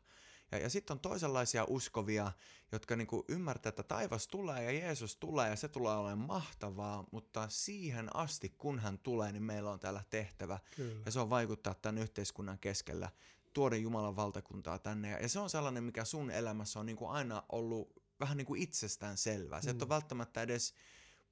Ja, 0.51 0.57
ja 0.57 0.70
sitten 0.70 0.93
on 0.95 0.99
toisenlaisia 0.99 1.66
uskovia, 1.68 2.32
jotka 2.72 2.95
niinku 2.95 3.26
ymmärtää, 3.28 3.70
että 3.70 3.84
taivas 3.84 4.28
tulee 4.28 4.64
ja 4.64 4.72
Jeesus 4.72 5.16
tulee 5.16 5.49
ja 5.49 5.55
se 5.55 5.68
tulee 5.68 5.95
olemaan 5.95 6.28
mahtavaa, 6.28 7.03
mutta 7.12 7.49
siihen 7.49 8.16
asti, 8.16 8.49
kun 8.57 8.80
hän 8.80 8.99
tulee, 8.99 9.32
niin 9.32 9.43
meillä 9.43 9.72
on 9.72 9.80
täällä 9.80 10.03
tehtävä 10.09 10.59
Kyllä. 10.76 11.01
ja 11.05 11.12
se 11.12 11.20
on 11.20 11.30
vaikuttaa 11.30 11.74
tämän 11.74 11.97
yhteiskunnan 11.97 12.59
keskellä, 12.59 13.09
tuoda 13.53 13.76
Jumalan 13.76 14.16
valtakuntaa 14.16 14.80
tänne. 14.80 15.09
Ja, 15.09 15.18
ja 15.20 15.30
se 15.30 15.39
on 15.39 15.49
sellainen, 15.49 15.84
mikä 15.84 16.05
sun 16.05 16.32
elämässä 16.32 16.80
on 16.80 16.86
niin 16.86 16.97
kuin 16.97 17.12
aina 17.12 17.43
ollut 17.49 18.01
vähän 18.22 18.38
niin 18.38 18.46
kuin 18.48 18.62
itsestään 18.62 19.18
selvää. 19.18 19.62
Se 19.62 19.70
et 19.70 19.76
Mm. 19.78 19.82
ole 19.82 19.90
välttämättä 19.90 20.42
edes 20.42 20.74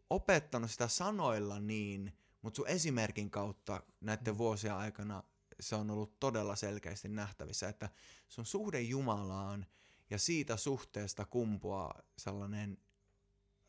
opettanut 0.10 0.72
sitä 0.72 0.88
sanoilla 0.88 1.60
niin, 1.60 2.18
mutta 2.42 2.58
sun 2.58 2.68
esimerkin 2.68 3.32
kautta 3.32 3.84
näiden 4.02 4.34
Mm. 4.34 4.38
vuosien 4.38 4.74
aikana 4.76 5.24
se 5.60 5.76
on 5.76 5.92
ollut 5.92 6.20
todella 6.20 6.56
selkeästi 6.56 7.08
nähtävissä, 7.10 7.70
että 7.70 7.90
sun 8.30 8.46
suhde 8.46 8.82
Jumalaan 8.82 9.66
ja 10.10 10.18
siitä 10.18 10.58
suhteesta 10.58 11.26
kumpuaa 11.26 12.02
sellainen 12.18 12.78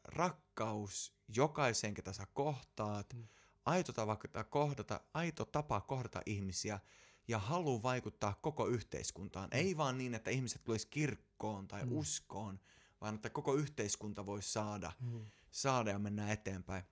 rakkaus 0.05 1.15
jokaiseen, 1.37 1.95
ketä 1.95 2.13
sä 2.13 2.27
kohtaat, 2.35 3.13
Mm. 3.15 3.27
aito 3.65 3.93
tapa 3.93 4.17
kohdata, 4.51 5.01
aito 5.15 5.45
tapa 5.45 5.81
kohdata 5.81 6.23
ihmisiä 6.27 6.81
ja 7.29 7.39
halu 7.39 7.83
vaikuttaa 7.83 8.35
koko 8.43 8.67
yhteiskuntaan. 8.67 9.49
Ei 9.53 9.77
vaan 9.77 9.99
niin, 9.99 10.15
että 10.15 10.31
ihmiset 10.31 10.65
tulisi 10.65 10.87
kirkkoon 10.87 11.69
tai 11.69 11.85
Mm. 11.87 11.93
uskoon, 11.93 12.61
vaan 13.01 13.15
että 13.15 13.31
koko 13.31 13.55
yhteiskunta 13.55 14.27
voisi 14.27 14.53
saada, 14.53 14.93
Mm. 15.01 15.27
saada 15.51 15.91
ja 15.91 15.99
mennä 15.99 16.33
eteenpäin. 16.33 16.85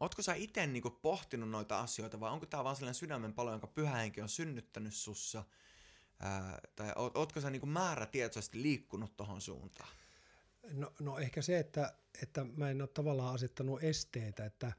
Ootko 0.00 0.22
sä 0.22 0.34
itse 0.34 0.66
niinku 0.66 0.90
pohtinut 0.90 1.50
noita 1.50 1.80
asioita 1.80 2.20
vai 2.20 2.30
onko 2.30 2.46
tämä 2.46 2.64
vaan 2.64 2.76
sellainen 2.76 2.94
sydämen 2.94 3.34
palo, 3.34 3.50
jonka 3.50 3.66
pyhä 3.66 3.96
henki 3.96 4.20
on 4.20 4.28
synnyttänyt 4.28 4.94
sussa? 4.94 5.44
Ää, 6.20 6.58
tai 6.76 6.92
oot, 6.96 7.16
ootko 7.16 7.40
sä 7.40 7.50
niinku 7.50 7.66
määrätietoisesti 7.66 8.62
liikkunut 8.62 9.16
tohon 9.16 9.40
suuntaan? 9.40 9.90
No, 10.72 10.92
no 11.00 11.18
ehkä 11.18 11.42
se, 11.42 11.58
että, 11.58 11.94
että 12.22 12.44
mä 12.56 12.70
en 12.70 12.80
ole 12.80 12.88
tavallaan 12.88 13.34
asettanut 13.34 13.82
esteitä, 13.82 14.44
että 14.44 14.72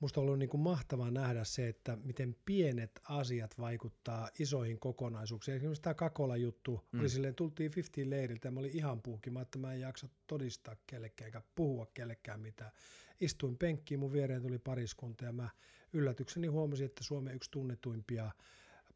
musta 0.00 0.20
on 0.20 0.26
ollut 0.26 0.38
niin 0.38 0.48
kuin 0.48 0.60
mahtavaa 0.60 1.10
nähdä 1.10 1.44
se, 1.44 1.68
että 1.68 1.98
miten 2.04 2.36
pienet 2.44 3.00
asiat 3.08 3.58
vaikuttaa 3.58 4.28
isoihin 4.38 4.78
kokonaisuuksiin. 4.78 5.56
Esimerkiksi 5.56 5.82
tämä 5.82 5.94
Kakola-juttu 5.94 6.84
mm. 6.92 7.00
Oli 7.00 7.08
silleen, 7.08 7.34
tultiin 7.34 7.72
50 7.76 8.10
leiriltä 8.16 8.48
ja 8.48 8.52
mä 8.52 8.60
olin 8.60 8.76
ihan 8.76 9.02
puhkima, 9.02 9.42
että 9.42 9.58
mä 9.58 9.72
en 9.72 9.80
jaksa 9.80 10.08
todistaa 10.26 10.76
kellekään 10.86 11.26
eikä 11.26 11.42
puhua 11.54 11.86
kellekään 11.94 12.40
mitään. 12.40 12.72
Istuin 13.20 13.58
penkkiin, 13.58 14.00
mun 14.00 14.12
viereen 14.12 14.42
tuli 14.42 14.58
pariskunta 14.58 15.24
ja 15.24 15.32
mä 15.32 15.48
yllätykseni 15.92 16.46
huomasin, 16.46 16.86
että 16.86 17.04
Suomen 17.04 17.34
yksi 17.34 17.50
tunnetuimpia 17.50 18.30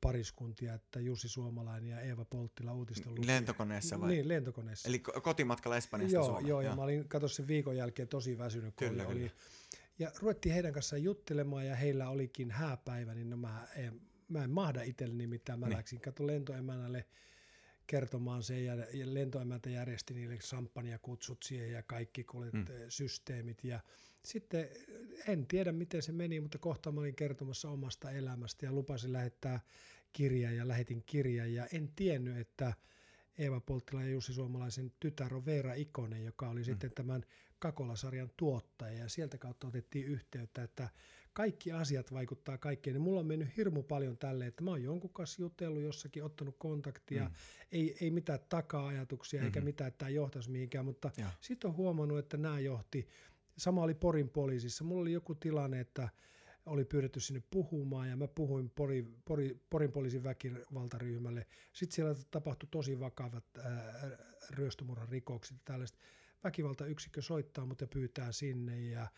pariskuntia, 0.01 0.75
että 0.75 1.01
Jussi 1.01 1.29
Suomalainen 1.29 1.91
ja 1.91 2.01
Eeva 2.01 2.25
Polttila 2.25 2.73
uutisten 2.73 3.11
lukija. 3.11 3.27
Lentokoneessa 3.27 4.01
vai? 4.01 4.11
Niin, 4.11 4.29
lentokoneessa. 4.29 4.89
Eli 4.89 5.03
ko- 5.09 5.21
kotimatkalla 5.21 5.77
Espanjasta 5.77 6.15
Joo, 6.15 6.25
Suomeen? 6.25 6.47
joo, 6.47 6.61
ja 6.61 6.77
mä 6.77 6.83
olin, 6.83 7.09
katso 7.09 7.29
sen 7.29 7.49
viikon 7.49 7.77
jälkeen 7.77 8.09
tosi 8.09 8.39
väsynyt, 8.39 8.75
kun 8.75 8.89
Kyllä, 8.89 9.07
oli, 9.07 9.15
kyllä. 9.15 9.25
oli. 9.25 9.33
Ja 10.01 10.13
ruvettiin 10.21 10.53
heidän 10.53 10.73
kanssaan 10.73 11.03
juttelemaan 11.03 11.67
ja 11.67 11.77
heillä 11.77 12.09
olikin 12.09 12.51
hääpäivä, 12.51 13.15
niin 13.15 13.31
no 13.31 13.37
mä, 13.37 13.69
en, 13.77 14.01
mä 14.29 14.45
en 14.45 14.51
mahda 14.51 14.83
itselleni 14.83 15.27
mitään. 15.27 15.61
Mä 15.61 15.67
Niin. 15.67 15.77
läksin 15.77 16.01
kato 16.01 16.27
lentoemännälle 16.27 17.05
kertomaan 17.87 18.43
sen 18.43 18.65
ja, 18.65 18.75
ja 18.75 19.15
lentoemäntä 19.15 19.71
järjesti 19.71 20.15
niille 20.15 20.39
kutsut 21.03 21.43
siihen 21.43 21.73
ja 21.73 21.83
kaikki 21.83 22.25
kuulet, 22.25 22.53
Mm. 22.53 22.59
mm. 22.59 22.67
systeemit. 22.89 23.65
Ja 23.65 23.81
sitten 24.25 24.69
en 25.29 25.47
tiedä 25.47 25.73
miten 25.73 26.03
se 26.03 26.13
meni, 26.13 26.41
mutta 26.41 26.59
kohta 26.59 26.93
mä 26.93 27.01
olin 27.01 27.15
kertomassa 27.17 27.71
omasta 27.71 28.11
elämästä 28.11 28.67
ja 28.67 28.73
lupasin 28.73 29.13
lähettää 29.13 29.61
kirjan 30.13 30.57
ja 30.57 30.69
lähetin 30.69 31.03
kirjan 31.07 31.55
ja 31.55 31.67
en 31.73 31.93
tiennyt, 31.97 32.37
että 32.37 32.75
Eeva 33.39 33.61
Polttila 33.61 34.03
ja 34.03 34.11
Jussi 34.11 34.33
Suomalaisen 34.33 34.93
tytär 35.01 35.35
on 35.35 35.47
Veera 35.47 35.75
Ikonen, 35.75 36.25
joka 36.25 36.49
oli 36.49 36.61
mm. 36.61 36.65
sitten 36.65 36.91
tämän 36.95 37.25
Kakola-sarjan 37.61 38.31
tuottaja 38.37 38.99
ja 38.99 39.09
sieltä 39.09 39.39
kautta 39.39 39.67
otettiin 39.67 40.07
yhteyttä, 40.07 40.63
että 40.63 40.89
kaikki 41.33 41.73
asiat 41.73 42.13
vaikuttaa 42.13 42.59
kaikkeen. 42.59 42.95
Ja 42.95 43.01
mulla 43.01 43.21
on 43.21 43.27
mennyt 43.27 43.57
hirmu 43.57 43.83
paljon 43.83 44.19
tälle, 44.19 44.47
että 44.47 44.65
mä 44.65 44.71
oon 44.71 44.83
jonkun 44.83 45.11
kanssa 45.13 45.43
jutellut 45.43 45.83
jossakin, 45.83 46.25
ottanut 46.25 46.57
kontaktia, 46.59 47.25
Mm. 47.25 47.35
ei, 47.73 47.97
ei 48.01 48.11
mitään 48.11 48.39
taka-ajatuksia 48.49 49.39
mm-hmm. 49.41 49.47
eikä 49.47 49.61
mitään, 49.61 49.89
että 49.89 49.99
tämä 49.99 50.09
johtaisi 50.09 50.51
mihinkään, 50.51 50.85
mutta 50.85 51.11
sitten 51.41 51.71
on 51.71 51.77
huomannut, 51.77 52.19
että 52.19 52.37
nämä 52.37 52.61
johti. 52.61 53.09
Sama 53.59 53.83
oli 53.83 53.95
Porin 53.95 54.29
poliisissa. 54.29 54.85
Mulla 54.85 55.03
oli 55.03 55.13
joku 55.13 55.35
tilanne, 55.35 55.81
että 55.81 56.09
oli 56.67 56.85
pyydetty 56.85 57.21
sinne 57.21 57.43
puhumaan 57.51 58.09
ja 58.09 58.17
mä 58.17 58.29
puhuin 58.29 58.71
Pori, 58.71 59.07
Pori, 59.25 59.61
Porin 59.71 59.93
poliisin 59.93 60.25
väkivaltaryhmälle. 60.25 61.47
Sitten 61.73 61.95
siellä 61.95 62.15
tapahtui 62.31 62.69
tosi 62.71 63.01
vakavat 63.01 63.45
ää, 63.59 63.93
ryöstömurhan 64.51 65.09
rikokset 65.09 65.57
ja 65.57 65.63
tällaiset. 65.65 65.99
Väkivaltayksikkö 66.45 67.23
soittaa 67.23 67.67
mut 67.67 67.81
ja 67.81 67.87
pyytää 67.87 68.33
sinne 68.33 68.81
ja 68.81 69.09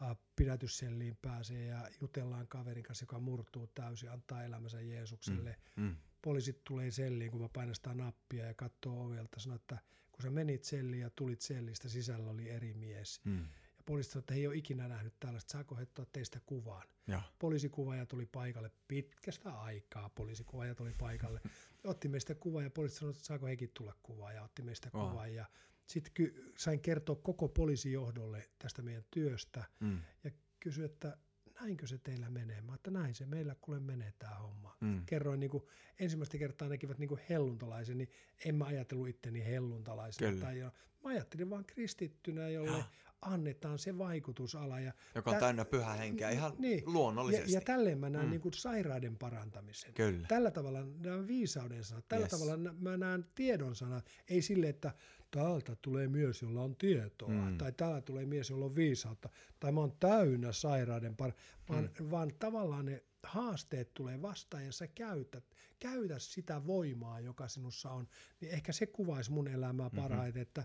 ää, 0.00 0.16
pidätysselliin 0.36 1.16
pääsee 1.22 1.64
ja 1.64 1.88
jutellaan 2.00 2.48
kaverin 2.48 2.84
kanssa, 2.84 3.02
joka 3.02 3.20
murtuu 3.20 3.66
täysin, 3.66 4.10
antaa 4.10 4.44
elämänsä 4.44 4.80
Jeesukselle. 4.80 5.56
Mm. 5.76 5.96
Poliisit 6.22 6.64
tulee 6.64 6.90
selliin, 6.90 7.30
kun 7.30 7.40
mä 7.40 7.48
painan 7.48 7.74
sitä 7.74 7.94
nappia 7.94 8.46
ja 8.46 8.54
katsoo 8.54 9.04
ovelta, 9.06 9.40
sanoo, 9.40 9.56
että 9.56 9.78
kun 10.12 10.22
sä 10.22 10.30
menit 10.30 10.64
selliin 10.64 11.00
ja 11.02 11.10
tulit 11.10 11.40
sellistä, 11.40 11.88
sisällä 11.88 12.30
oli 12.30 12.48
eri 12.50 12.74
mies. 12.74 13.20
Mm. 13.24 13.40
Ja 13.78 13.82
poliisit 13.86 14.12
sanoi, 14.12 14.20
että 14.22 14.34
he 14.34 14.40
ei 14.40 14.46
ole 14.46 14.56
ikinä 14.56 14.88
nähnyt 14.88 15.14
tällaista, 15.20 15.52
saako 15.52 15.76
he 15.76 15.82
ottaa 15.82 16.06
teistä 16.12 16.40
kuvan? 16.46 16.82
Joo. 17.06 17.20
Poliisikuvaaja 17.38 18.06
tuli 18.06 18.26
paikalle 18.26 18.70
pitkästä 18.88 19.58
aikaa, 19.60 20.08
poliisikuvaaja 20.08 20.74
tuli 20.74 20.92
paikalle. 20.98 21.40
Otti 21.84 22.08
meistä 22.08 22.34
kuvaa 22.34 22.62
ja 22.62 22.70
poliisit 22.70 22.98
sanoi, 22.98 23.10
että 23.12 23.24
saako 23.24 23.46
hekin 23.46 23.70
tulla 23.74 23.94
kuvaa 24.02 24.32
ja 24.32 24.42
otti 24.42 24.62
meistä 24.62 24.90
Wow. 24.94 25.08
kuvaa. 25.10 25.26
Ja 25.26 25.46
sitten 25.86 26.12
ky- 26.14 26.52
sain 26.58 26.80
kertoa 26.80 27.16
koko 27.16 27.48
poliisijohdolle 27.48 28.50
tästä 28.58 28.82
meidän 28.82 29.04
työstä 29.10 29.64
Mm. 29.80 29.98
ja 30.24 30.30
kysyi, 30.60 30.84
että 30.84 31.16
näinkö 31.60 31.86
se 31.86 31.98
teillä 31.98 32.30
menee? 32.30 32.60
Mä 32.60 32.74
että 32.74 32.90
näin 32.90 33.14
se 33.14 33.26
meillä 33.26 33.56
kuule 33.60 33.80
menee 33.80 34.12
tämä 34.18 34.34
homma. 34.34 34.76
Mm. 34.80 35.02
Kerroin 35.06 35.40
niin 35.40 35.50
kuin, 35.50 35.64
ensimmäistä 35.98 36.38
kertaa 36.38 36.68
näkivät 36.68 36.98
niin 36.98 37.08
kuin 37.08 37.20
helluntalaisen, 37.28 37.98
niin 37.98 38.10
en 38.44 38.54
mä 38.54 38.64
ajatellut 38.64 39.08
itteni 39.08 39.44
helluntalaisena. 39.44 40.30
Kyllä. 40.30 40.44
Tai 40.44 40.58
jo, 40.58 40.72
mä 41.06 41.10
ajattelin 41.14 41.50
vaan 41.50 41.64
kristittynä, 41.64 42.48
jolle 42.48 42.70
Joo. 42.70 42.84
annetaan 43.22 43.78
se 43.78 43.98
vaikutusala. 43.98 44.80
Ja, 44.80 44.92
Joka 45.14 45.30
on 45.30 45.36
Tä- 45.36 45.40
täynnä 45.40 45.64
pyhää 45.64 45.94
henkeä 45.94 46.30
ihan 46.30 46.52
Niin. 46.58 46.78
ja, 46.78 46.82
luonnollisesti. 46.92 47.52
ja 47.52 47.60
tälleen 47.60 47.98
mä 47.98 48.10
näen 48.10 48.24
Mm. 48.24 48.30
niin 48.30 48.40
kuin 48.40 48.52
sairaiden 48.54 49.16
parantamisen. 49.16 49.94
Kyllä. 49.94 50.26
Tällä 50.28 50.50
tavalla 50.50 50.80
nämä 50.98 51.26
viisauden 51.26 51.84
sanat, 51.84 52.08
tällä 52.08 52.24
Yes. 52.24 52.30
tavalla 52.30 52.56
mä 52.72 52.96
näen 52.96 53.26
tiedon 53.34 53.74
sanat, 53.76 54.06
ei 54.28 54.42
sille, 54.42 54.68
että 54.68 54.94
täältä 55.30 55.76
tulee 55.82 56.08
mies, 56.08 56.42
jolla 56.42 56.62
on 56.62 56.76
tietoa, 56.76 57.28
Mm. 57.28 57.58
tai 57.58 57.72
täällä 57.72 58.00
tulee 58.00 58.26
mies, 58.26 58.50
jolla 58.50 58.64
on 58.64 58.74
viisautta, 58.74 59.28
tai 59.60 59.72
mä 59.72 59.80
oon 59.80 59.92
täynnä 60.00 60.52
sairauden, 60.52 61.12
par- 61.22 61.32
vaan, 61.68 61.90
Mm. 62.00 62.10
vaan 62.10 62.30
tavallaan 62.38 62.84
ne 62.86 63.02
haasteet 63.22 63.94
tulee 63.94 64.22
vastaan 64.22 64.64
ja 64.64 64.72
sä 64.72 64.86
käytät, 64.86 65.44
käytä 65.78 66.18
sitä 66.18 66.66
voimaa, 66.66 67.20
joka 67.20 67.48
sinussa 67.48 67.90
on, 67.90 68.08
niin 68.40 68.52
ehkä 68.52 68.72
se 68.72 68.86
kuvaisi 68.86 69.32
mun 69.32 69.48
elämää 69.48 69.88
Mhm. 69.88 69.96
parhaiten, 69.96 70.42
että 70.42 70.64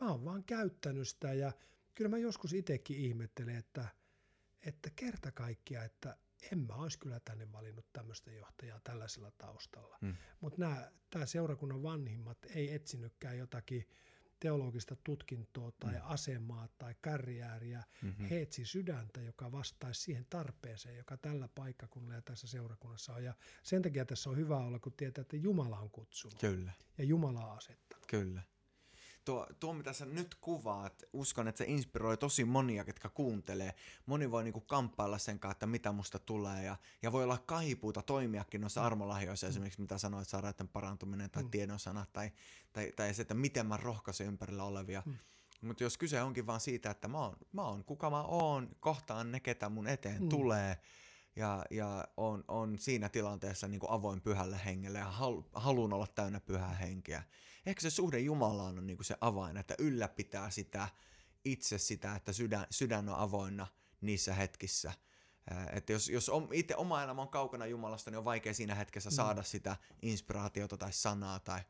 mä 0.00 0.10
oon 0.10 0.24
vaan 0.24 0.44
käyttänyt 0.44 1.08
sitä 1.08 1.32
ja 1.32 1.52
kyllä 1.94 2.08
mä 2.10 2.18
joskus 2.18 2.52
itsekin 2.52 2.96
ihmettelen, 2.96 3.56
että, 3.56 3.88
että 4.62 4.90
kerta 4.96 5.32
kaikkia, 5.32 5.84
että 5.84 6.16
en 6.52 6.58
mä 6.58 6.74
olisi 6.74 6.98
kyllä 6.98 7.20
tänne 7.20 7.52
valinnut 7.52 7.86
tämmöistä 7.92 8.32
johtajaa 8.32 8.80
tällaisella 8.84 9.30
taustalla. 9.38 9.98
Mm. 10.00 10.16
Mutta 10.40 10.56
tämä 11.10 11.26
seurakunnan 11.26 11.82
vanhimmat 11.82 12.38
ei 12.54 12.74
etsinytkään 12.74 13.38
jotakin 13.38 13.88
teologista 14.40 14.96
tutkintoa 15.04 15.72
tai 15.80 15.94
Mm. 15.94 16.00
asemaa 16.02 16.68
tai 16.78 16.94
karjääriä. 17.00 17.82
Mhm. 18.02 18.24
He 18.24 18.40
etsi 18.42 18.64
sydäntä, 18.64 19.20
joka 19.22 19.52
vastaisi 19.52 20.00
siihen 20.00 20.26
tarpeeseen, 20.30 20.96
joka 20.96 21.16
tällä 21.16 21.48
paikkakunnalla 21.48 22.14
ja 22.14 22.22
tässä 22.22 22.46
seurakunnassa 22.46 23.14
on. 23.14 23.24
Ja 23.24 23.34
sen 23.62 23.82
takia 23.82 24.04
tässä 24.04 24.30
on 24.30 24.36
hyvä 24.36 24.56
olla, 24.56 24.78
kun 24.78 24.92
tietää, 24.92 25.22
että 25.22 25.36
Jumala 25.36 25.78
on 25.78 25.90
kutsunut 25.90 26.38
Kyllä. 26.40 26.72
ja 26.98 27.04
Jumala 27.04 27.46
on 27.46 27.56
asettanut. 27.58 28.06
Kyllä. 28.06 28.42
Tuo, 29.30 29.46
tuo, 29.60 29.72
mitä 29.74 29.92
sä 29.92 30.06
nyt 30.06 30.34
kuvaat, 30.34 31.02
uskon, 31.12 31.48
että 31.48 31.58
se 31.58 31.64
inspiroi 31.70 32.16
tosi 32.16 32.44
monia, 32.44 32.84
ketkä 32.84 33.08
kuuntelee. 33.08 33.74
Moni 34.06 34.30
voi 34.30 34.44
niinku 34.44 34.60
kamppailla 34.60 35.18
sen 35.18 35.38
kanssa, 35.38 35.52
että 35.52 35.66
mitä 35.66 35.92
musta 35.92 36.18
tulee, 36.18 36.64
ja, 36.64 36.76
ja 37.02 37.12
voi 37.12 37.24
olla 37.24 37.38
kaipuuta 37.38 38.02
toimiakin 38.02 38.60
noissa 38.60 38.82
armolahjoissa, 38.84 39.46
esimerkiksi 39.46 39.80
mitä 39.80 39.98
sanoit, 39.98 40.28
sairaiden 40.28 40.68
parantuminen 40.68 41.30
tai 41.30 41.42
Mm. 41.42 41.50
tiedonsanat, 41.50 42.12
tai, 42.12 42.30
tai, 42.72 42.92
tai 42.96 43.14
se, 43.14 43.22
että 43.22 43.34
miten 43.34 43.66
mä 43.66 43.76
rohkaisen 43.76 44.26
ympärillä 44.26 44.64
olevia. 44.64 45.02
Mm. 45.06 45.14
Mutta 45.62 45.82
jos 45.82 45.98
kyse 45.98 46.22
onkin 46.22 46.46
vaan 46.46 46.60
siitä, 46.60 46.90
että 46.90 47.08
mä 47.08 47.18
oon, 47.18 47.36
mä 47.52 47.62
oon 47.62 47.84
kuka 47.84 48.10
mä 48.10 48.22
oon, 48.22 48.68
kohtaan 48.80 49.32
ne, 49.32 49.40
ketä 49.40 49.68
mun 49.68 49.86
eteen 49.88 50.22
Mm. 50.22 50.28
tulee, 50.28 50.78
ja, 51.36 51.64
ja 51.70 52.08
on, 52.16 52.44
on 52.48 52.78
siinä 52.78 53.08
tilanteessa 53.08 53.68
niin 53.68 53.80
kuin 53.80 53.90
avoin 53.90 54.20
pyhälle 54.20 54.60
hengelle 54.64 54.98
ja 54.98 55.10
hal, 55.10 55.42
haluan 55.52 55.92
olla 55.92 56.06
täynnä 56.06 56.40
pyhää 56.40 56.74
henkeä. 56.74 57.22
Ehkä 57.66 57.80
se 57.80 57.90
suhde 57.90 58.18
Jumalaan 58.18 58.78
on 58.78 58.86
niin 58.86 58.96
kuin 58.96 59.06
se 59.06 59.16
avain, 59.20 59.56
että 59.56 59.74
ylläpitää 59.78 60.50
sitä 60.50 60.88
itse 61.44 61.78
sitä, 61.78 62.14
että 62.14 62.32
sydän, 62.32 62.66
sydän 62.70 63.08
on 63.08 63.14
avoinna 63.14 63.66
niissä 64.00 64.34
hetkissä. 64.34 64.92
Että 65.72 65.92
jos, 65.92 66.08
jos 66.08 66.28
om, 66.28 66.48
itse 66.52 66.76
oma 66.76 67.02
elämä 67.02 67.22
on 67.22 67.28
kaukana 67.28 67.66
Jumalasta, 67.66 68.10
niin 68.10 68.18
on 68.18 68.24
vaikea 68.24 68.54
siinä 68.54 68.74
hetkessä 68.74 69.10
Mm. 69.10 69.14
saada 69.14 69.42
sitä 69.42 69.76
inspiraatiota 70.02 70.76
tai 70.76 70.92
sanaa 70.92 71.40
tai, 71.40 71.60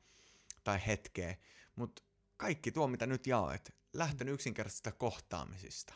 tai 0.64 0.80
hetkeä. 0.86 1.36
Mutta 1.76 2.02
kaikki 2.36 2.72
tuo, 2.72 2.88
mitä 2.88 3.06
nyt 3.06 3.26
jaoit, 3.26 3.70
lähtenyt 3.92 4.34
yksinkertaisista 4.34 4.92
kohtaamisista. 4.92 5.94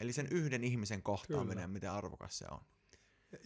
Eli 0.00 0.12
sen 0.12 0.26
yhden 0.30 0.64
ihmisen 0.64 1.02
kohtaaminen, 1.02 1.56
Kyllä. 1.56 1.66
miten 1.66 1.90
arvokas 1.90 2.38
se 2.38 2.46
on. 2.50 2.60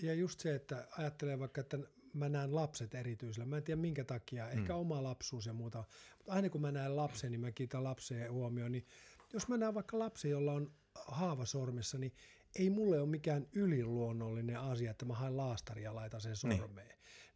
Ja 0.03 0.14
just 0.14 0.41
se, 0.41 0.55
että 0.55 0.89
ajattelee 0.99 1.39
vaikka, 1.39 1.61
että 1.61 1.78
mä 2.14 2.28
näen 2.28 2.55
lapset 2.55 2.95
erityisellä. 2.95 3.47
Mä 3.47 3.57
en 3.57 3.62
tiedä 3.62 3.80
minkä 3.80 4.05
takia, 4.05 4.51
ehkä 4.51 4.72
Mm. 4.72 4.78
oma 4.78 5.03
lapsuus 5.03 5.47
ja 5.47 5.53
muuta. 5.53 5.85
Mutta 6.18 6.32
aina 6.32 6.51
kun 6.51 6.61
mä 6.61 6.72
näen 6.72 6.97
lapsen, 6.97 7.30
niin 7.30 7.41
mä 7.41 7.53
kiitän 7.53 7.85
lapseen 7.85 8.32
huomioon. 8.32 8.72
Niin 8.72 8.87
jos 9.32 9.49
mä 9.49 9.57
näen 9.57 9.74
vaikka 9.74 9.99
lapsen, 9.99 10.30
jolla 10.30 10.53
on 10.53 10.72
haava 10.95 11.45
sormessa, 11.47 11.99
niin 11.99 12.12
ei 12.59 12.70
mulle 12.70 13.01
ole 13.01 13.09
mikään 13.09 13.47
yliluonnollinen 13.53 14.61
asia, 14.61 14.91
että 14.91 15.05
mä 15.05 15.14
haen 15.14 15.37
laastaria 15.37 15.85
ja 15.85 15.95
laitan 15.95 16.20
sen 16.20 16.35
Niin. 16.43 16.59
sormeen. 16.59 16.89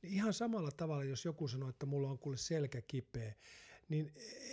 Niin 0.02 0.12
ihan 0.14 0.32
samalla 0.32 0.70
tavalla, 0.70 1.04
jos 1.04 1.24
joku 1.24 1.48
sanoo, 1.48 1.68
että 1.68 1.86
mulla 1.86 2.10
on 2.10 2.18
kuule 2.18 2.36
selkä 2.36 2.82
kipeä, 2.82 3.34
niin 3.88 4.12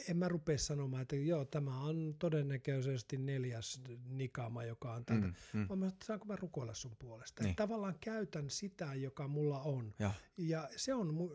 en 0.09 0.17
mä 0.17 0.27
rupea 0.27 0.57
sanomaan, 0.57 1.01
että 1.01 1.15
joo, 1.15 1.45
tämä 1.45 1.79
on 1.81 2.15
todennäköisesti 2.19 3.17
neljäs 3.17 3.81
nikama, 4.09 4.63
joka 4.63 4.93
on 4.93 5.05
tältä. 5.05 5.27
Mm, 5.27 5.33
mm. 5.53 5.65
Vaan 5.69 5.79
mä, 5.79 5.85
sanon, 5.85 5.97
saanko 6.03 6.25
mä 6.25 6.35
rukoilla 6.35 6.73
sun 6.73 6.95
puolesta? 6.99 7.43
Niin. 7.43 7.55
Tavallaan 7.55 7.95
käytän 8.01 8.49
sitä, 8.49 8.93
joka 8.93 9.27
mulla 9.27 9.61
on. 9.61 9.93
Ja, 9.99 10.11
Ja 10.37 10.69
se 10.75 10.93
on, 10.93 11.31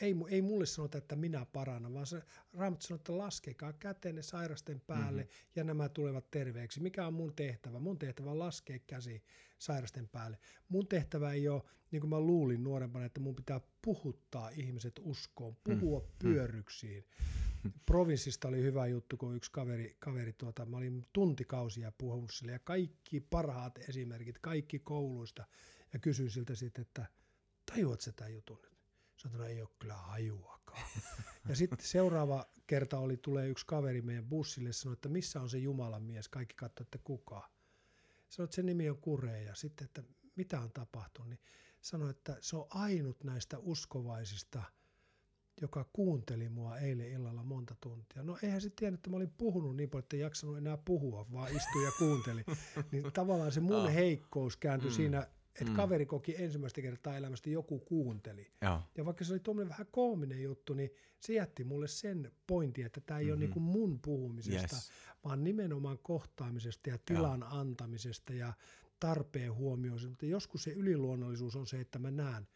ei, 0.00 0.14
ei 0.28 0.42
mulle 0.42 0.66
sanota, 0.66 0.98
että 0.98 1.16
minä 1.16 1.46
parannan, 1.52 1.94
vaan 1.94 2.06
se 2.06 2.22
Raamattu 2.54 2.86
sanoo, 2.86 2.96
että 2.96 3.18
laskekaa 3.18 3.72
kätenne 3.72 4.22
sairasten 4.22 4.80
päälle 4.80 5.22
Mhm. 5.22 5.30
mm-hmm. 5.30 5.52
ja 5.56 5.64
nämä 5.64 5.88
tulevat 5.88 6.30
terveeksi. 6.30 6.82
Mikä 6.82 7.06
on 7.06 7.14
mun 7.14 7.34
tehtävä? 7.34 7.78
Mun 7.78 7.98
tehtävä 7.98 8.30
on 8.30 8.38
laskea 8.38 8.78
käsi 8.86 9.22
sairasten 9.58 10.08
päälle. 10.08 10.38
Mun 10.68 10.86
tehtävä 10.86 11.32
ei 11.32 11.48
ole, 11.48 11.62
niin 11.90 12.00
kuin 12.00 12.10
mä 12.10 12.20
luulin 12.20 12.64
nuorempana, 12.64 13.04
että 13.04 13.20
mun 13.20 13.34
pitää 13.34 13.60
puhuttaa 13.82 14.48
ihmiset 14.48 15.00
uskoon, 15.02 15.56
puhua 15.64 16.00
mm. 16.00 16.06
pyörryksiin. 16.18 17.04
Provinssista 17.86 18.48
oli 18.48 18.62
hyvä 18.62 18.86
juttu, 18.86 19.16
kun 19.16 19.36
yksi 19.36 19.52
kaveri, 19.52 19.96
kaveri 19.98 20.32
tuota, 20.32 20.66
mä 20.66 20.76
olin 20.76 21.06
tuntikausia 21.12 21.92
puhunut 21.98 22.30
sille 22.30 22.52
ja 22.52 22.58
kaikki 22.58 23.20
parhaat 23.20 23.78
esimerkit, 23.88 24.38
kaikki 24.38 24.78
kouluista. 24.78 25.44
Ja 25.92 25.98
kysyin 25.98 26.30
siltä 26.30 26.54
sitten, 26.54 26.82
että 26.82 27.06
tajuat 27.72 28.00
sä 28.00 28.12
tämän 28.12 28.32
jutun 28.32 28.58
nyt? 28.62 28.76
Sanoin, 29.16 29.34
että 29.34 29.38
no 29.38 29.54
ei 29.54 29.62
ole 29.62 29.70
kyllä 29.78 29.94
hajuakaan. 29.94 30.86
ja 31.48 31.56
sitten 31.56 31.78
seuraava 31.82 32.46
kerta 32.66 32.98
oli, 32.98 33.16
tulee 33.16 33.48
yksi 33.48 33.66
kaveri 33.66 34.02
meidän 34.02 34.26
bussille 34.26 34.68
ja 34.68 34.72
sanoi, 34.72 34.92
että 34.92 35.08
missä 35.08 35.40
on 35.40 35.50
se 35.50 35.58
Jumalan 35.58 36.02
mies? 36.02 36.28
Kaikki 36.28 36.54
katsoivat, 36.54 36.86
että 36.86 36.98
kuka. 37.04 37.50
Sanoi, 38.28 38.44
että 38.44 38.54
sen 38.56 38.66
nimi 38.66 38.90
on 38.90 38.96
Kure 38.98 39.42
ja 39.42 39.54
sitten, 39.54 39.84
että 39.84 40.02
mitä 40.36 40.60
on 40.60 40.70
tapahtunut, 40.72 41.28
niin 41.30 41.40
sanoi, 41.80 42.10
että 42.10 42.36
se 42.40 42.56
on 42.56 42.66
ainut 42.70 43.24
näistä 43.24 43.58
uskovaisista, 43.58 44.62
joka 45.60 45.88
kuunteli 45.92 46.48
mua 46.48 46.78
eilen 46.78 47.10
illalla 47.10 47.42
monta 47.42 47.76
tuntia. 47.80 48.22
No 48.22 48.38
eihän 48.42 48.60
se 48.60 48.70
tiennyt, 48.70 48.98
että 48.98 49.10
mä 49.10 49.16
olin 49.16 49.32
puhunut 49.38 49.76
niin 49.76 49.90
paljon, 49.90 50.02
että 50.02 50.16
ei 50.16 50.22
jaksanut 50.22 50.58
enää 50.58 50.76
puhua, 50.76 51.26
vaan 51.32 51.52
istui 51.56 51.84
ja 51.84 51.92
kuunteli. 51.92 52.44
niin 52.92 53.12
tavallaan 53.12 53.52
se 53.52 53.60
mun 53.60 53.76
Ah. 53.86 53.94
heikkous 53.94 54.56
kääntyi 54.56 54.90
Mm. 54.90 54.94
siinä, 54.94 55.26
että 55.60 55.70
Mm. 55.72 55.76
kaveri 55.76 56.06
koki 56.06 56.34
ensimmäistä 56.42 56.82
kertaa 56.82 57.16
elämästä 57.16 57.50
joku 57.50 57.78
kuunteli. 57.78 58.50
joo. 58.62 58.82
Ja 58.96 59.04
vaikka 59.04 59.24
se 59.24 59.32
oli 59.32 59.40
tuommoinen 59.40 59.68
vähän 59.70 59.86
koominen 59.90 60.42
juttu, 60.42 60.74
niin 60.74 60.90
se 61.20 61.32
jätti 61.32 61.64
mulle 61.64 61.88
sen 61.88 62.32
pointin, 62.46 62.86
että 62.86 63.00
tämä 63.00 63.20
ei 63.20 63.24
mm-hmm. 63.24 63.30
ole 63.32 63.36
Mhm. 63.36 63.40
niin 63.40 63.52
kuin 63.52 63.62
mun 63.62 64.00
puhumisesta, 64.00 64.76
Yes. 64.76 64.90
vaan 65.24 65.44
nimenomaan 65.44 65.98
kohtaamisesta 65.98 66.90
ja 66.90 66.98
tilan 67.06 67.42
antamisesta 67.42 68.32
ja 68.34 68.52
tarpeen 69.00 69.54
huomioimisesta. 69.54 70.10
Mutta 70.10 70.26
joskus 70.26 70.62
se 70.62 70.72
yliluonnollisuus 70.72 71.56
on 71.56 71.66
se, 71.66 71.80
että 71.80 71.98
mä 71.98 72.10
näen, 72.10 72.48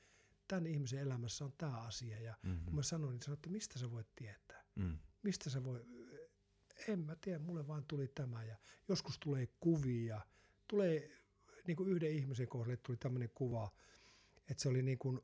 tämän 0.49 0.67
ihmisen 0.67 1.01
elämässä 1.01 1.45
on 1.45 1.53
tämä 1.59 1.77
asia. 1.81 2.21
Ja 2.21 2.35
Mm-hmm. 2.43 2.65
kun 2.65 2.75
mä 2.75 2.83
sanoin, 2.83 3.13
niin 3.13 3.23
sanoin, 3.23 3.37
että 3.39 3.51
mistä 3.51 3.79
sä 3.79 3.91
voit 3.91 4.07
tietää? 4.17 4.65
Mm. 4.75 4.99
Mistä 5.23 5.51
sä 5.51 5.65
voi... 5.65 5.85
En 6.89 6.99
mä 6.99 7.17
tiedä, 7.21 7.39
mulle 7.39 7.67
vaan 7.69 7.85
tuli 7.89 8.09
tämä. 8.15 8.45
Ja 8.45 8.57
joskus 8.89 9.19
tulee 9.19 9.49
kuvia. 9.61 10.21
Tulee, 10.69 11.11
niin 11.67 11.77
kuin 11.77 11.89
yhden 11.89 12.13
ihmisen 12.13 12.49
kohdalle 12.49 12.77
tuli 12.77 12.97
tämmöinen 12.97 13.31
kuva, 13.35 13.73
että 14.51 14.63
se 14.63 14.69
oli 14.69 14.83
niin 14.83 14.99
kuin 14.99 15.21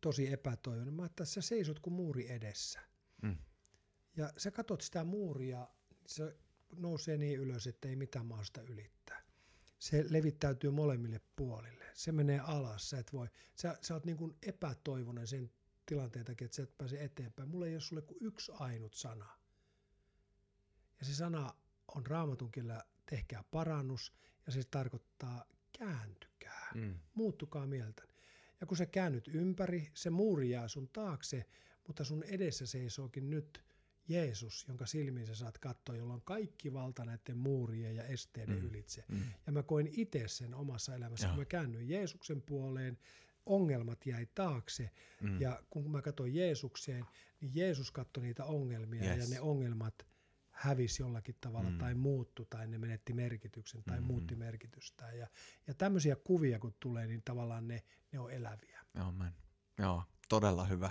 tosi 0.00 0.32
epätoivoinen. 0.32 0.94
Mä 0.94 1.06
että 1.06 1.24
sä 1.24 1.40
seisot 1.40 1.80
kuin 1.80 1.94
muuri 1.94 2.30
edessä. 2.30 2.80
Mm. 3.22 3.36
Ja 4.16 4.32
sä 4.36 4.50
katot 4.50 4.80
sitä 4.80 5.04
muuria, 5.04 5.68
se 6.06 6.36
nousee 6.76 7.16
niin 7.16 7.40
ylös, 7.40 7.66
että 7.66 7.88
ei 7.88 7.96
mitään 7.96 8.26
mahdollista 8.26 8.62
ylittää. 8.62 9.22
Se 9.78 10.04
levittäytyy 10.08 10.70
molemmille 10.70 11.20
puolille. 11.36 11.84
Se 11.94 12.12
menee 12.12 12.38
alas, 12.38 12.90
sä 12.90 12.98
et 12.98 13.12
voi. 13.12 13.28
Sä, 13.54 13.78
sä 13.80 13.94
oot 13.94 14.04
niin 14.04 14.16
kuin 14.16 14.36
epätoivoinen 14.42 15.26
sen 15.26 15.50
tilanteen 15.86 16.24
takia, 16.24 16.44
että 16.44 16.56
sä 16.56 16.62
et 16.62 16.78
pääse 16.78 17.04
eteenpäin. 17.04 17.48
Mulla 17.48 17.66
ei 17.66 17.74
ole 17.74 17.80
sulle 17.80 18.02
kuin 18.02 18.18
yksi 18.20 18.52
ainut 18.54 18.94
sana. 18.94 19.38
Ja 21.00 21.06
se 21.06 21.14
sana 21.14 21.54
on 21.88 22.06
raamatun 22.06 22.52
kielellä 22.52 22.84
tehkää 23.10 23.44
parannus, 23.50 24.12
ja 24.46 24.52
se 24.52 24.60
tarkoittaa 24.70 25.44
kääntykää 25.78 26.72
Mm. 26.74 26.94
muuttukaa 27.14 27.66
mieltä. 27.66 28.02
Ja 28.60 28.66
kun 28.66 28.76
sä 28.76 28.86
käännyt 28.86 29.28
ympäri, 29.28 29.88
se 29.94 30.10
muuri 30.10 30.50
jää 30.50 30.68
sun 30.68 30.88
taakse, 30.88 31.44
mutta 31.86 32.04
sun 32.04 32.22
edessä 32.24 32.66
seisookin 32.66 33.30
nyt 33.30 33.64
Jeesus, 34.08 34.64
jonka 34.68 34.86
silmiin 34.86 35.26
sä 35.26 35.34
saat 35.34 35.58
katsoa, 35.58 35.96
jolla 35.96 36.14
on 36.14 36.22
kaikki 36.22 36.72
valta 36.72 37.04
näiden 37.04 37.36
muurien 37.36 37.96
ja 37.96 38.04
esteiden 38.04 38.58
Mm. 38.62 38.66
ylitse. 38.68 39.04
Mm. 39.08 39.20
Ja 39.46 39.52
mä 39.52 39.62
koin 39.62 39.88
itse 39.92 40.28
sen 40.28 40.54
omassa 40.54 40.94
elämässä, 40.94 41.26
Joo. 41.26 41.34
kun 41.34 41.40
mä 41.40 41.44
käännyin 41.44 41.88
Jeesuksen 41.88 42.42
puoleen, 42.42 42.98
ongelmat 43.46 44.06
jäi 44.06 44.26
taakse. 44.34 44.90
Mm. 45.20 45.40
Ja 45.40 45.62
kun 45.70 45.90
mä 45.90 46.02
katsoin 46.02 46.34
Jeesukseen, 46.34 47.04
niin 47.40 47.52
Jeesus 47.54 47.90
katsoi 47.90 48.24
niitä 48.24 48.44
ongelmia 48.44 49.04
Yes. 49.04 49.18
ja 49.30 49.34
ne 49.34 49.40
ongelmat 49.40 50.06
hävisi 50.52 51.02
jollakin 51.02 51.36
tavalla 51.40 51.70
mm. 51.70 51.78
tai 51.78 51.94
muuttu 51.94 52.44
tai 52.44 52.66
ne 52.66 52.78
menetti 52.78 53.12
merkityksen 53.12 53.82
tai 53.84 53.96
mm-hmm. 53.96 54.06
muutti 54.06 54.34
merkitystään. 54.34 55.18
Ja, 55.18 55.26
ja 55.66 55.74
tämmöisiä 55.74 56.16
kuvia 56.16 56.58
kun 56.58 56.74
tulee, 56.80 57.06
niin 57.06 57.22
tavallaan 57.24 57.68
ne, 57.68 57.84
ne 58.12 58.18
on 58.18 58.30
eläviä. 58.30 58.80
Joo, 58.94 59.12
man. 59.12 59.34
Joo, 59.78 60.04
todella 60.28 60.64
hyvä. 60.64 60.90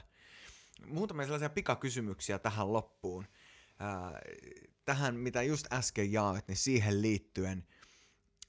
Muutamia 0.88 1.26
sellaisia 1.26 1.50
pikakysymyksiä 1.50 2.40
tähän 2.40 2.74
loppuun. 2.74 3.28
Äh, 3.82 4.14
tähän, 4.86 5.16
mitä 5.16 5.44
just 5.44 5.74
äsken 5.74 6.12
jaoit, 6.12 6.48
niin 6.48 6.58
siihen 6.58 7.02
liittyen, 7.02 7.68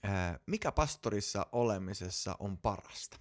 äh, 0.05 0.41
mikä 0.47 0.73
pastorissa 0.73 1.47
olemisessa 1.53 2.37
on 2.39 2.59
parasta? 2.59 3.17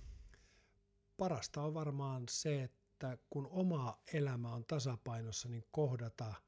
Parasta 1.18 1.62
on 1.62 1.74
varmaan 1.74 2.24
se, 2.30 2.64
että 2.64 3.18
kun 3.30 3.48
oma 3.52 4.02
elämä 4.14 4.54
on 4.54 4.66
tasapainossa, 4.66 5.50
niin 5.50 5.64
kohdata– 5.72 6.34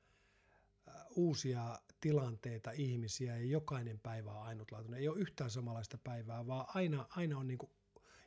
uusia 1.16 1.80
tilanteita, 2.00 2.72
ihmisiä 2.72 3.38
ja 3.38 3.46
jokainen 3.46 4.00
päivä 4.00 4.32
on 4.32 4.46
ainutlaatuinen. 4.46 5.00
Ei 5.00 5.08
ole 5.08 5.20
yhtään 5.20 5.50
samanlaista 5.50 5.98
päivää, 5.98 6.48
vaan 6.48 6.66
aina, 6.74 7.08
aina 7.10 7.38
on 7.38 7.48
niin 7.48 7.58
kuin, 7.58 7.72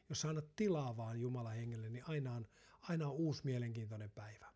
jos 0.08 0.20
sä 0.20 0.28
annat 0.28 0.56
tilaa 0.56 0.96
vaan 0.96 1.20
Jumalan 1.20 1.54
hengelle, 1.54 1.88
niin 1.88 2.04
aina 2.08 2.34
on, 2.34 2.46
aina 2.80 3.06
on 3.06 3.12
uusi 3.12 3.40
mielenkiintoinen 3.44 4.10
päivä. 4.10 4.52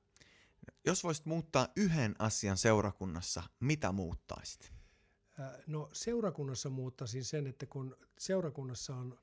Jos 0.86 1.04
voisit 1.04 1.26
muuttaa 1.26 1.68
yhden 1.76 2.14
asian 2.18 2.56
seurakunnassa, 2.56 3.42
mitä 3.60 3.92
muuttaisit? 3.92 4.72
No 5.66 5.90
seurakunnassa 5.92 6.70
muuttaisin 6.70 7.24
sen, 7.24 7.46
että 7.46 7.66
kun 7.66 7.96
seurakunnassa 8.18 8.96
on 8.96 9.18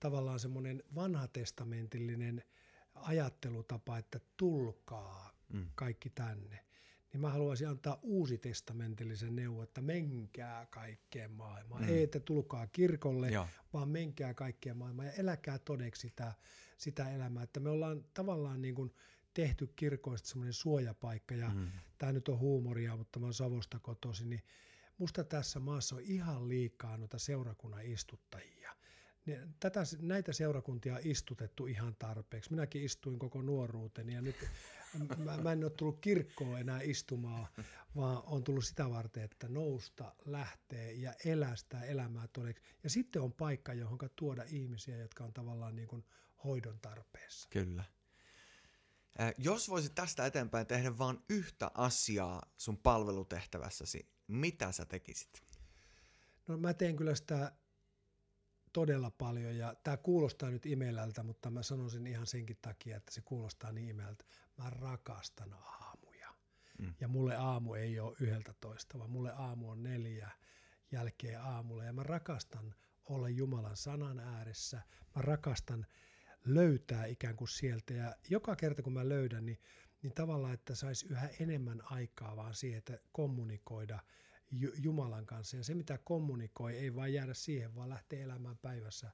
tavallaan 0.00 0.40
semmoinen 0.40 0.82
vanhatestamentillinen 0.94 2.44
ajattelutapa, 2.94 3.98
että 3.98 4.20
tulkaa 4.36 5.32
mm. 5.52 5.70
kaikki 5.74 6.10
tänne, 6.10 6.64
niin 7.14 7.20
mä 7.20 7.30
haluaisin 7.30 7.68
antaa 7.68 7.98
uusi 8.02 8.38
testamentillisen 8.38 9.36
neuvo, 9.36 9.62
että 9.62 9.80
menkää 9.80 10.66
kaikkeen 10.66 11.30
maailmaan. 11.30 11.82
Mm. 11.82 11.88
Ei, 11.88 12.02
että 12.02 12.20
tulkaa 12.20 12.66
kirkolle, 12.66 13.30
Joo. 13.30 13.48
vaan 13.72 13.88
menkää 13.88 14.34
kaikkeen 14.34 14.76
maailmaan 14.76 15.06
ja 15.06 15.12
eläkää 15.12 15.58
todeksi 15.58 16.00
sitä, 16.08 16.32
sitä 16.78 17.10
elämää. 17.10 17.42
Että 17.42 17.60
me 17.60 17.70
ollaan 17.70 18.04
tavallaan 18.14 18.62
niin 18.62 18.74
kuin 18.74 18.94
tehty 19.34 19.66
kirkoista 19.76 20.28
semmoinen 20.28 20.52
suojapaikka 20.52 21.34
ja 21.34 21.48
mm. 21.48 21.70
tämä 21.98 22.12
nyt 22.12 22.28
on 22.28 22.38
huumoria, 22.38 22.96
mutta 22.96 23.18
mä 23.18 23.26
oon 23.26 23.34
Savosta 23.34 23.78
kotoisin, 23.78 24.30
niin 24.30 24.42
musta 24.98 25.24
tässä 25.24 25.60
maassa 25.60 25.96
on 25.96 26.02
ihan 26.02 26.48
liikaa 26.48 26.96
noita 26.96 27.18
seurakunnan 27.18 27.86
istuttajia. 27.86 28.76
Tätä, 29.60 29.80
näitä 30.00 30.32
seurakuntia 30.32 30.94
on 30.94 31.00
istutettu 31.04 31.66
ihan 31.66 31.96
tarpeeksi. 31.98 32.50
Minäkin 32.50 32.82
istuin 32.82 33.18
koko 33.18 33.42
nuoruuteni 33.42 34.14
ja 34.14 34.22
nyt 34.22 34.36
mä, 35.18 35.36
mä 35.36 35.52
en 35.52 35.64
ole 35.64 35.70
tullut 35.70 36.00
kirkkoon 36.00 36.60
enää 36.60 36.80
istumaan, 36.82 37.46
vaan 37.96 38.22
on 38.26 38.44
tullut 38.44 38.64
sitä 38.64 38.90
varten, 38.90 39.22
että 39.22 39.48
nousta, 39.48 40.14
lähtee 40.24 40.92
ja 40.92 41.14
elää 41.24 41.56
sitä 41.56 41.82
elämää 41.82 42.28
todeksi. 42.28 42.64
Ja 42.82 42.90
sitten 42.90 43.22
on 43.22 43.32
paikka, 43.32 43.74
johon 43.74 43.98
tuoda 44.16 44.44
ihmisiä, 44.46 44.96
jotka 44.96 45.24
on 45.24 45.32
tavallaan 45.32 45.76
niin 45.76 45.88
kuin 45.88 46.04
hoidon 46.44 46.80
tarpeessa. 46.80 47.48
Kyllä. 47.52 47.84
Jos 49.38 49.68
voisit 49.68 49.94
tästä 49.94 50.26
eteenpäin 50.26 50.66
tehdä 50.66 50.98
vain 50.98 51.18
yhtä 51.28 51.70
asiaa 51.74 52.52
sun 52.56 52.78
palvelutehtävässäsi, 52.78 54.08
mitä 54.26 54.72
sä 54.72 54.84
tekisit? 54.84 55.42
No 56.48 56.56
mä 56.56 56.74
teen 56.74 56.96
kyllä 56.96 57.14
sitä 57.14 57.52
todella 58.74 59.10
paljon 59.10 59.56
ja 59.56 59.74
tämä 59.84 59.96
kuulostaa 59.96 60.50
nyt 60.50 60.66
imelältä, 60.66 61.22
mutta 61.22 61.50
mä 61.50 61.62
sanoisin 61.62 62.06
ihan 62.06 62.26
senkin 62.26 62.58
takia, 62.62 62.96
että 62.96 63.12
se 63.12 63.20
kuulostaa 63.20 63.72
niin 63.72 63.88
imelältä. 63.88 64.24
Mä 64.58 64.70
rakastan 64.70 65.52
aamuja. 65.52 66.28
Mm. 66.78 66.94
Ja 67.00 67.08
mulle 67.08 67.36
aamu 67.36 67.74
ei 67.74 68.00
ole 68.00 68.16
yhdeltä 68.20 68.54
toista, 68.60 68.98
vaan 68.98 69.10
mulle 69.10 69.32
aamu 69.32 69.70
on 69.70 69.82
neljä 69.82 70.30
jälkeen 70.92 71.40
aamulla. 71.40 71.84
Ja 71.84 71.92
mä 71.92 72.02
rakastan 72.02 72.74
olla 73.04 73.28
Jumalan 73.28 73.76
sanan 73.76 74.20
ääressä. 74.20 74.76
Mä 75.16 75.22
rakastan 75.22 75.86
löytää 76.44 77.06
ikään 77.06 77.36
kuin 77.36 77.48
sieltä. 77.48 77.94
Ja 77.94 78.14
joka 78.30 78.56
kerta 78.56 78.82
kun 78.82 78.92
mä 78.92 79.08
löydän, 79.08 79.46
niin, 79.46 79.58
niin 80.02 80.14
tavallaan, 80.14 80.54
että 80.54 80.74
saisi 80.74 81.06
yhä 81.10 81.28
enemmän 81.40 81.82
aikaa 81.84 82.36
vaan 82.36 82.54
siihen, 82.54 82.78
että 82.78 82.98
kommunikoida– 83.12 83.98
Jumalan 84.82 85.26
kanssa. 85.26 85.56
Ja 85.56 85.64
se, 85.64 85.74
mitä 85.74 85.98
kommunikoi, 86.04 86.78
ei 86.78 86.94
vaan 86.94 87.12
jäädä 87.12 87.34
siihen, 87.34 87.74
vaan 87.74 87.88
lähtee 87.88 88.22
elämään 88.22 88.58
päivässä 88.58 89.10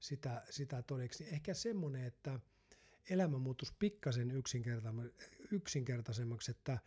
sitä, 0.00 0.42
sitä 0.50 0.82
todeksi. 0.82 1.24
Ehkä 1.28 1.54
semmoinen, 1.54 2.04
että 2.04 2.40
elämä 3.10 3.38
muuttuisi 3.38 3.74
pikkasen 3.78 4.32
yksinkertaisemmaksi, 5.50 6.50
että, 6.50 6.78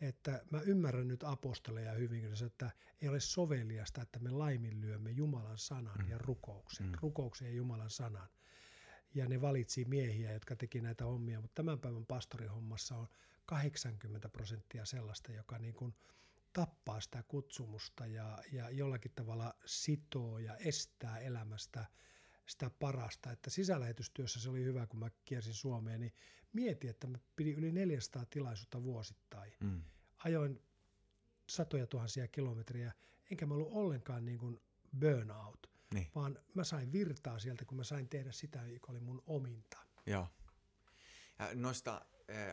että 0.00 0.44
mä 0.50 0.60
ymmärrän 0.60 1.08
nyt 1.08 1.24
apostoleja 1.24 1.92
hyvin, 1.92 2.32
että 2.46 2.70
ei 3.02 3.08
ole 3.08 3.20
soveliasta, 3.20 4.02
että 4.02 4.18
me 4.18 4.30
laiminlyömme 4.30 5.10
Jumalan 5.10 5.58
sanan 5.58 6.04
mm. 6.04 6.10
ja 6.10 6.18
rukouksen, 6.18 6.86
mm. 6.86 6.92
rukouksen 7.00 7.48
ja 7.48 7.54
Jumalan 7.54 7.90
sanan. 7.90 8.28
Ja 9.14 9.28
ne 9.28 9.40
valitsi 9.40 9.84
miehiä, 9.84 10.32
jotka 10.32 10.56
teki 10.56 10.80
näitä 10.80 11.04
hommia, 11.04 11.40
mutta 11.40 11.54
tämän 11.54 11.78
päivän 11.78 12.06
pastorihommassa 12.06 12.96
on 12.96 13.08
80 13.46 14.28
prosenttia 14.28 14.84
sellaista, 14.84 15.32
joka 15.32 15.58
niin 15.58 15.74
kuin– 15.74 15.94
tappaa 16.56 17.00
sitä 17.00 17.22
kutsumusta 17.22 18.06
ja, 18.06 18.38
ja 18.52 18.70
jollakin 18.70 19.12
tavalla 19.14 19.54
sitoo 19.66 20.38
ja 20.38 20.56
estää 20.56 21.18
elämästä 21.18 21.86
sitä 22.46 22.70
parasta. 22.70 23.32
Että 23.32 23.50
sisälähetystyössä 23.50 24.40
se 24.40 24.50
oli 24.50 24.64
hyvä, 24.64 24.86
kun 24.86 25.00
mä 25.00 25.10
kiersin 25.24 25.54
Suomeen, 25.54 26.00
niin 26.00 26.12
mietin, 26.52 26.90
että 26.90 27.06
mä 27.06 27.18
pidin 27.36 27.54
yli 27.54 27.72
400 27.72 28.24
tilaisuutta 28.24 28.82
vuosittain. 28.82 29.52
Mm. 29.60 29.82
Ajoin 30.24 30.62
satoja 31.48 31.86
tuhansia 31.86 32.28
kilometriä, 32.28 32.92
enkä 33.30 33.46
mä 33.46 33.54
ollut 33.54 33.72
ollenkaan 33.72 34.24
niin 34.24 34.38
kuin 34.38 34.60
burnout, 35.00 35.70
niin. 35.94 36.06
vaan 36.14 36.38
mä 36.54 36.64
sain 36.64 36.92
virtaa 36.92 37.38
sieltä, 37.38 37.64
kun 37.64 37.76
mä 37.76 37.84
sain 37.84 38.08
tehdä 38.08 38.32
sitä, 38.32 38.66
joka 38.66 38.92
oli 38.92 39.00
mun 39.00 39.22
ominta. 39.26 39.78
Joo. 40.06 40.28
Ja 41.38 41.50
noista 41.54 42.06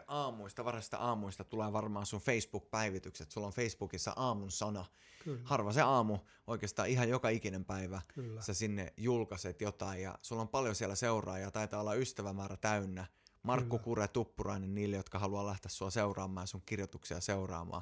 aamuista, 0.08 0.66
varasta 0.66 0.98
aamuista 0.98 1.44
tulee 1.44 1.74
varmaan 1.74 2.06
sun 2.06 2.22
Facebook-päivitykset. 2.22 3.32
Sulla 3.32 3.48
on 3.48 3.54
Facebookissa 3.54 4.14
aamun 4.16 4.52
sana. 4.52 4.86
Kyllä. 5.24 5.42
Harva 5.44 5.74
se 5.74 5.82
aamu, 5.82 6.18
oikeastaan 6.48 6.90
ihan 6.90 7.10
joka 7.10 7.30
ikinen 7.30 7.66
päivä. 7.66 8.02
Kyllä. 8.14 8.42
Sä 8.42 8.54
sinne 8.54 8.94
julkaiset 8.98 9.62
jotain 9.62 10.02
ja 10.02 10.20
sulla 10.22 10.42
on 10.42 10.48
paljon 10.48 10.76
siellä 10.76 10.96
seuraajia. 10.96 11.52
Taitaa 11.52 11.82
olla 11.82 11.96
ystävämäärä 11.96 12.58
täynnä. 12.58 13.06
Markku 13.44 13.78
Kyllä. 13.78 13.84
Kure 13.84 14.08
Tuppurainen 14.08 14.76
niille, 14.76 14.96
jotka 14.96 15.20
haluaa 15.20 15.46
lähteä 15.46 15.70
sua 15.70 15.90
seuraamaan 15.90 16.48
sun 16.48 16.62
kirjoituksia 16.66 17.20
seuraamaan. 17.20 17.82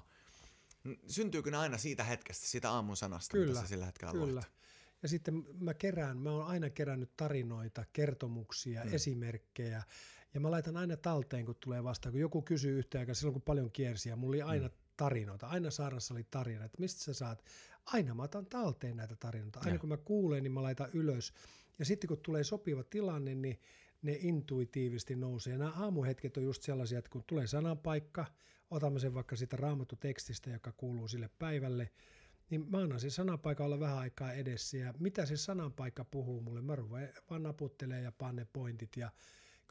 Syntyykö 1.08 1.52
ne 1.52 1.58
aina 1.58 1.78
siitä 1.78 2.04
hetkestä, 2.04 2.46
siitä 2.46 2.72
aamun 2.72 2.98
sanasta, 2.98 3.32
Kyllä. 3.32 3.48
mitä 3.48 3.62
sä 3.62 3.68
sillä 3.68 3.86
hetkellä 3.86 4.12
Kyllä. 4.12 4.34
Luet? 4.34 4.52
Ja 5.04 5.10
sitten 5.10 5.46
mä 5.60 5.74
kerään, 5.74 6.18
mä 6.18 6.32
oon 6.32 6.46
aina 6.46 6.70
kerännyt 6.70 7.12
tarinoita, 7.18 7.86
kertomuksia, 7.94 8.86
mm. 8.86 8.94
esimerkkejä 8.94 9.84
ja 10.34 10.40
mä 10.40 10.52
laitan 10.52 10.78
aina 10.78 10.98
talteen, 10.98 11.46
kun 11.46 11.56
tulee 11.60 11.84
vastaan. 11.84 12.14
Kun 12.14 12.22
joku 12.22 12.42
kysyy 12.42 12.80
yhtä 12.80 13.00
aikaa, 13.00 13.16
silloin 13.16 13.34
kun 13.34 13.42
paljon 13.42 13.72
kiersi, 13.72 14.10
ja 14.10 14.16
mulla 14.16 14.32
oli 14.32 14.42
aina 14.42 14.68
mm. 14.68 14.74
tarinoita. 14.98 15.48
Aina 15.48 15.72
saarassa 15.72 16.14
oli 16.14 16.24
tarina, 16.32 16.66
että 16.66 16.80
mistä 16.80 17.04
sä 17.04 17.14
saat. 17.14 17.44
Aina 17.86 18.14
mä 18.14 18.24
otan 18.24 18.46
talteen 18.46 18.98
näitä 18.98 19.16
tarinoita. 19.16 19.60
Aina 19.60 19.72
ja. 19.72 19.80
kun 19.80 19.90
mä 19.90 19.98
kuulen, 19.98 20.44
niin 20.44 20.52
mä 20.52 20.64
laitan 20.64 20.90
ylös. 20.94 21.34
Ja 21.80 21.86
sitten 21.86 22.08
kun 22.08 22.18
tulee 22.18 22.44
sopiva 22.44 22.84
tilanne, 22.84 23.36
niin 23.36 23.60
ne 24.02 24.18
intuitiivisesti 24.20 25.16
nousee. 25.16 25.58
Nämä 25.58 25.72
aamuhetket 25.72 26.38
on 26.38 26.44
just 26.44 26.64
sellaisia, 26.64 27.00
että 27.00 27.12
kun 27.12 27.24
tulee 27.28 27.48
sananpaikka, 27.48 28.26
otamme 28.72 29.00
sen 29.00 29.14
vaikka 29.14 29.36
sitä 29.36 29.58
raamattutekstistä, 29.58 30.50
joka 30.50 30.72
kuuluu 30.72 31.08
sille 31.08 31.30
päivälle, 31.40 31.90
niin 32.50 32.72
mä 32.72 32.78
annan 32.78 33.00
sen 33.00 33.12
sananpaikan 33.12 33.66
olla 33.66 33.80
vähän 33.80 33.98
aikaa 33.98 34.34
edessä 34.34 34.78
ja 34.78 34.94
mitä 35.00 35.26
se 35.26 35.38
sananpaikka 35.38 36.06
puhuu 36.06 36.42
mulle, 36.42 36.62
mä 36.62 36.76
ruvoin 36.76 37.10
vaan 37.30 37.44
naputtelee 37.44 38.02
ja 38.02 38.12
panne 38.12 38.48
pointit 38.54 38.98
ja 38.98 39.12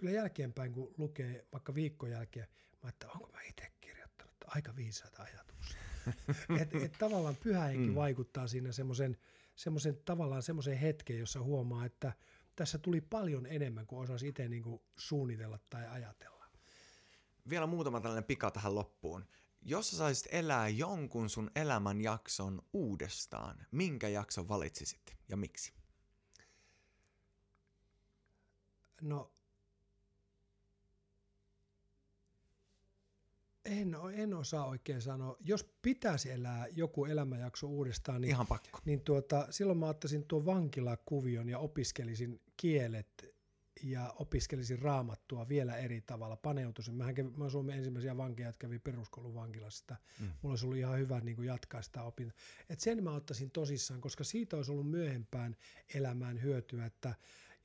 kyllä 0.01 0.13
jälkeenpäin, 0.13 0.73
kun 0.73 0.95
lukee 0.99 1.47
vaikka 1.53 1.75
viikon 1.75 2.11
jälkeen, 2.11 2.47
mä 2.83 2.89
että 2.89 3.09
onko 3.09 3.31
mä 3.33 3.43
itse 3.43 3.73
kirjoittanut 3.81 4.35
aika 4.47 4.77
viisaita 4.77 5.23
ajatuksia. 5.23 5.81
et, 6.63 6.75
et 6.85 6.93
tavallaan 6.99 7.37
pyhä 7.37 7.65
henki 7.65 7.89
mm. 7.89 7.95
vaikuttaa 7.95 8.49
siinä 8.49 8.73
semmoisen 8.73 9.17
semmoisen 9.57 9.97
tavallaan 10.05 10.43
semmoisen 10.43 10.79
hetken, 10.79 11.19
jossa 11.19 11.43
huomaa, 11.43 11.85
että 11.85 12.13
tässä 12.57 12.79
tuli 12.79 13.01
paljon 13.01 13.47
enemmän 13.47 13.87
kuin 13.87 14.01
osasi 14.01 14.29
itse 14.29 14.49
niin 14.49 14.63
kuin 14.63 14.83
suunnitella 14.97 15.59
tai 15.71 15.89
ajatella. 15.89 16.45
Vielä 17.49 17.67
muutama 17.67 18.01
tällainen 18.01 18.25
pika 18.25 18.51
tähän 18.51 18.75
loppuun. 18.75 19.25
Jos 19.63 19.91
sä 19.91 19.97
saisit 19.97 20.29
elää 20.31 20.69
jonkun 20.69 21.31
sun 21.31 21.51
elämän 21.57 22.01
jakson 22.01 22.63
uudestaan, 22.73 23.67
minkä 23.71 24.09
jakson 24.09 24.49
valitsisit 24.49 25.17
ja 25.29 25.37
miksi? 25.37 25.73
No 29.01 29.33
En, 33.65 33.97
en 34.13 34.35
osaa 34.35 34.67
oikein 34.67 35.03
sanoa. 35.03 35.37
Jos 35.41 35.65
pitäisi 35.83 36.31
elää 36.31 36.67
joku 36.67 37.05
elämänjakso 37.05 37.67
uudestaan, 37.67 38.21
niin, 38.21 38.31
Ihan 38.31 38.47
pakko. 38.47 38.81
niin 38.85 39.01
tuota, 39.01 39.47
silloin 39.51 39.79
mä 39.79 39.89
ottaisin 39.89 40.25
tuon 40.25 40.47
vankilakuvion 40.47 41.49
ja 41.49 41.59
opiskelisin 41.59 42.41
kielet 42.57 43.35
ja 43.83 44.15
opiskelisin 44.19 44.79
raamattua 44.79 45.49
vielä 45.49 45.77
eri 45.77 46.01
tavalla, 46.01 46.37
paneutuisin. 46.37 46.95
Mähän 46.95 47.15
kävin, 47.15 47.39
mä 47.39 47.49
Suomen 47.49 47.77
ensimmäisiä 47.77 48.17
vankeja, 48.17 48.49
jotka 48.49 48.67
kävi 48.67 48.79
peruskoulun 48.79 49.35
vankilassa. 49.35 49.97
Mm. 50.21 50.27
Mulla 50.27 50.53
olisi 50.53 50.65
ollut 50.67 50.79
ihan 50.79 50.99
hyvä 50.99 51.21
niin 51.21 51.37
kuin 51.37 51.49
jatkaa 51.49 51.83
sitä 51.83 52.03
opintoa. 52.03 52.39
Et 52.69 52.81
sen 52.81 53.05
mä 53.05 53.15
ottaisin 53.15 53.51
tosissaan, 53.51 54.01
koska 54.01 54.25
siitä 54.25 54.57
olisi 54.57 54.73
ollut 54.73 54.91
myöhempään 54.91 55.57
elämään 55.95 56.43
hyötyä, 56.43 56.87
että 56.87 57.15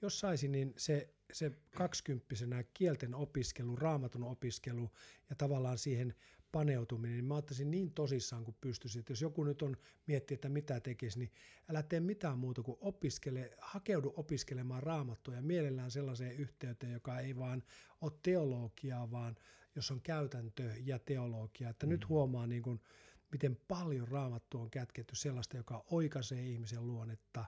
jos 0.02 0.20
saisin, 0.20 0.52
niin 0.52 0.74
se, 0.78 1.15
se 1.34 1.52
kaksikymppisenä 1.76 2.64
kielten 2.64 3.16
opiskelu, 3.16 3.76
raamatun 3.76 4.24
opiskelu 4.24 4.90
ja 5.30 5.36
tavallaan 5.36 5.78
siihen 5.78 6.16
paneutuminen, 6.52 7.18
niin 7.18 7.26
mä 7.26 7.36
ottaisin 7.36 7.72
niin 7.72 7.92
tosissaan 7.92 8.46
kuin 8.46 8.58
pystyisin, 8.62 9.00
että 9.00 9.12
jos 9.12 9.22
joku 9.22 9.44
nyt 9.44 9.62
on 9.62 9.78
miettiä, 10.08 10.36
että 10.36 10.50
mitä 10.50 10.80
tekisi, 10.80 11.20
niin 11.20 11.32
älä 11.70 11.84
tee 11.84 12.00
mitään 12.00 12.38
muuta 12.38 12.64
kuin 12.64 12.78
opiskele, 12.82 13.52
hakeudu 13.62 14.14
opiskelemaan 14.16 14.84
raamattua 14.84 15.36
ja 15.36 15.42
mielellään 15.42 15.92
sellaiseen 15.92 16.38
yhteyteen, 16.38 16.94
joka 16.94 17.20
ei 17.20 17.38
vaan 17.38 17.64
ole 18.02 18.12
teologiaa, 18.24 19.12
vaan 19.12 19.36
jos 19.76 19.92
on 19.92 20.02
käytäntö 20.02 20.74
ja 20.84 21.00
teologia. 21.00 21.70
Että 21.70 21.86
mm. 21.86 21.90
nyt 21.90 22.10
huomaa 22.10 22.48
niin 22.48 22.64
kuin, 22.64 22.82
miten 23.32 23.58
paljon 23.68 24.08
raamattu 24.08 24.60
on 24.60 24.72
kätketty 24.72 25.16
sellaista, 25.16 25.58
joka 25.58 25.84
oikaisee 25.92 26.48
ihmisen 26.48 26.88
luonnetta, 26.88 27.46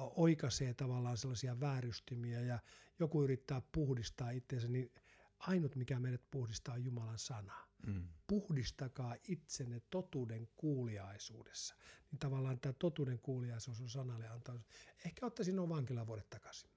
oikaisee 0.00 0.74
tavallaan 0.74 1.16
sellaisia 1.16 1.60
väärystymiä 1.60 2.40
ja 2.40 2.58
joku 2.98 3.22
yrittää 3.22 3.62
puhdistaa 3.72 4.30
itseensä, 4.30 4.68
niin 4.68 4.92
ainut 5.38 5.76
mikä 5.76 6.00
meidät 6.00 6.30
puhdistaa 6.30 6.74
on 6.74 6.84
Jumalan 6.84 7.18
sana. 7.18 7.54
Mm. 7.86 8.08
Puhdistakaa 8.26 9.16
itsenne 9.28 9.82
totuuden 9.90 10.48
kuuliaisuudessa. 10.56 11.74
Niin 12.10 12.18
tavallaan 12.18 12.60
tämä 12.60 12.72
totuuden 12.72 13.18
kuuliaisuus 13.18 13.80
on 13.80 13.88
sanalle 13.88 14.28
antanut. 14.28 14.62
Ehkä 15.06 15.26
ottaisin 15.26 15.56
nuo 15.56 15.68
vankilavuodet 15.68 16.30
takaisin. 16.30 16.70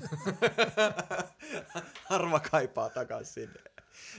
Harva 2.10 2.40
kaipaa 2.40 2.90
takaisin 2.90 3.34
sinne. 3.34 3.60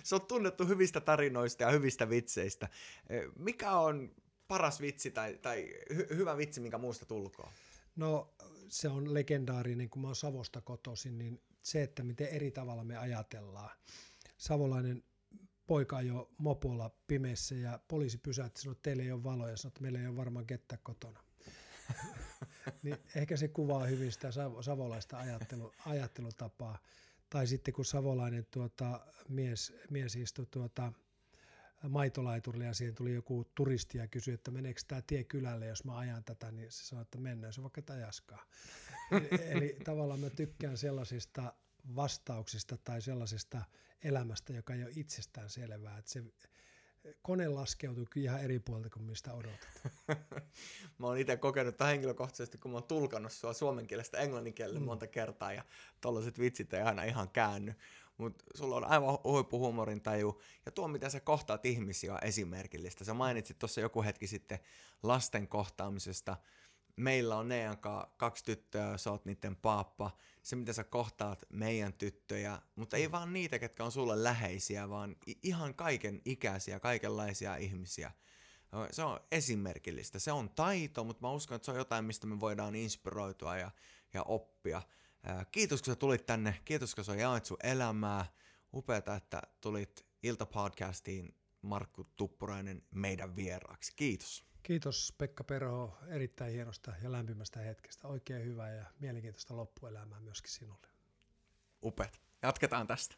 Se 0.04 0.16
on 0.16 0.22
tunnettu 0.22 0.68
hyvistä 0.68 1.02
tarinoista 1.02 1.64
ja 1.64 1.72
hyvistä 1.72 2.10
vitseistä. 2.10 2.70
Mikä 3.36 3.72
on 3.72 4.16
paras 4.48 4.82
vitsi 4.82 5.12
tai, 5.12 5.38
tai 5.42 5.74
hy- 5.94 6.16
hyvä 6.16 6.38
vitsi, 6.38 6.62
minkä 6.62 6.78
muusta 6.78 7.06
tulkoon? 7.06 7.52
No 7.96 8.36
se 8.68 8.90
on 8.90 9.14
legendaarinen, 9.14 9.90
kun 9.90 10.02
mä 10.02 10.08
oon 10.08 10.16
Savosta 10.16 10.62
kotoisin, 10.62 11.18
niin 11.18 11.42
se, 11.62 11.84
että 11.84 12.04
miten 12.04 12.28
eri 12.28 12.52
tavalla 12.52 12.84
me 12.84 12.98
ajatellaan. 12.98 13.70
Savolainen 14.38 15.04
poika 15.68 16.02
jo 16.02 16.32
mopolla 16.38 16.92
pimeässä 17.08 17.56
ja 17.56 17.80
poliisi 17.88 18.18
pysäytti 18.18 18.62
sanoi, 18.62 18.72
että 18.72 18.84
teillä 18.84 19.04
ei 19.04 19.12
ole 19.12 19.24
valoja, 19.24 19.58
sanoi, 19.58 19.70
että 19.70 19.82
meillä 19.82 20.00
ei 20.00 20.08
ole 20.08 20.16
varmaan 20.16 20.46
kettä 20.46 20.78
kotona. 20.78 21.24
niin 22.84 22.98
ehkä 23.16 23.38
se 23.38 23.48
kuvaa 23.48 23.86
hyvin 23.86 24.12
sitä 24.12 24.30
savolaista 24.62 25.18
ajattelu, 25.18 25.72
ajattelutapaa. 25.86 26.80
Tai 27.30 27.48
sitten 27.48 27.74
kun 27.74 27.86
savolainen 27.86 28.48
tuota, 28.52 29.08
mies, 29.30 29.74
mies 29.90 30.16
istui 30.16 30.46
tuota, 30.52 30.94
maitolaiturille 31.90 32.66
ja 32.66 32.74
siihen 32.74 32.96
tuli 32.96 33.14
joku 33.14 33.46
turisti 33.56 33.98
ja 33.98 34.08
kysyi, 34.08 34.34
että 34.34 34.52
meneekö 34.52 34.82
tämä 34.88 35.02
tie 35.02 35.24
kylälle, 35.24 35.66
jos 35.66 35.84
mä 35.84 35.98
ajan 35.98 36.24
tätä, 36.24 36.52
niin 36.52 36.72
se 36.72 36.86
sanoi, 36.86 37.02
että 37.02 37.18
mennään, 37.18 37.54
se 37.54 37.62
vaikka 37.62 37.82
tajaskaa. 37.82 38.46
eli, 39.12 39.30
eli 39.58 39.78
tavallaan 39.84 40.20
mä 40.20 40.30
tykkään 40.30 40.78
sellaisista 40.78 41.54
vastauksista 41.96 42.78
tai 42.78 43.02
sellaisesta 43.02 43.62
elämästä, 44.04 44.54
joka 44.54 44.74
ei 44.74 44.84
ole 44.84 44.92
itsestään 44.96 45.50
selvää, 45.50 45.98
että 45.98 46.12
se 46.12 46.24
kone 47.22 47.48
laskeutuu 47.48 48.06
kyllä 48.10 48.26
ihan 48.26 48.44
eri 48.44 48.60
puolta 48.60 48.90
kuin 48.90 49.04
mistä 49.04 49.34
odotat. 49.34 49.82
mä 51.00 51.08
oon 51.08 51.18
itse 51.18 51.38
kokenut 51.38 51.78
tämän 51.78 51.92
henkilökohtaisesti, 51.92 52.58
kun 52.58 52.72
mä 52.72 52.78
oon 52.78 52.88
tulkannut 52.88 53.32
sua 53.32 53.54
suomen 53.54 53.88
kielestä 53.88 54.18
englannin 54.18 54.54
kielelle 54.54 54.80
mm. 54.80 54.86
monta 54.86 55.08
kertaa 55.08 55.54
ja 55.54 55.64
tollaset 56.02 56.40
vitsit 56.40 56.74
ei 56.74 56.82
aina 56.82 57.04
ihan 57.04 57.30
käänny 57.30 57.76
mutta 58.18 58.44
sulla 58.56 58.76
on 58.76 58.86
aivan 58.86 59.18
huippuhuumorin 59.24 60.02
taju, 60.02 60.42
ja 60.66 60.72
tuo, 60.72 60.88
miten 60.88 61.12
sä 61.12 61.20
kohtaat 61.20 61.66
ihmisiä, 61.66 62.14
on 62.14 62.24
esimerkillistä. 62.24 63.04
Sä 63.04 63.14
mainitsit 63.14 63.60
tuossa 63.60 63.82
joku 63.82 64.04
hetki 64.04 64.28
sitten 64.28 64.60
lasten 65.04 65.48
kohtaamisesta. 65.48 66.38
Meillä 66.96 67.38
on 67.38 67.48
Nean 67.48 67.78
kaksi 68.18 68.46
tyttöä, 68.46 68.98
sä 68.98 69.12
oot 69.12 69.26
niiden 69.26 69.56
paappa. 69.56 70.12
Se, 70.44 70.56
mitä 70.56 70.74
sä 70.74 70.84
kohtaat 70.84 71.46
meidän 71.50 71.94
tyttöjä, 71.94 72.62
mutta 72.76 72.98
ei 72.98 73.12
vaan 73.12 73.34
niitä, 73.34 73.60
ketkä 73.60 73.84
on 73.84 73.92
sulle 73.92 74.24
läheisiä, 74.24 74.90
vaan 74.90 75.16
ihan 75.44 75.76
kaiken 75.76 76.22
ikäisiä, 76.26 76.80
kaikenlaisia 76.80 77.56
ihmisiä. 77.56 78.12
Se 78.92 79.04
on 79.04 79.20
esimerkillistä. 79.32 80.20
Se 80.20 80.32
on 80.32 80.50
taito, 80.50 81.04
mutta 81.04 81.22
mä 81.28 81.32
uskon, 81.32 81.56
että 81.56 81.66
se 81.66 81.72
on 81.72 81.78
jotain, 81.78 82.06
mistä 82.06 82.28
me 82.28 82.40
voidaan 82.40 82.76
inspiroitua 82.76 83.58
ja, 83.58 83.72
ja 84.14 84.24
oppia. 84.24 84.82
Kiitos, 85.52 85.82
kun 85.82 85.94
sä 85.94 85.96
tulit 85.96 86.26
tänne. 86.26 86.62
Kiitos, 86.66 86.96
kun 86.96 87.06
sä 87.06 87.16
jaoit 87.16 87.46
sun 87.46 87.58
elämää. 87.64 88.26
Upeata, 88.74 89.16
että 89.16 89.42
tulit 89.62 90.06
iltapodcastiin 90.24 91.36
Markku 91.62 92.04
Tuppurainen 92.04 92.84
meidän 92.92 93.36
vieraaksi. 93.36 93.94
Kiitos. 93.96 94.46
Kiitos 94.64 95.14
Pekka 95.18 95.44
Perho 95.44 95.98
erittäin 96.08 96.54
hienosta 96.54 96.94
ja 97.04 97.12
lämpimästä 97.12 97.60
hetkestä. 97.60 98.08
Oikein 98.08 98.46
hyvää 98.46 98.74
ja 98.74 98.86
mielenkiintoista 99.00 99.56
loppuelämää 99.58 100.20
myöskin 100.20 100.52
sinulle. 100.52 100.88
Upeat. 101.84 102.22
Jatketaan 102.42 102.88
tästä. 102.88 103.16